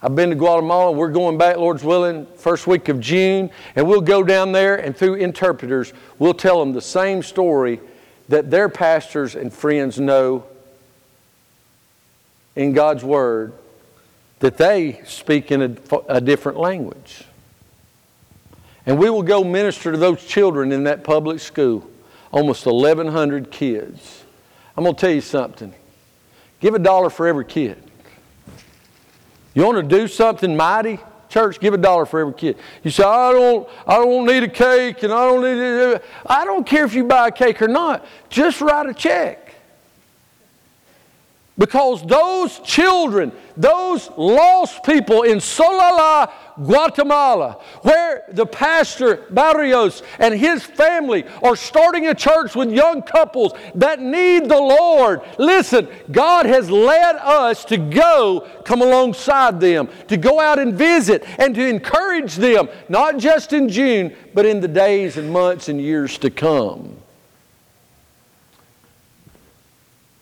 I've 0.00 0.14
been 0.14 0.30
to 0.30 0.36
Guatemala. 0.36 0.92
We're 0.92 1.10
going 1.10 1.38
back, 1.38 1.56
Lord's 1.56 1.82
willing, 1.82 2.26
first 2.36 2.68
week 2.68 2.88
of 2.88 3.00
June. 3.00 3.50
And 3.74 3.88
we'll 3.88 4.00
go 4.00 4.22
down 4.22 4.52
there 4.52 4.76
and 4.76 4.96
through 4.96 5.14
interpreters, 5.14 5.92
we'll 6.18 6.34
tell 6.34 6.60
them 6.60 6.72
the 6.72 6.80
same 6.80 7.22
story 7.22 7.80
that 8.28 8.50
their 8.50 8.68
pastors 8.68 9.34
and 9.34 9.52
friends 9.52 9.98
know 9.98 10.44
in 12.54 12.72
God's 12.72 13.02
Word 13.02 13.54
that 14.38 14.56
they 14.56 15.00
speak 15.04 15.50
in 15.50 15.62
a, 15.62 15.76
a 16.08 16.20
different 16.20 16.58
language. 16.58 17.24
And 18.86 18.98
we 18.98 19.10
will 19.10 19.24
go 19.24 19.42
minister 19.42 19.90
to 19.90 19.98
those 19.98 20.24
children 20.24 20.70
in 20.70 20.84
that 20.84 21.02
public 21.02 21.40
school, 21.40 21.90
almost 22.32 22.64
1,100 22.66 23.50
kids. 23.50 24.24
I'm 24.76 24.84
going 24.84 24.94
to 24.94 25.00
tell 25.00 25.10
you 25.10 25.20
something. 25.20 25.74
Give 26.60 26.74
a 26.74 26.78
dollar 26.78 27.10
for 27.10 27.26
every 27.26 27.44
kid. 27.44 27.82
You 29.58 29.64
want 29.64 29.90
to 29.90 29.98
do 29.98 30.06
something 30.06 30.56
mighty? 30.56 31.00
Church, 31.28 31.58
give 31.58 31.74
a 31.74 31.78
dollar 31.78 32.06
for 32.06 32.20
every 32.20 32.34
kid. 32.34 32.58
You 32.84 32.92
say, 32.92 33.02
I 33.02 33.32
don't, 33.32 33.68
I 33.88 33.96
don't 33.96 34.24
need 34.24 34.44
a 34.44 34.48
cake 34.48 35.02
and 35.02 35.12
I 35.12 35.24
don't 35.24 35.42
need. 35.42 36.00
I 36.24 36.44
don't 36.44 36.64
care 36.64 36.84
if 36.84 36.94
you 36.94 37.02
buy 37.02 37.26
a 37.26 37.32
cake 37.32 37.60
or 37.60 37.66
not. 37.66 38.06
Just 38.30 38.60
write 38.60 38.88
a 38.88 38.94
check. 38.94 39.47
Because 41.58 42.06
those 42.06 42.60
children, 42.60 43.32
those 43.56 44.08
lost 44.16 44.84
people 44.84 45.22
in 45.22 45.38
Sololá, 45.38 46.30
Guatemala, 46.56 47.60
where 47.82 48.24
the 48.30 48.46
pastor 48.46 49.26
Barrios 49.30 50.04
and 50.20 50.34
his 50.34 50.62
family 50.62 51.24
are 51.42 51.56
starting 51.56 52.06
a 52.06 52.14
church 52.14 52.54
with 52.54 52.70
young 52.70 53.02
couples 53.02 53.54
that 53.74 54.00
need 54.00 54.48
the 54.48 54.60
Lord. 54.60 55.22
Listen, 55.36 55.88
God 56.12 56.46
has 56.46 56.70
led 56.70 57.16
us 57.16 57.64
to 57.66 57.76
go 57.76 58.46
come 58.64 58.80
alongside 58.80 59.58
them, 59.58 59.88
to 60.06 60.16
go 60.16 60.38
out 60.38 60.60
and 60.60 60.74
visit 60.74 61.24
and 61.40 61.56
to 61.56 61.66
encourage 61.66 62.36
them, 62.36 62.68
not 62.88 63.18
just 63.18 63.52
in 63.52 63.68
June, 63.68 64.14
but 64.32 64.46
in 64.46 64.60
the 64.60 64.68
days 64.68 65.16
and 65.16 65.32
months 65.32 65.68
and 65.68 65.80
years 65.80 66.18
to 66.18 66.30
come. 66.30 66.97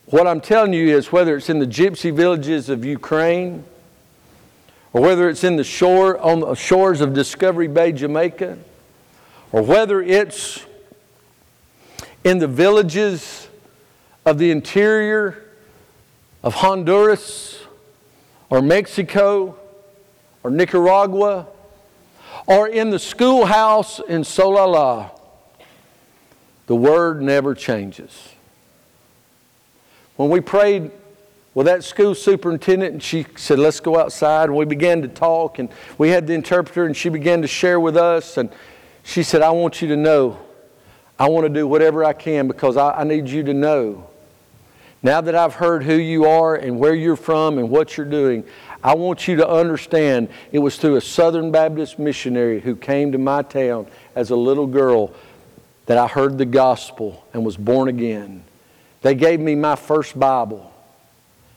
What 0.07 0.29
I'm 0.29 0.41
telling 0.41 0.73
you 0.73 0.97
is 0.97 1.11
whether 1.11 1.37
it's 1.37 1.51
in 1.51 1.59
the 1.59 1.67
gypsy 1.67 2.15
villages 2.15 2.69
of 2.69 2.85
Ukraine, 2.85 3.65
or 4.93 5.03
whether 5.03 5.29
it's 5.29 5.43
in 5.43 5.57
the 5.57 5.65
shore 5.65 6.17
on 6.19 6.39
the 6.39 6.55
shores 6.55 7.01
of 7.01 7.13
Discovery 7.13 7.67
Bay, 7.67 7.91
Jamaica, 7.91 8.57
or 9.51 9.63
whether 9.63 10.01
it's 10.01 10.65
in 12.23 12.39
the 12.39 12.47
villages 12.47 13.49
of 14.25 14.39
the 14.39 14.53
interior 14.53 15.43
of 16.45 16.55
Honduras 16.55 17.59
or 18.49 18.63
Mexico 18.63 19.59
or 20.45 20.53
Nicaragua 20.53 21.49
or 22.47 22.69
in 22.69 22.91
the 22.91 22.99
schoolhouse 23.01 23.99
in 23.99 24.23
Sololá, 24.23 25.11
the 26.69 26.77
word 26.77 27.23
never 27.23 27.57
changes. 27.57 28.36
When 30.17 30.31
we 30.31 30.41
prayed 30.41 30.91
with 31.55 31.67
that 31.67 31.85
school 31.85 32.15
superintendent, 32.15 32.93
and 32.93 33.03
she 33.03 33.27
said, 33.37 33.59
Let's 33.59 33.81
go 33.81 33.99
outside, 33.99 34.45
and 34.51 34.57
we 34.57 34.65
began 34.65 35.03
to 35.03 35.09
talk, 35.09 35.59
and 35.59 35.69
we 35.99 36.11
had 36.11 36.27
the 36.27 36.35
interpreter, 36.35 36.85
and 36.85 36.97
she 36.97 37.09
began 37.09 37.43
to 37.43 37.49
share 37.49 37.81
with 37.81 37.97
us, 37.97 38.37
and 38.37 38.51
she 39.03 39.23
said, 39.23 39.43
I 39.43 39.51
want 39.51 39.81
you 39.81 39.89
to 39.89 39.97
know, 39.97 40.39
I 41.19 41.29
want 41.29 41.47
to 41.47 41.49
do 41.49 41.67
whatever 41.67 42.05
I 42.05 42.13
can 42.13 42.47
because 42.49 42.77
I, 42.77 43.01
I 43.01 43.05
need 43.05 43.29
you 43.29 43.43
to 43.45 43.55
know. 43.55 44.09
Now 45.03 45.21
that 45.21 45.35
I've 45.35 45.55
heard 45.55 45.85
who 45.85 45.95
you 45.95 46.25
are 46.25 46.57
and 46.57 46.79
where 46.79 46.95
you're 46.95 47.17
from 47.17 47.59
and 47.59 47.71
what 47.71 47.97
you're 47.97 48.05
doing, 48.05 48.45
I 48.83 48.95
want 48.95 49.29
you 49.29 49.37
to 49.37 49.49
understand 49.49 50.29
it 50.53 50.59
was 50.59 50.77
through 50.77 50.97
a 50.97 51.01
Southern 51.01 51.53
Baptist 51.53 51.99
missionary 51.99 52.61
who 52.61 52.75
came 52.75 53.13
to 53.13 53.19
my 53.19 53.43
town 53.43 53.87
as 54.15 54.31
a 54.31 54.37
little 54.37 54.67
girl 54.67 55.15
that 55.87 55.97
I 55.99 56.09
heard 56.09 56.39
the 56.39 56.45
gospel 56.45 57.25
and 57.33 57.45
was 57.45 57.57
born 57.57 57.89
again. 57.89 58.43
They 59.03 59.15
gave 59.15 59.41
me 59.41 59.55
my 59.55 59.77
first 59.77 60.19
Bible 60.19 60.73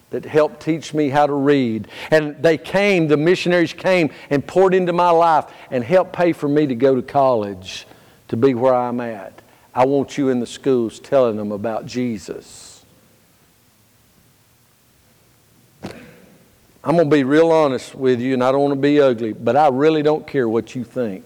that 0.09 0.25
helped 0.25 0.61
teach 0.61 0.93
me 0.93 1.09
how 1.09 1.27
to 1.27 1.33
read. 1.33 1.87
And 2.11 2.41
they 2.41 2.57
came, 2.57 3.07
the 3.07 3.17
missionaries 3.17 3.73
came 3.73 4.11
and 4.29 4.45
poured 4.45 4.73
into 4.73 4.93
my 4.93 5.11
life 5.11 5.45
and 5.69 5.83
helped 5.83 6.13
pay 6.13 6.33
for 6.33 6.47
me 6.47 6.67
to 6.67 6.75
go 6.75 6.95
to 6.95 7.01
college 7.01 7.85
to 8.29 8.37
be 8.37 8.53
where 8.53 8.73
I'm 8.73 8.99
at. 9.01 9.41
I 9.73 9.85
want 9.85 10.17
you 10.17 10.29
in 10.29 10.39
the 10.39 10.47
schools 10.47 10.99
telling 10.99 11.37
them 11.37 11.51
about 11.51 11.85
Jesus. 11.85 12.83
I'm 16.81 16.95
going 16.95 17.09
to 17.09 17.15
be 17.15 17.23
real 17.23 17.51
honest 17.51 17.93
with 17.93 18.21
you, 18.21 18.33
and 18.33 18.43
I 18.43 18.51
don't 18.51 18.61
want 18.61 18.73
to 18.73 18.79
be 18.79 19.01
ugly, 19.01 19.33
but 19.33 19.55
I 19.55 19.67
really 19.67 20.01
don't 20.01 20.25
care 20.25 20.47
what 20.47 20.75
you 20.75 20.83
think. 20.83 21.25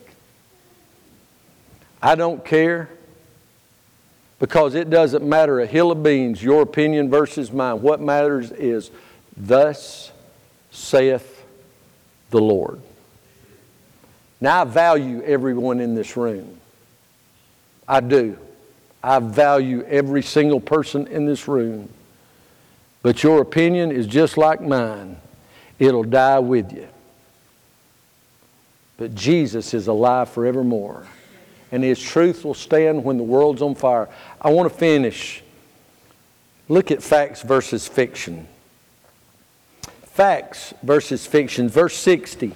I 2.01 2.15
don't 2.15 2.43
care 2.43 2.89
because 4.43 4.75
it 4.75 4.89
doesn't 4.89 5.23
matter 5.23 5.61
a 5.61 5.65
hill 5.65 5.89
of 5.89 6.03
beans, 6.03 6.43
your 6.43 6.63
opinion 6.63 7.09
versus 7.09 7.49
mine. 7.53 7.81
What 7.81 8.01
matters 8.01 8.51
is, 8.51 8.91
Thus 9.37 10.11
saith 10.69 11.45
the 12.29 12.41
Lord. 12.41 12.81
Now, 14.41 14.59
I 14.59 14.63
value 14.65 15.21
everyone 15.23 15.79
in 15.79 15.95
this 15.95 16.17
room. 16.17 16.59
I 17.87 18.01
do. 18.01 18.37
I 19.01 19.19
value 19.19 19.81
every 19.83 20.21
single 20.21 20.59
person 20.59 21.07
in 21.07 21.25
this 21.25 21.47
room. 21.47 21.87
But 23.01 23.23
your 23.23 23.41
opinion 23.41 23.93
is 23.93 24.07
just 24.07 24.35
like 24.35 24.59
mine, 24.59 25.15
it'll 25.79 26.03
die 26.03 26.39
with 26.39 26.73
you. 26.73 26.89
But 28.97 29.15
Jesus 29.15 29.73
is 29.73 29.87
alive 29.87 30.27
forevermore 30.27 31.07
and 31.73 31.83
His 31.83 31.99
truth 31.99 32.45
will 32.45 32.53
stand 32.53 33.03
when 33.03 33.17
the 33.17 33.23
world's 33.23 33.63
on 33.63 33.73
fire. 33.73 34.07
I 34.39 34.51
want 34.51 34.71
to 34.71 34.77
finish. 34.77 35.41
Look 36.69 36.91
at 36.91 37.01
facts 37.01 37.41
versus 37.41 37.87
fiction. 37.87 38.47
Facts 40.03 40.75
versus 40.83 41.25
fiction. 41.25 41.67
Verse 41.67 41.95
60. 41.97 42.53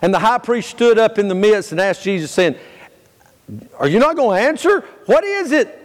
And 0.00 0.14
the 0.14 0.18
high 0.18 0.38
priest 0.38 0.70
stood 0.70 0.98
up 0.98 1.18
in 1.18 1.28
the 1.28 1.34
midst 1.34 1.72
and 1.72 1.80
asked 1.82 2.02
Jesus, 2.02 2.30
saying, 2.30 2.56
Are 3.78 3.86
you 3.86 3.98
not 3.98 4.16
going 4.16 4.40
to 4.40 4.48
answer? 4.48 4.80
What 5.04 5.22
is 5.22 5.52
it 5.52 5.76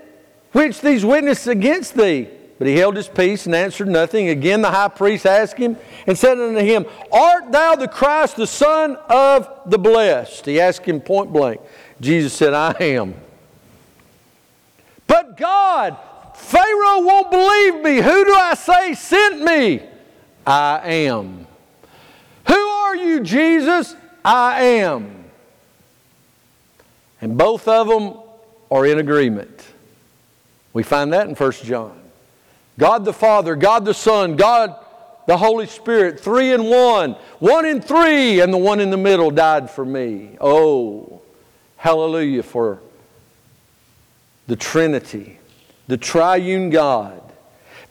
which 0.54 0.80
these 0.80 1.04
witnesses 1.04 1.48
against 1.48 1.96
thee? 1.96 2.30
But 2.58 2.68
he 2.68 2.78
held 2.78 2.96
his 2.96 3.10
peace 3.10 3.48
and 3.48 3.54
answered 3.54 3.90
nothing. 3.90 4.30
Again, 4.30 4.62
the 4.62 4.72
high 4.72 4.88
priest 4.88 5.26
asked 5.26 5.58
him 5.58 5.76
and 6.08 6.18
said 6.18 6.40
unto 6.40 6.62
him, 6.62 6.86
Art 7.12 7.52
thou 7.52 7.76
the 7.76 7.90
Christ, 7.90 8.38
the 8.38 8.48
Son 8.48 8.96
of 9.10 9.50
the 9.66 9.78
Blessed? 9.78 10.46
He 10.46 10.62
asked 10.62 10.86
him 10.86 11.02
point 11.02 11.34
blank. 11.34 11.60
Jesus 12.00 12.34
said, 12.34 12.54
I 12.54 12.76
am. 12.80 13.16
But 15.08 15.38
God, 15.38 15.98
Pharaoh 16.36 17.02
won't 17.02 17.32
believe 17.32 17.84
me. 17.84 17.98
Who 17.98 18.26
do 18.26 18.34
I 18.34 18.54
say 18.56 18.94
sent 18.94 19.42
me? 19.42 19.82
I 20.46 20.82
am. 20.84 21.48
Who 22.48 22.54
are 22.54 22.96
you, 22.96 23.22
Jesus? 23.22 23.96
I 24.24 24.64
am. 24.64 25.26
And 27.22 27.38
both 27.38 27.68
of 27.68 27.88
them 27.88 28.20
are 28.70 28.86
in 28.86 29.00
agreement. 29.00 29.66
We 30.74 30.84
find 30.84 31.14
that 31.14 31.28
in 31.28 31.36
1 31.36 31.52
John. 31.64 32.02
God 32.78 33.06
the 33.06 33.14
Father, 33.14 33.56
God 33.56 33.86
the 33.86 33.94
Son, 33.94 34.36
God 34.36 34.76
the 35.28 35.38
Holy 35.38 35.66
Spirit, 35.66 36.20
three 36.20 36.52
in 36.52 36.66
one, 36.66 37.14
one 37.40 37.66
in 37.66 37.82
three, 37.82 38.42
and 38.42 38.54
the 38.54 38.58
one 38.58 38.80
in 38.80 38.90
the 38.90 38.98
middle 38.98 39.32
died 39.32 39.72
for 39.72 39.86
me. 39.86 40.38
Oh, 40.40 41.22
Hallelujah 41.86 42.42
for 42.42 42.80
the 44.48 44.56
Trinity, 44.56 45.38
the 45.86 45.98
triune 45.98 46.72
God, 46.72 47.22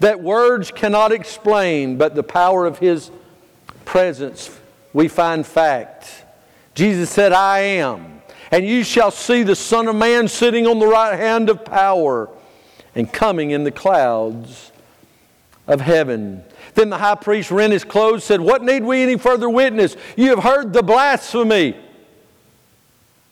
that 0.01 0.21
words 0.21 0.73
cannot 0.73 1.13
explain, 1.13 1.97
but 1.97 2.17
the 2.17 2.25
power 2.25 2.67
of 2.67 2.81
His 2.81 3.13
presence 3.85 4.51
we 4.93 5.07
find 5.07 5.47
fact. 5.47 6.25
Jesus 6.75 7.09
said, 7.09 7.31
I 7.33 7.61
am. 7.61 8.21
And 8.51 8.67
you 8.67 8.83
shall 8.83 9.13
see 9.13 9.45
the 9.45 9.55
Son 9.55 9.87
of 9.87 9.95
Man 9.95 10.27
sitting 10.27 10.67
on 10.67 10.81
the 10.81 10.89
right 10.89 11.17
hand 11.17 11.49
of 11.49 11.65
power 11.65 12.29
and 12.97 13.13
coming 13.13 13.53
in 13.53 13.63
the 13.63 13.71
clouds 13.71 14.73
of 15.69 15.81
heaven. 15.81 16.43
Then 16.75 16.91
the 16.91 16.99
high 16.99 17.15
priest 17.15 17.53
rent 17.53 17.73
his 17.73 17.85
clothes, 17.85 18.25
said, 18.25 18.41
What 18.41 18.65
need 18.65 18.83
we 18.83 19.05
any 19.05 19.19
further 19.19 19.49
witness? 19.49 19.97
You 20.17 20.31
have 20.31 20.43
heard 20.43 20.73
the 20.73 20.83
blasphemy. 20.83 21.77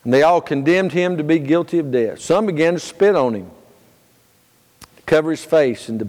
And 0.05 0.13
they 0.13 0.23
all 0.23 0.41
condemned 0.41 0.93
him 0.93 1.17
to 1.17 1.25
be 1.25 1.39
guilty 1.39 1.79
of 1.79 1.91
death. 1.93 2.21
Some 2.21 2.47
began 2.47 2.75
to 2.75 2.81
spit 2.81 3.15
on 3.15 3.35
him, 3.35 3.51
to 4.97 5.03
cover 5.03 5.31
his 5.31 5.45
face, 5.45 5.89
and 5.89 5.99
to 6.01 6.09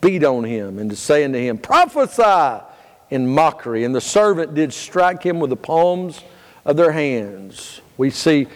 beat 0.00 0.24
on 0.24 0.44
him, 0.44 0.78
and 0.78 0.88
to 0.90 0.96
say 0.96 1.24
unto 1.24 1.38
him, 1.38 1.58
Prophesy! 1.58 2.64
in 3.10 3.28
mockery. 3.28 3.84
And 3.84 3.94
the 3.94 4.00
servant 4.00 4.54
did 4.54 4.72
strike 4.72 5.22
him 5.22 5.38
with 5.38 5.50
the 5.50 5.56
palms 5.56 6.20
of 6.64 6.76
their 6.76 6.92
hands. 6.92 7.80
We 7.96 8.10
see. 8.10 8.48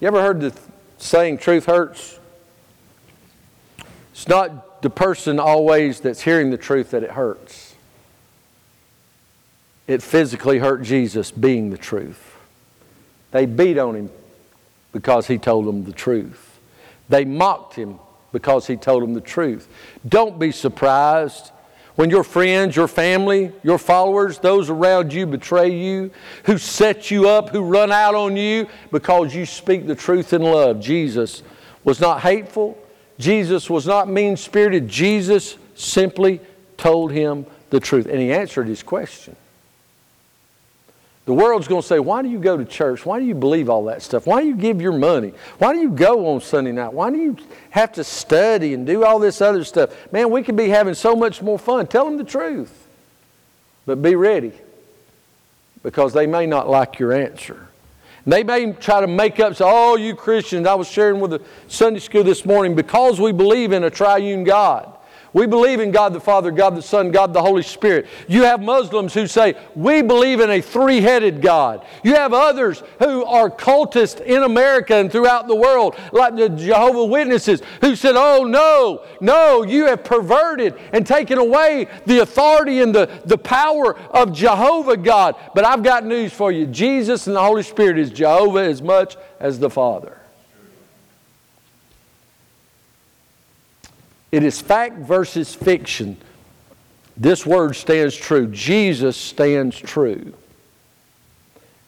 You 0.00 0.08
ever 0.08 0.20
heard 0.20 0.40
the 0.40 0.52
saying, 0.98 1.38
truth 1.38 1.66
hurts? 1.66 2.18
It's 4.12 4.26
not 4.26 4.82
the 4.82 4.90
person 4.90 5.38
always 5.38 6.00
that's 6.00 6.22
hearing 6.22 6.50
the 6.50 6.58
truth 6.58 6.90
that 6.90 7.02
it 7.02 7.12
hurts. 7.12 7.74
It 9.86 10.02
physically 10.02 10.58
hurt 10.58 10.82
Jesus 10.82 11.30
being 11.30 11.70
the 11.70 11.78
truth. 11.78 12.29
They 13.30 13.46
beat 13.46 13.78
on 13.78 13.94
him 13.94 14.10
because 14.92 15.26
he 15.26 15.38
told 15.38 15.66
them 15.66 15.84
the 15.84 15.92
truth. 15.92 16.58
They 17.08 17.24
mocked 17.24 17.74
him 17.74 17.98
because 18.32 18.66
he 18.66 18.76
told 18.76 19.02
them 19.02 19.14
the 19.14 19.20
truth. 19.20 19.68
Don't 20.08 20.38
be 20.38 20.52
surprised 20.52 21.52
when 21.96 22.10
your 22.10 22.24
friends, 22.24 22.76
your 22.76 22.88
family, 22.88 23.52
your 23.62 23.78
followers, 23.78 24.38
those 24.38 24.70
around 24.70 25.12
you 25.12 25.26
betray 25.26 25.70
you, 25.70 26.10
who 26.44 26.56
set 26.56 27.10
you 27.10 27.28
up, 27.28 27.50
who 27.50 27.62
run 27.62 27.92
out 27.92 28.14
on 28.14 28.36
you 28.36 28.66
because 28.90 29.34
you 29.34 29.44
speak 29.44 29.86
the 29.86 29.94
truth 29.94 30.32
in 30.32 30.42
love. 30.42 30.80
Jesus 30.80 31.42
was 31.84 32.00
not 32.00 32.20
hateful. 32.20 32.78
Jesus 33.18 33.68
was 33.68 33.86
not 33.86 34.08
mean 34.08 34.36
spirited. 34.36 34.88
Jesus 34.88 35.58
simply 35.74 36.40
told 36.76 37.12
him 37.12 37.44
the 37.70 37.80
truth. 37.80 38.06
And 38.06 38.18
he 38.18 38.32
answered 38.32 38.66
his 38.66 38.82
question. 38.82 39.36
The 41.26 41.34
world's 41.34 41.68
going 41.68 41.82
to 41.82 41.86
say, 41.86 41.98
Why 41.98 42.22
do 42.22 42.28
you 42.28 42.38
go 42.38 42.56
to 42.56 42.64
church? 42.64 43.04
Why 43.04 43.20
do 43.20 43.26
you 43.26 43.34
believe 43.34 43.68
all 43.68 43.84
that 43.84 44.02
stuff? 44.02 44.26
Why 44.26 44.40
do 44.40 44.48
you 44.48 44.56
give 44.56 44.80
your 44.80 44.96
money? 44.96 45.32
Why 45.58 45.72
do 45.72 45.80
you 45.80 45.90
go 45.90 46.26
on 46.26 46.40
Sunday 46.40 46.72
night? 46.72 46.92
Why 46.92 47.10
do 47.10 47.18
you 47.18 47.36
have 47.70 47.92
to 47.92 48.04
study 48.04 48.74
and 48.74 48.86
do 48.86 49.04
all 49.04 49.18
this 49.18 49.40
other 49.40 49.62
stuff? 49.64 49.90
Man, 50.12 50.30
we 50.30 50.42
could 50.42 50.56
be 50.56 50.68
having 50.68 50.94
so 50.94 51.14
much 51.14 51.42
more 51.42 51.58
fun. 51.58 51.86
Tell 51.86 52.04
them 52.04 52.16
the 52.16 52.24
truth. 52.24 52.88
But 53.86 54.02
be 54.02 54.14
ready 54.14 54.52
because 55.82 56.12
they 56.12 56.26
may 56.26 56.46
not 56.46 56.68
like 56.68 56.98
your 56.98 57.12
answer. 57.12 57.68
They 58.26 58.44
may 58.44 58.72
try 58.72 59.00
to 59.00 59.06
make 59.06 59.40
up, 59.40 59.56
say, 59.56 59.64
oh, 59.66 59.96
you 59.96 60.14
Christians, 60.14 60.66
I 60.66 60.74
was 60.74 60.88
sharing 60.88 61.20
with 61.20 61.30
the 61.30 61.42
Sunday 61.68 62.00
school 62.00 62.22
this 62.22 62.44
morning, 62.44 62.74
because 62.74 63.18
we 63.18 63.32
believe 63.32 63.72
in 63.72 63.84
a 63.84 63.90
triune 63.90 64.44
God. 64.44 64.92
We 65.32 65.46
believe 65.46 65.80
in 65.80 65.92
God 65.92 66.12
the 66.12 66.20
Father, 66.20 66.50
God 66.50 66.74
the 66.76 66.82
Son, 66.82 67.10
God 67.12 67.32
the 67.32 67.42
Holy 67.42 67.62
Spirit. 67.62 68.06
You 68.28 68.42
have 68.42 68.60
Muslims 68.60 69.14
who 69.14 69.26
say, 69.26 69.54
we 69.76 70.02
believe 70.02 70.40
in 70.40 70.50
a 70.50 70.60
three 70.60 71.00
headed 71.00 71.40
God. 71.40 71.86
You 72.02 72.14
have 72.14 72.32
others 72.32 72.82
who 72.98 73.24
are 73.24 73.48
cultists 73.48 74.20
in 74.20 74.42
America 74.42 74.94
and 74.94 75.10
throughout 75.10 75.46
the 75.46 75.54
world, 75.54 75.96
like 76.12 76.36
the 76.36 76.48
Jehovah 76.48 77.04
Witnesses, 77.04 77.62
who 77.80 77.94
said, 77.94 78.14
oh, 78.16 78.44
no, 78.44 79.04
no, 79.20 79.62
you 79.62 79.86
have 79.86 80.02
perverted 80.02 80.74
and 80.92 81.06
taken 81.06 81.38
away 81.38 81.86
the 82.06 82.18
authority 82.18 82.80
and 82.80 82.94
the, 82.94 83.08
the 83.24 83.38
power 83.38 83.96
of 84.10 84.32
Jehovah 84.32 84.96
God. 84.96 85.36
But 85.54 85.64
I've 85.64 85.82
got 85.82 86.04
news 86.04 86.32
for 86.32 86.50
you 86.50 86.66
Jesus 86.66 87.26
and 87.26 87.36
the 87.36 87.42
Holy 87.42 87.62
Spirit 87.62 87.98
is 87.98 88.10
Jehovah 88.10 88.64
as 88.64 88.82
much 88.82 89.16
as 89.38 89.58
the 89.58 89.70
Father. 89.70 90.19
It 94.32 94.44
is 94.44 94.60
fact 94.60 94.96
versus 94.98 95.54
fiction. 95.54 96.16
This 97.16 97.44
word 97.44 97.76
stands 97.76 98.16
true. 98.16 98.46
Jesus 98.46 99.16
stands 99.16 99.78
true. 99.78 100.32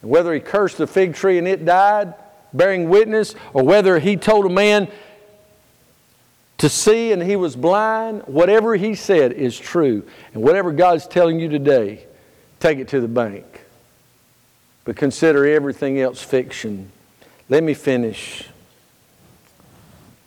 And 0.01 0.11
whether 0.11 0.33
he 0.33 0.39
cursed 0.39 0.77
the 0.77 0.87
fig 0.87 1.15
tree 1.15 1.37
and 1.37 1.47
it 1.47 1.65
died, 1.65 2.13
bearing 2.53 2.89
witness, 2.89 3.33
or 3.53 3.63
whether 3.63 3.97
he 3.99 4.17
told 4.17 4.45
a 4.45 4.49
man 4.49 4.89
to 6.59 6.69
see 6.69 7.11
and 7.11 7.23
he 7.23 7.35
was 7.35 7.55
blind, 7.55 8.21
whatever 8.25 8.75
he 8.75 8.95
said 8.95 9.31
is 9.31 9.57
true. 9.57 10.05
And 10.33 10.43
whatever 10.43 10.71
God's 10.71 11.07
telling 11.07 11.39
you 11.39 11.49
today, 11.49 12.05
take 12.59 12.79
it 12.79 12.89
to 12.89 13.01
the 13.01 13.07
bank. 13.07 13.45
But 14.85 14.97
consider 14.97 15.45
everything 15.45 15.99
else 15.99 16.21
fiction. 16.21 16.91
Let 17.49 17.63
me 17.63 17.73
finish. 17.73 18.47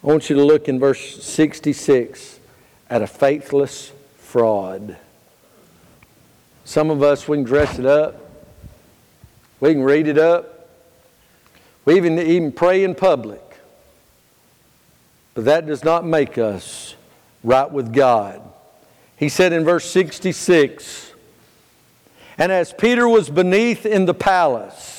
I 0.06 0.08
want 0.08 0.30
you 0.30 0.36
to 0.36 0.44
look 0.44 0.68
in 0.68 0.78
verse 0.78 1.20
66 1.24 2.38
at 2.88 3.02
a 3.02 3.08
faithless 3.08 3.90
fraud. 4.18 4.96
Some 6.64 6.90
of 6.90 7.02
us, 7.02 7.26
we 7.26 7.38
can 7.38 7.44
dress 7.44 7.80
it 7.80 7.86
up, 7.86 8.14
we 9.58 9.72
can 9.72 9.82
read 9.82 10.06
it 10.06 10.16
up, 10.16 10.70
we 11.84 11.96
even, 11.96 12.20
even 12.20 12.52
pray 12.52 12.84
in 12.84 12.94
public. 12.94 13.42
But 15.34 15.46
that 15.46 15.66
does 15.66 15.82
not 15.82 16.06
make 16.06 16.38
us 16.38 16.94
right 17.42 17.68
with 17.68 17.92
God. 17.92 18.40
He 19.16 19.28
said 19.28 19.52
in 19.52 19.64
verse 19.64 19.90
66 19.90 21.14
And 22.38 22.52
as 22.52 22.72
Peter 22.72 23.08
was 23.08 23.28
beneath 23.28 23.84
in 23.84 24.04
the 24.04 24.14
palace, 24.14 24.95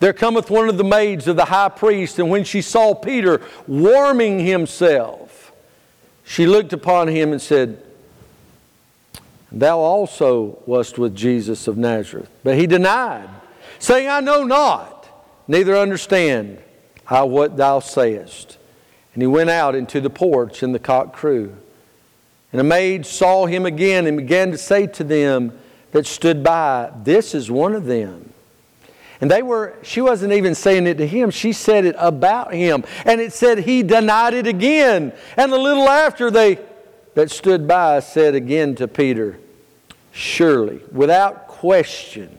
there 0.00 0.12
cometh 0.12 0.50
one 0.50 0.68
of 0.68 0.76
the 0.76 0.84
maids 0.84 1.28
of 1.28 1.36
the 1.36 1.46
high 1.46 1.68
priest, 1.68 2.18
and 2.18 2.30
when 2.30 2.44
she 2.44 2.60
saw 2.62 2.94
Peter 2.94 3.40
warming 3.66 4.40
himself, 4.40 5.52
she 6.24 6.46
looked 6.46 6.72
upon 6.72 7.08
him 7.08 7.32
and 7.32 7.40
said, 7.40 7.82
Thou 9.52 9.78
also 9.78 10.58
wast 10.66 10.98
with 10.98 11.14
Jesus 11.14 11.68
of 11.68 11.76
Nazareth. 11.78 12.28
But 12.42 12.56
he 12.56 12.66
denied, 12.66 13.28
saying, 13.78 14.08
I 14.08 14.20
know 14.20 14.42
not, 14.42 15.08
neither 15.46 15.76
understand 15.76 16.58
I 17.06 17.22
what 17.22 17.56
thou 17.56 17.78
sayest. 17.80 18.58
And 19.12 19.22
he 19.22 19.26
went 19.28 19.50
out 19.50 19.76
into 19.76 20.00
the 20.00 20.10
porch, 20.10 20.62
and 20.62 20.74
the 20.74 20.80
cock 20.80 21.12
crew. 21.12 21.56
And 22.52 22.60
a 22.60 22.64
maid 22.64 23.06
saw 23.06 23.46
him 23.46 23.64
again 23.64 24.06
and 24.06 24.16
began 24.16 24.50
to 24.50 24.58
say 24.58 24.86
to 24.88 25.04
them 25.04 25.56
that 25.92 26.06
stood 26.06 26.42
by, 26.42 26.92
This 27.04 27.34
is 27.34 27.50
one 27.50 27.74
of 27.74 27.84
them. 27.84 28.33
And 29.24 29.30
they 29.30 29.40
were, 29.40 29.72
she 29.80 30.02
wasn't 30.02 30.34
even 30.34 30.54
saying 30.54 30.86
it 30.86 30.98
to 30.98 31.06
him, 31.06 31.30
she 31.30 31.54
said 31.54 31.86
it 31.86 31.96
about 31.98 32.52
him. 32.52 32.84
And 33.06 33.22
it 33.22 33.32
said 33.32 33.56
he 33.56 33.82
denied 33.82 34.34
it 34.34 34.46
again. 34.46 35.14
And 35.38 35.50
a 35.50 35.56
little 35.56 35.88
after, 35.88 36.30
they 36.30 36.58
that 37.14 37.30
stood 37.30 37.66
by 37.66 38.00
said 38.00 38.34
again 38.34 38.74
to 38.74 38.86
Peter, 38.86 39.38
Surely, 40.12 40.82
without 40.92 41.48
question, 41.48 42.38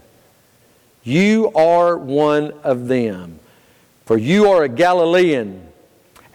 you 1.03 1.51
are 1.55 1.97
one 1.97 2.51
of 2.63 2.88
them. 2.88 3.39
For 4.05 4.15
you 4.15 4.51
are 4.51 4.61
a 4.61 4.69
Galilean, 4.69 5.67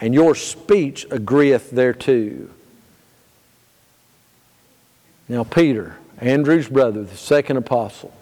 and 0.01 0.13
your 0.13 0.35
speech 0.35 1.07
agreeth 1.13 1.71
thereto. 1.71 2.49
Now, 5.29 5.45
Peter, 5.45 5.97
Andrew's 6.19 6.69
brother, 6.69 7.05
the 7.05 7.17
second 7.17 7.57
apostle, 7.57 8.13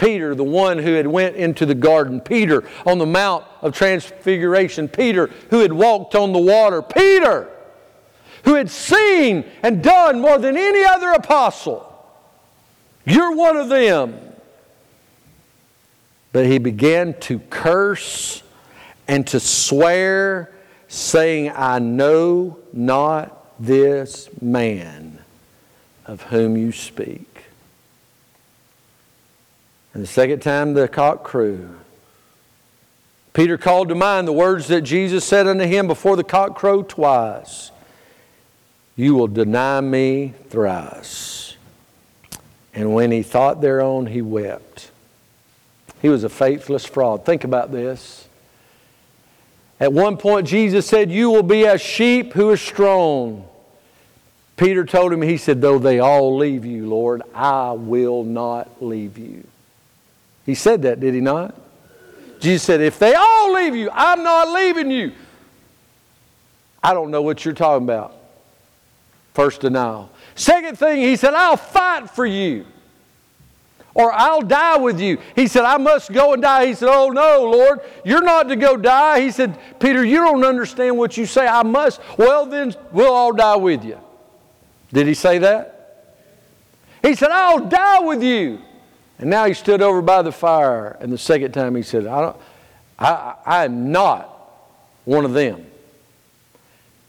Peter, 0.00 0.34
the 0.34 0.42
one 0.42 0.78
who 0.78 0.94
had 0.94 1.06
went 1.06 1.36
into 1.36 1.66
the 1.66 1.74
garden. 1.74 2.20
Peter 2.20 2.64
on 2.86 2.98
the 2.98 3.06
Mount 3.06 3.44
of 3.60 3.74
Transfiguration. 3.76 4.88
Peter 4.88 5.28
who 5.50 5.60
had 5.60 5.72
walked 5.72 6.14
on 6.14 6.32
the 6.32 6.38
water. 6.38 6.80
Peter 6.80 7.48
who 8.44 8.54
had 8.54 8.70
seen 8.70 9.44
and 9.62 9.82
done 9.82 10.20
more 10.20 10.38
than 10.38 10.56
any 10.56 10.84
other 10.84 11.10
apostle. 11.10 11.86
You're 13.04 13.36
one 13.36 13.56
of 13.56 13.68
them. 13.68 14.18
But 16.32 16.46
he 16.46 16.58
began 16.58 17.18
to 17.20 17.38
curse 17.38 18.42
and 19.06 19.26
to 19.28 19.40
swear, 19.40 20.52
saying, 20.88 21.50
I 21.54 21.80
know 21.80 22.58
not 22.72 23.36
this 23.58 24.28
man 24.40 25.18
of 26.06 26.22
whom 26.22 26.56
you 26.56 26.70
speak. 26.72 27.44
And 29.92 30.02
the 30.02 30.06
second 30.06 30.40
time 30.40 30.74
the 30.74 30.88
cock 30.88 31.24
crew. 31.24 31.76
Peter 33.32 33.56
called 33.56 33.88
to 33.88 33.94
mind 33.94 34.26
the 34.26 34.32
words 34.32 34.68
that 34.68 34.82
Jesus 34.82 35.24
said 35.24 35.46
unto 35.46 35.64
him 35.64 35.86
before 35.86 36.16
the 36.16 36.24
cock 36.24 36.56
crowed 36.56 36.88
twice 36.88 37.70
You 38.96 39.14
will 39.14 39.28
deny 39.28 39.80
me 39.80 40.34
thrice. 40.48 41.56
And 42.72 42.94
when 42.94 43.10
he 43.10 43.22
thought 43.22 43.60
thereon, 43.60 44.06
he 44.06 44.22
wept. 44.22 44.90
He 46.00 46.08
was 46.08 46.24
a 46.24 46.28
faithless 46.28 46.84
fraud. 46.84 47.24
Think 47.24 47.44
about 47.44 47.72
this. 47.72 48.28
At 49.80 49.92
one 49.92 50.16
point, 50.16 50.46
Jesus 50.46 50.86
said, 50.86 51.10
You 51.10 51.30
will 51.30 51.42
be 51.42 51.66
as 51.66 51.80
sheep 51.80 52.32
who 52.32 52.50
are 52.50 52.56
strong. 52.56 53.48
Peter 54.56 54.84
told 54.84 55.12
him, 55.12 55.22
He 55.22 55.36
said, 55.36 55.60
Though 55.60 55.78
they 55.78 55.98
all 55.98 56.36
leave 56.36 56.64
you, 56.64 56.86
Lord, 56.86 57.22
I 57.34 57.72
will 57.72 58.22
not 58.22 58.82
leave 58.82 59.18
you. 59.18 59.44
He 60.50 60.56
said 60.56 60.82
that, 60.82 60.98
did 60.98 61.14
he 61.14 61.20
not? 61.20 61.54
Jesus 62.40 62.64
said, 62.64 62.80
If 62.80 62.98
they 62.98 63.14
all 63.14 63.52
leave 63.52 63.76
you, 63.76 63.88
I'm 63.92 64.24
not 64.24 64.48
leaving 64.48 64.90
you. 64.90 65.12
I 66.82 66.92
don't 66.92 67.12
know 67.12 67.22
what 67.22 67.44
you're 67.44 67.54
talking 67.54 67.84
about. 67.84 68.16
First 69.32 69.60
denial. 69.60 70.10
Second 70.34 70.76
thing, 70.76 71.02
he 71.02 71.14
said, 71.14 71.34
I'll 71.34 71.56
fight 71.56 72.10
for 72.10 72.26
you. 72.26 72.66
Or 73.94 74.12
I'll 74.12 74.42
die 74.42 74.76
with 74.76 75.00
you. 75.00 75.18
He 75.36 75.46
said, 75.46 75.62
I 75.62 75.76
must 75.76 76.10
go 76.10 76.32
and 76.32 76.42
die. 76.42 76.66
He 76.66 76.74
said, 76.74 76.88
Oh 76.90 77.10
no, 77.10 77.48
Lord, 77.48 77.78
you're 78.04 78.20
not 78.20 78.48
to 78.48 78.56
go 78.56 78.76
die. 78.76 79.20
He 79.20 79.30
said, 79.30 79.56
Peter, 79.78 80.04
you 80.04 80.16
don't 80.16 80.44
understand 80.44 80.98
what 80.98 81.16
you 81.16 81.26
say. 81.26 81.46
I 81.46 81.62
must. 81.62 82.00
Well, 82.18 82.44
then 82.44 82.74
we'll 82.90 83.14
all 83.14 83.32
die 83.32 83.54
with 83.54 83.84
you. 83.84 84.00
Did 84.92 85.06
he 85.06 85.14
say 85.14 85.38
that? 85.38 86.16
He 87.02 87.14
said, 87.14 87.30
I'll 87.30 87.68
die 87.68 88.00
with 88.00 88.20
you. 88.20 88.62
And 89.20 89.28
now 89.28 89.44
he 89.44 89.52
stood 89.52 89.82
over 89.82 90.00
by 90.00 90.22
the 90.22 90.32
fire, 90.32 90.96
and 90.98 91.12
the 91.12 91.18
second 91.18 91.52
time 91.52 91.76
he 91.76 91.82
said, 91.82 92.06
I, 92.06 92.20
don't, 92.22 92.36
I, 92.98 93.34
I 93.44 93.64
am 93.66 93.92
not 93.92 94.28
one 95.04 95.26
of 95.26 95.34
them. 95.34 95.66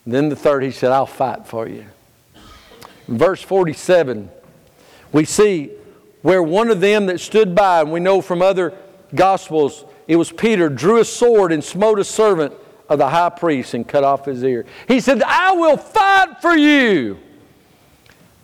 And 0.03 0.13
then 0.13 0.27
the 0.27 0.35
third, 0.35 0.61
he 0.63 0.71
said, 0.71 0.91
I'll 0.91 1.05
fight 1.05 1.47
for 1.47 1.69
you. 1.69 1.85
In 3.07 3.17
verse 3.17 3.41
47, 3.41 4.29
we 5.13 5.23
see 5.23 5.71
where 6.21 6.43
one 6.43 6.69
of 6.69 6.81
them 6.81 7.05
that 7.05 7.21
stood 7.21 7.55
by, 7.55 7.79
and 7.79 7.93
we 7.93 8.01
know 8.01 8.19
from 8.21 8.41
other 8.41 8.73
gospels, 9.15 9.85
it 10.05 10.17
was 10.17 10.33
Peter, 10.33 10.67
drew 10.67 10.99
a 10.99 11.05
sword 11.05 11.53
and 11.53 11.63
smote 11.63 11.97
a 11.97 12.03
servant 12.03 12.53
of 12.89 12.97
the 12.97 13.07
high 13.07 13.29
priest 13.29 13.73
and 13.73 13.87
cut 13.87 14.03
off 14.03 14.25
his 14.25 14.43
ear. 14.43 14.65
He 14.85 14.99
said, 14.99 15.23
I 15.23 15.53
will 15.53 15.77
fight 15.77 16.41
for 16.41 16.57
you. 16.57 17.19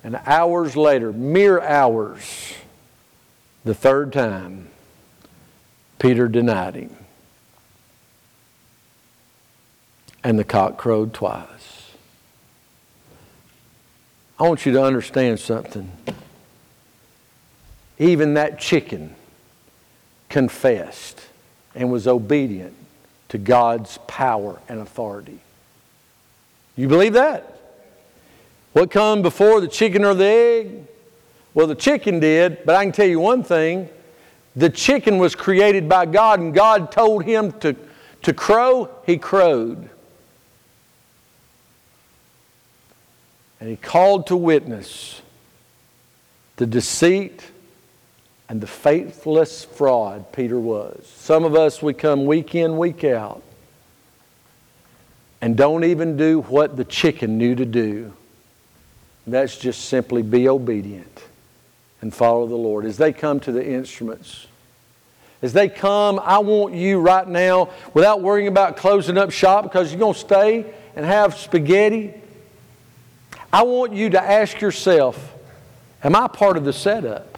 And 0.06 0.18
hours 0.26 0.78
later, 0.78 1.12
mere 1.12 1.60
hours, 1.60 2.54
the 3.68 3.76
third 3.76 4.14
time, 4.14 4.70
Peter 6.00 6.28
denied 6.28 6.76
him. 6.76 6.96
And 10.24 10.40
the 10.40 10.44
cock 10.44 10.78
crowed 10.78 11.14
twice. 11.14 11.92
I 14.40 14.44
want 14.48 14.66
you 14.66 14.72
to 14.74 14.84
understand 14.84 15.40
something. 15.40 15.92
Even 18.00 18.36
that 18.36 18.60
chicken 18.60 19.16
confessed 20.30 21.22
and 21.76 21.92
was 21.92 22.08
obedient 22.08 22.74
to 23.30 23.38
God's 23.38 23.98
power 24.08 24.60
and 24.70 24.80
authority. 24.80 25.40
You 26.76 26.88
believe 26.88 27.14
that? 27.14 27.60
What 28.74 28.92
come 28.92 29.22
before 29.22 29.60
the 29.60 29.68
chicken 29.68 30.06
or 30.06 30.14
the 30.14 30.26
egg? 30.26 30.88
Well, 31.58 31.66
the 31.66 31.74
chicken 31.74 32.20
did, 32.20 32.60
but 32.66 32.76
I 32.76 32.84
can 32.84 32.92
tell 32.92 33.08
you 33.08 33.20
one 33.20 33.42
thing. 33.42 33.90
The 34.56 34.70
chicken 34.70 35.18
was 35.18 35.34
created 35.34 35.90
by 35.90 36.06
God, 36.06 36.40
and 36.40 36.54
God 36.54 36.92
told 36.92 37.24
him 37.24 37.52
to, 37.62 37.76
to 38.22 38.32
crow, 38.32 38.92
he 39.08 39.18
crowed. 39.18 39.90
And 43.60 43.72
he 43.72 43.76
called 43.76 44.28
to 44.28 44.38
witness 44.38 45.24
the 46.58 46.68
deceit 46.68 47.42
and 48.48 48.62
the 48.62 48.68
faithless 48.68 49.66
fraud 49.66 50.32
Peter 50.32 50.60
was. 50.60 51.12
Some 51.16 51.44
of 51.44 51.56
us, 51.56 51.82
we 51.82 51.96
come 51.96 52.28
week 52.28 52.54
in, 52.54 52.78
week 52.78 53.04
out, 53.04 53.42
and 55.42 55.58
don't 55.58 55.86
even 55.86 56.18
do 56.18 56.42
what 56.42 56.78
the 56.78 56.86
chicken 56.86 57.40
knew 57.40 57.56
to 57.56 57.66
do. 57.66 58.14
That's 59.26 59.58
just 59.58 59.86
simply 59.86 60.22
be 60.22 60.48
obedient 60.48 61.17
and 62.02 62.14
follow 62.14 62.48
the 62.48 62.56
Lord. 62.56 62.86
As 62.86 62.98
they 62.98 63.14
come 63.14 63.40
to 63.42 63.52
the 63.52 63.66
instruments, 63.66 64.48
as 65.42 65.54
they 65.54 65.70
come, 65.70 66.20
I 66.24 66.40
want 66.40 66.74
you 66.74 67.00
right 67.00 67.28
now, 67.28 67.70
without 67.94 68.22
worrying 68.22 68.48
about 68.48 68.78
closing 68.78 69.18
up 69.18 69.32
shop 69.32 69.64
because 69.64 69.92
you're 69.92 70.00
going 70.00 70.14
to 70.14 70.20
stay 70.20 70.74
and 70.96 71.06
have 71.06 71.36
spaghetti. 71.36 72.14
I 73.54 73.64
want 73.64 73.94
you 73.94 74.10
to 74.12 74.22
ask 74.22 74.60
yourself, 74.60 75.36
am 76.04 76.16
I 76.16 76.28
part 76.28 76.58
of 76.58 76.66
the 76.66 76.74
setup? 76.74 77.38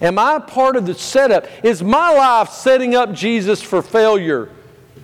Am 0.00 0.18
I 0.18 0.38
part 0.38 0.76
of 0.76 0.86
the 0.86 0.94
setup? 0.94 1.46
Is 1.64 1.82
my 1.82 2.12
life 2.12 2.50
setting 2.50 2.94
up 2.94 3.12
Jesus 3.12 3.62
for 3.62 3.82
failure 3.82 4.50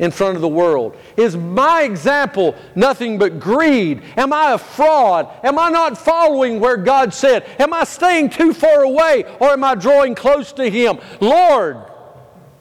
in 0.02 0.10
front 0.10 0.34
of 0.34 0.42
the 0.42 0.48
world? 0.48 0.96
Is 1.16 1.36
my 1.36 1.82
example 1.82 2.56
nothing 2.74 3.18
but 3.18 3.38
greed? 3.38 4.02
Am 4.16 4.32
I 4.32 4.52
a 4.52 4.58
fraud? 4.58 5.28
Am 5.44 5.60
I 5.60 5.70
not 5.70 5.96
following 5.96 6.58
where 6.58 6.76
God 6.76 7.14
said? 7.14 7.46
Am 7.60 7.72
I 7.72 7.84
staying 7.84 8.30
too 8.30 8.52
far 8.52 8.82
away 8.82 9.24
or 9.38 9.50
am 9.50 9.62
I 9.62 9.76
drawing 9.76 10.16
close 10.16 10.52
to 10.54 10.68
Him? 10.68 10.98
Lord, 11.20 11.76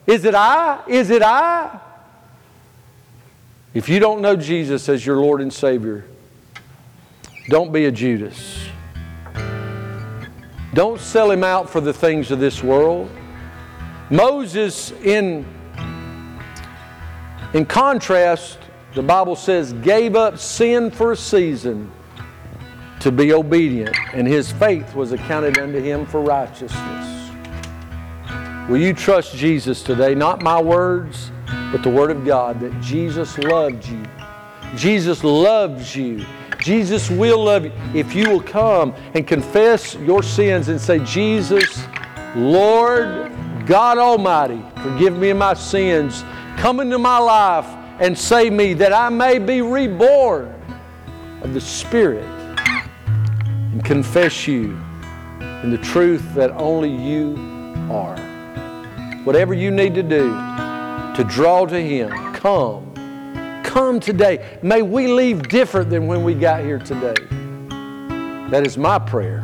is 0.06 0.24
it 0.24 0.36
I? 0.36 0.82
Is 0.86 1.10
it 1.10 1.20
I? 1.20 1.80
If 3.74 3.88
you 3.88 3.98
don't 3.98 4.22
know 4.22 4.36
Jesus 4.36 4.88
as 4.88 5.04
your 5.04 5.16
Lord 5.16 5.40
and 5.40 5.52
Savior, 5.52 6.04
don't 7.48 7.72
be 7.72 7.86
a 7.86 7.90
Judas. 7.90 8.68
Don't 10.74 11.00
sell 11.00 11.28
him 11.28 11.42
out 11.42 11.68
for 11.68 11.80
the 11.80 11.92
things 11.92 12.30
of 12.30 12.38
this 12.38 12.62
world. 12.62 13.10
Moses, 14.10 14.92
in, 15.02 15.44
in 17.54 17.66
contrast, 17.66 18.58
the 18.94 19.02
Bible 19.02 19.36
says, 19.36 19.72
gave 19.74 20.16
up 20.16 20.38
sin 20.38 20.90
for 20.90 21.12
a 21.12 21.16
season 21.16 21.90
to 23.00 23.10
be 23.10 23.32
obedient, 23.32 23.96
and 24.12 24.28
his 24.28 24.52
faith 24.52 24.94
was 24.94 25.12
accounted 25.12 25.58
unto 25.58 25.80
him 25.80 26.06
for 26.06 26.20
righteousness. 26.20 27.30
Will 28.68 28.80
you 28.80 28.94
trust 28.94 29.34
Jesus 29.34 29.82
today? 29.82 30.14
Not 30.14 30.40
my 30.40 30.60
words, 30.60 31.32
but 31.72 31.82
the 31.82 31.90
Word 31.90 32.10
of 32.10 32.24
God, 32.24 32.60
that 32.60 32.80
Jesus 32.80 33.36
loved 33.38 33.86
you. 33.86 34.04
Jesus 34.76 35.24
loves 35.24 35.96
you. 35.96 36.24
Jesus 36.60 37.10
will 37.10 37.44
love 37.44 37.64
you 37.64 37.72
if 37.92 38.14
you 38.14 38.30
will 38.30 38.42
come 38.42 38.94
and 39.14 39.26
confess 39.26 39.96
your 39.96 40.22
sins 40.22 40.68
and 40.68 40.80
say, 40.80 41.00
Jesus, 41.00 41.84
Lord 42.36 43.32
God 43.66 43.98
Almighty, 43.98 44.62
forgive 44.76 45.18
me 45.18 45.32
my 45.32 45.54
sins. 45.54 46.24
Come 46.62 46.78
into 46.78 46.96
my 46.96 47.18
life 47.18 47.66
and 47.98 48.16
save 48.16 48.52
me 48.52 48.72
that 48.74 48.92
I 48.92 49.08
may 49.08 49.40
be 49.40 49.62
reborn 49.62 50.54
of 51.40 51.54
the 51.54 51.60
Spirit 51.60 52.24
and 53.72 53.84
confess 53.84 54.46
you 54.46 54.80
in 55.64 55.72
the 55.72 55.78
truth 55.78 56.22
that 56.36 56.52
only 56.52 56.88
you 56.88 57.34
are. 57.90 58.16
Whatever 59.24 59.54
you 59.54 59.72
need 59.72 59.96
to 59.96 60.04
do 60.04 60.30
to 61.16 61.26
draw 61.28 61.66
to 61.66 61.82
Him, 61.82 62.10
come 62.34 62.94
come 63.64 63.98
today. 63.98 64.60
May 64.62 64.82
we 64.82 65.08
leave 65.08 65.48
different 65.48 65.90
than 65.90 66.06
when 66.06 66.22
we 66.22 66.32
got 66.32 66.62
here 66.62 66.78
today. 66.78 67.26
That 68.50 68.64
is 68.64 68.78
my 68.78 69.00
prayer. 69.00 69.40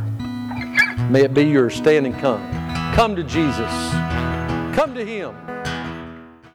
May 1.10 1.22
it 1.22 1.34
be 1.34 1.42
yours. 1.42 1.74
Stand 1.74 2.06
and 2.06 2.16
come. 2.20 2.48
Come 2.94 3.16
to 3.16 3.24
Jesus. 3.24 3.72
Come 4.76 4.94
to 4.94 5.04
Him. 5.04 5.34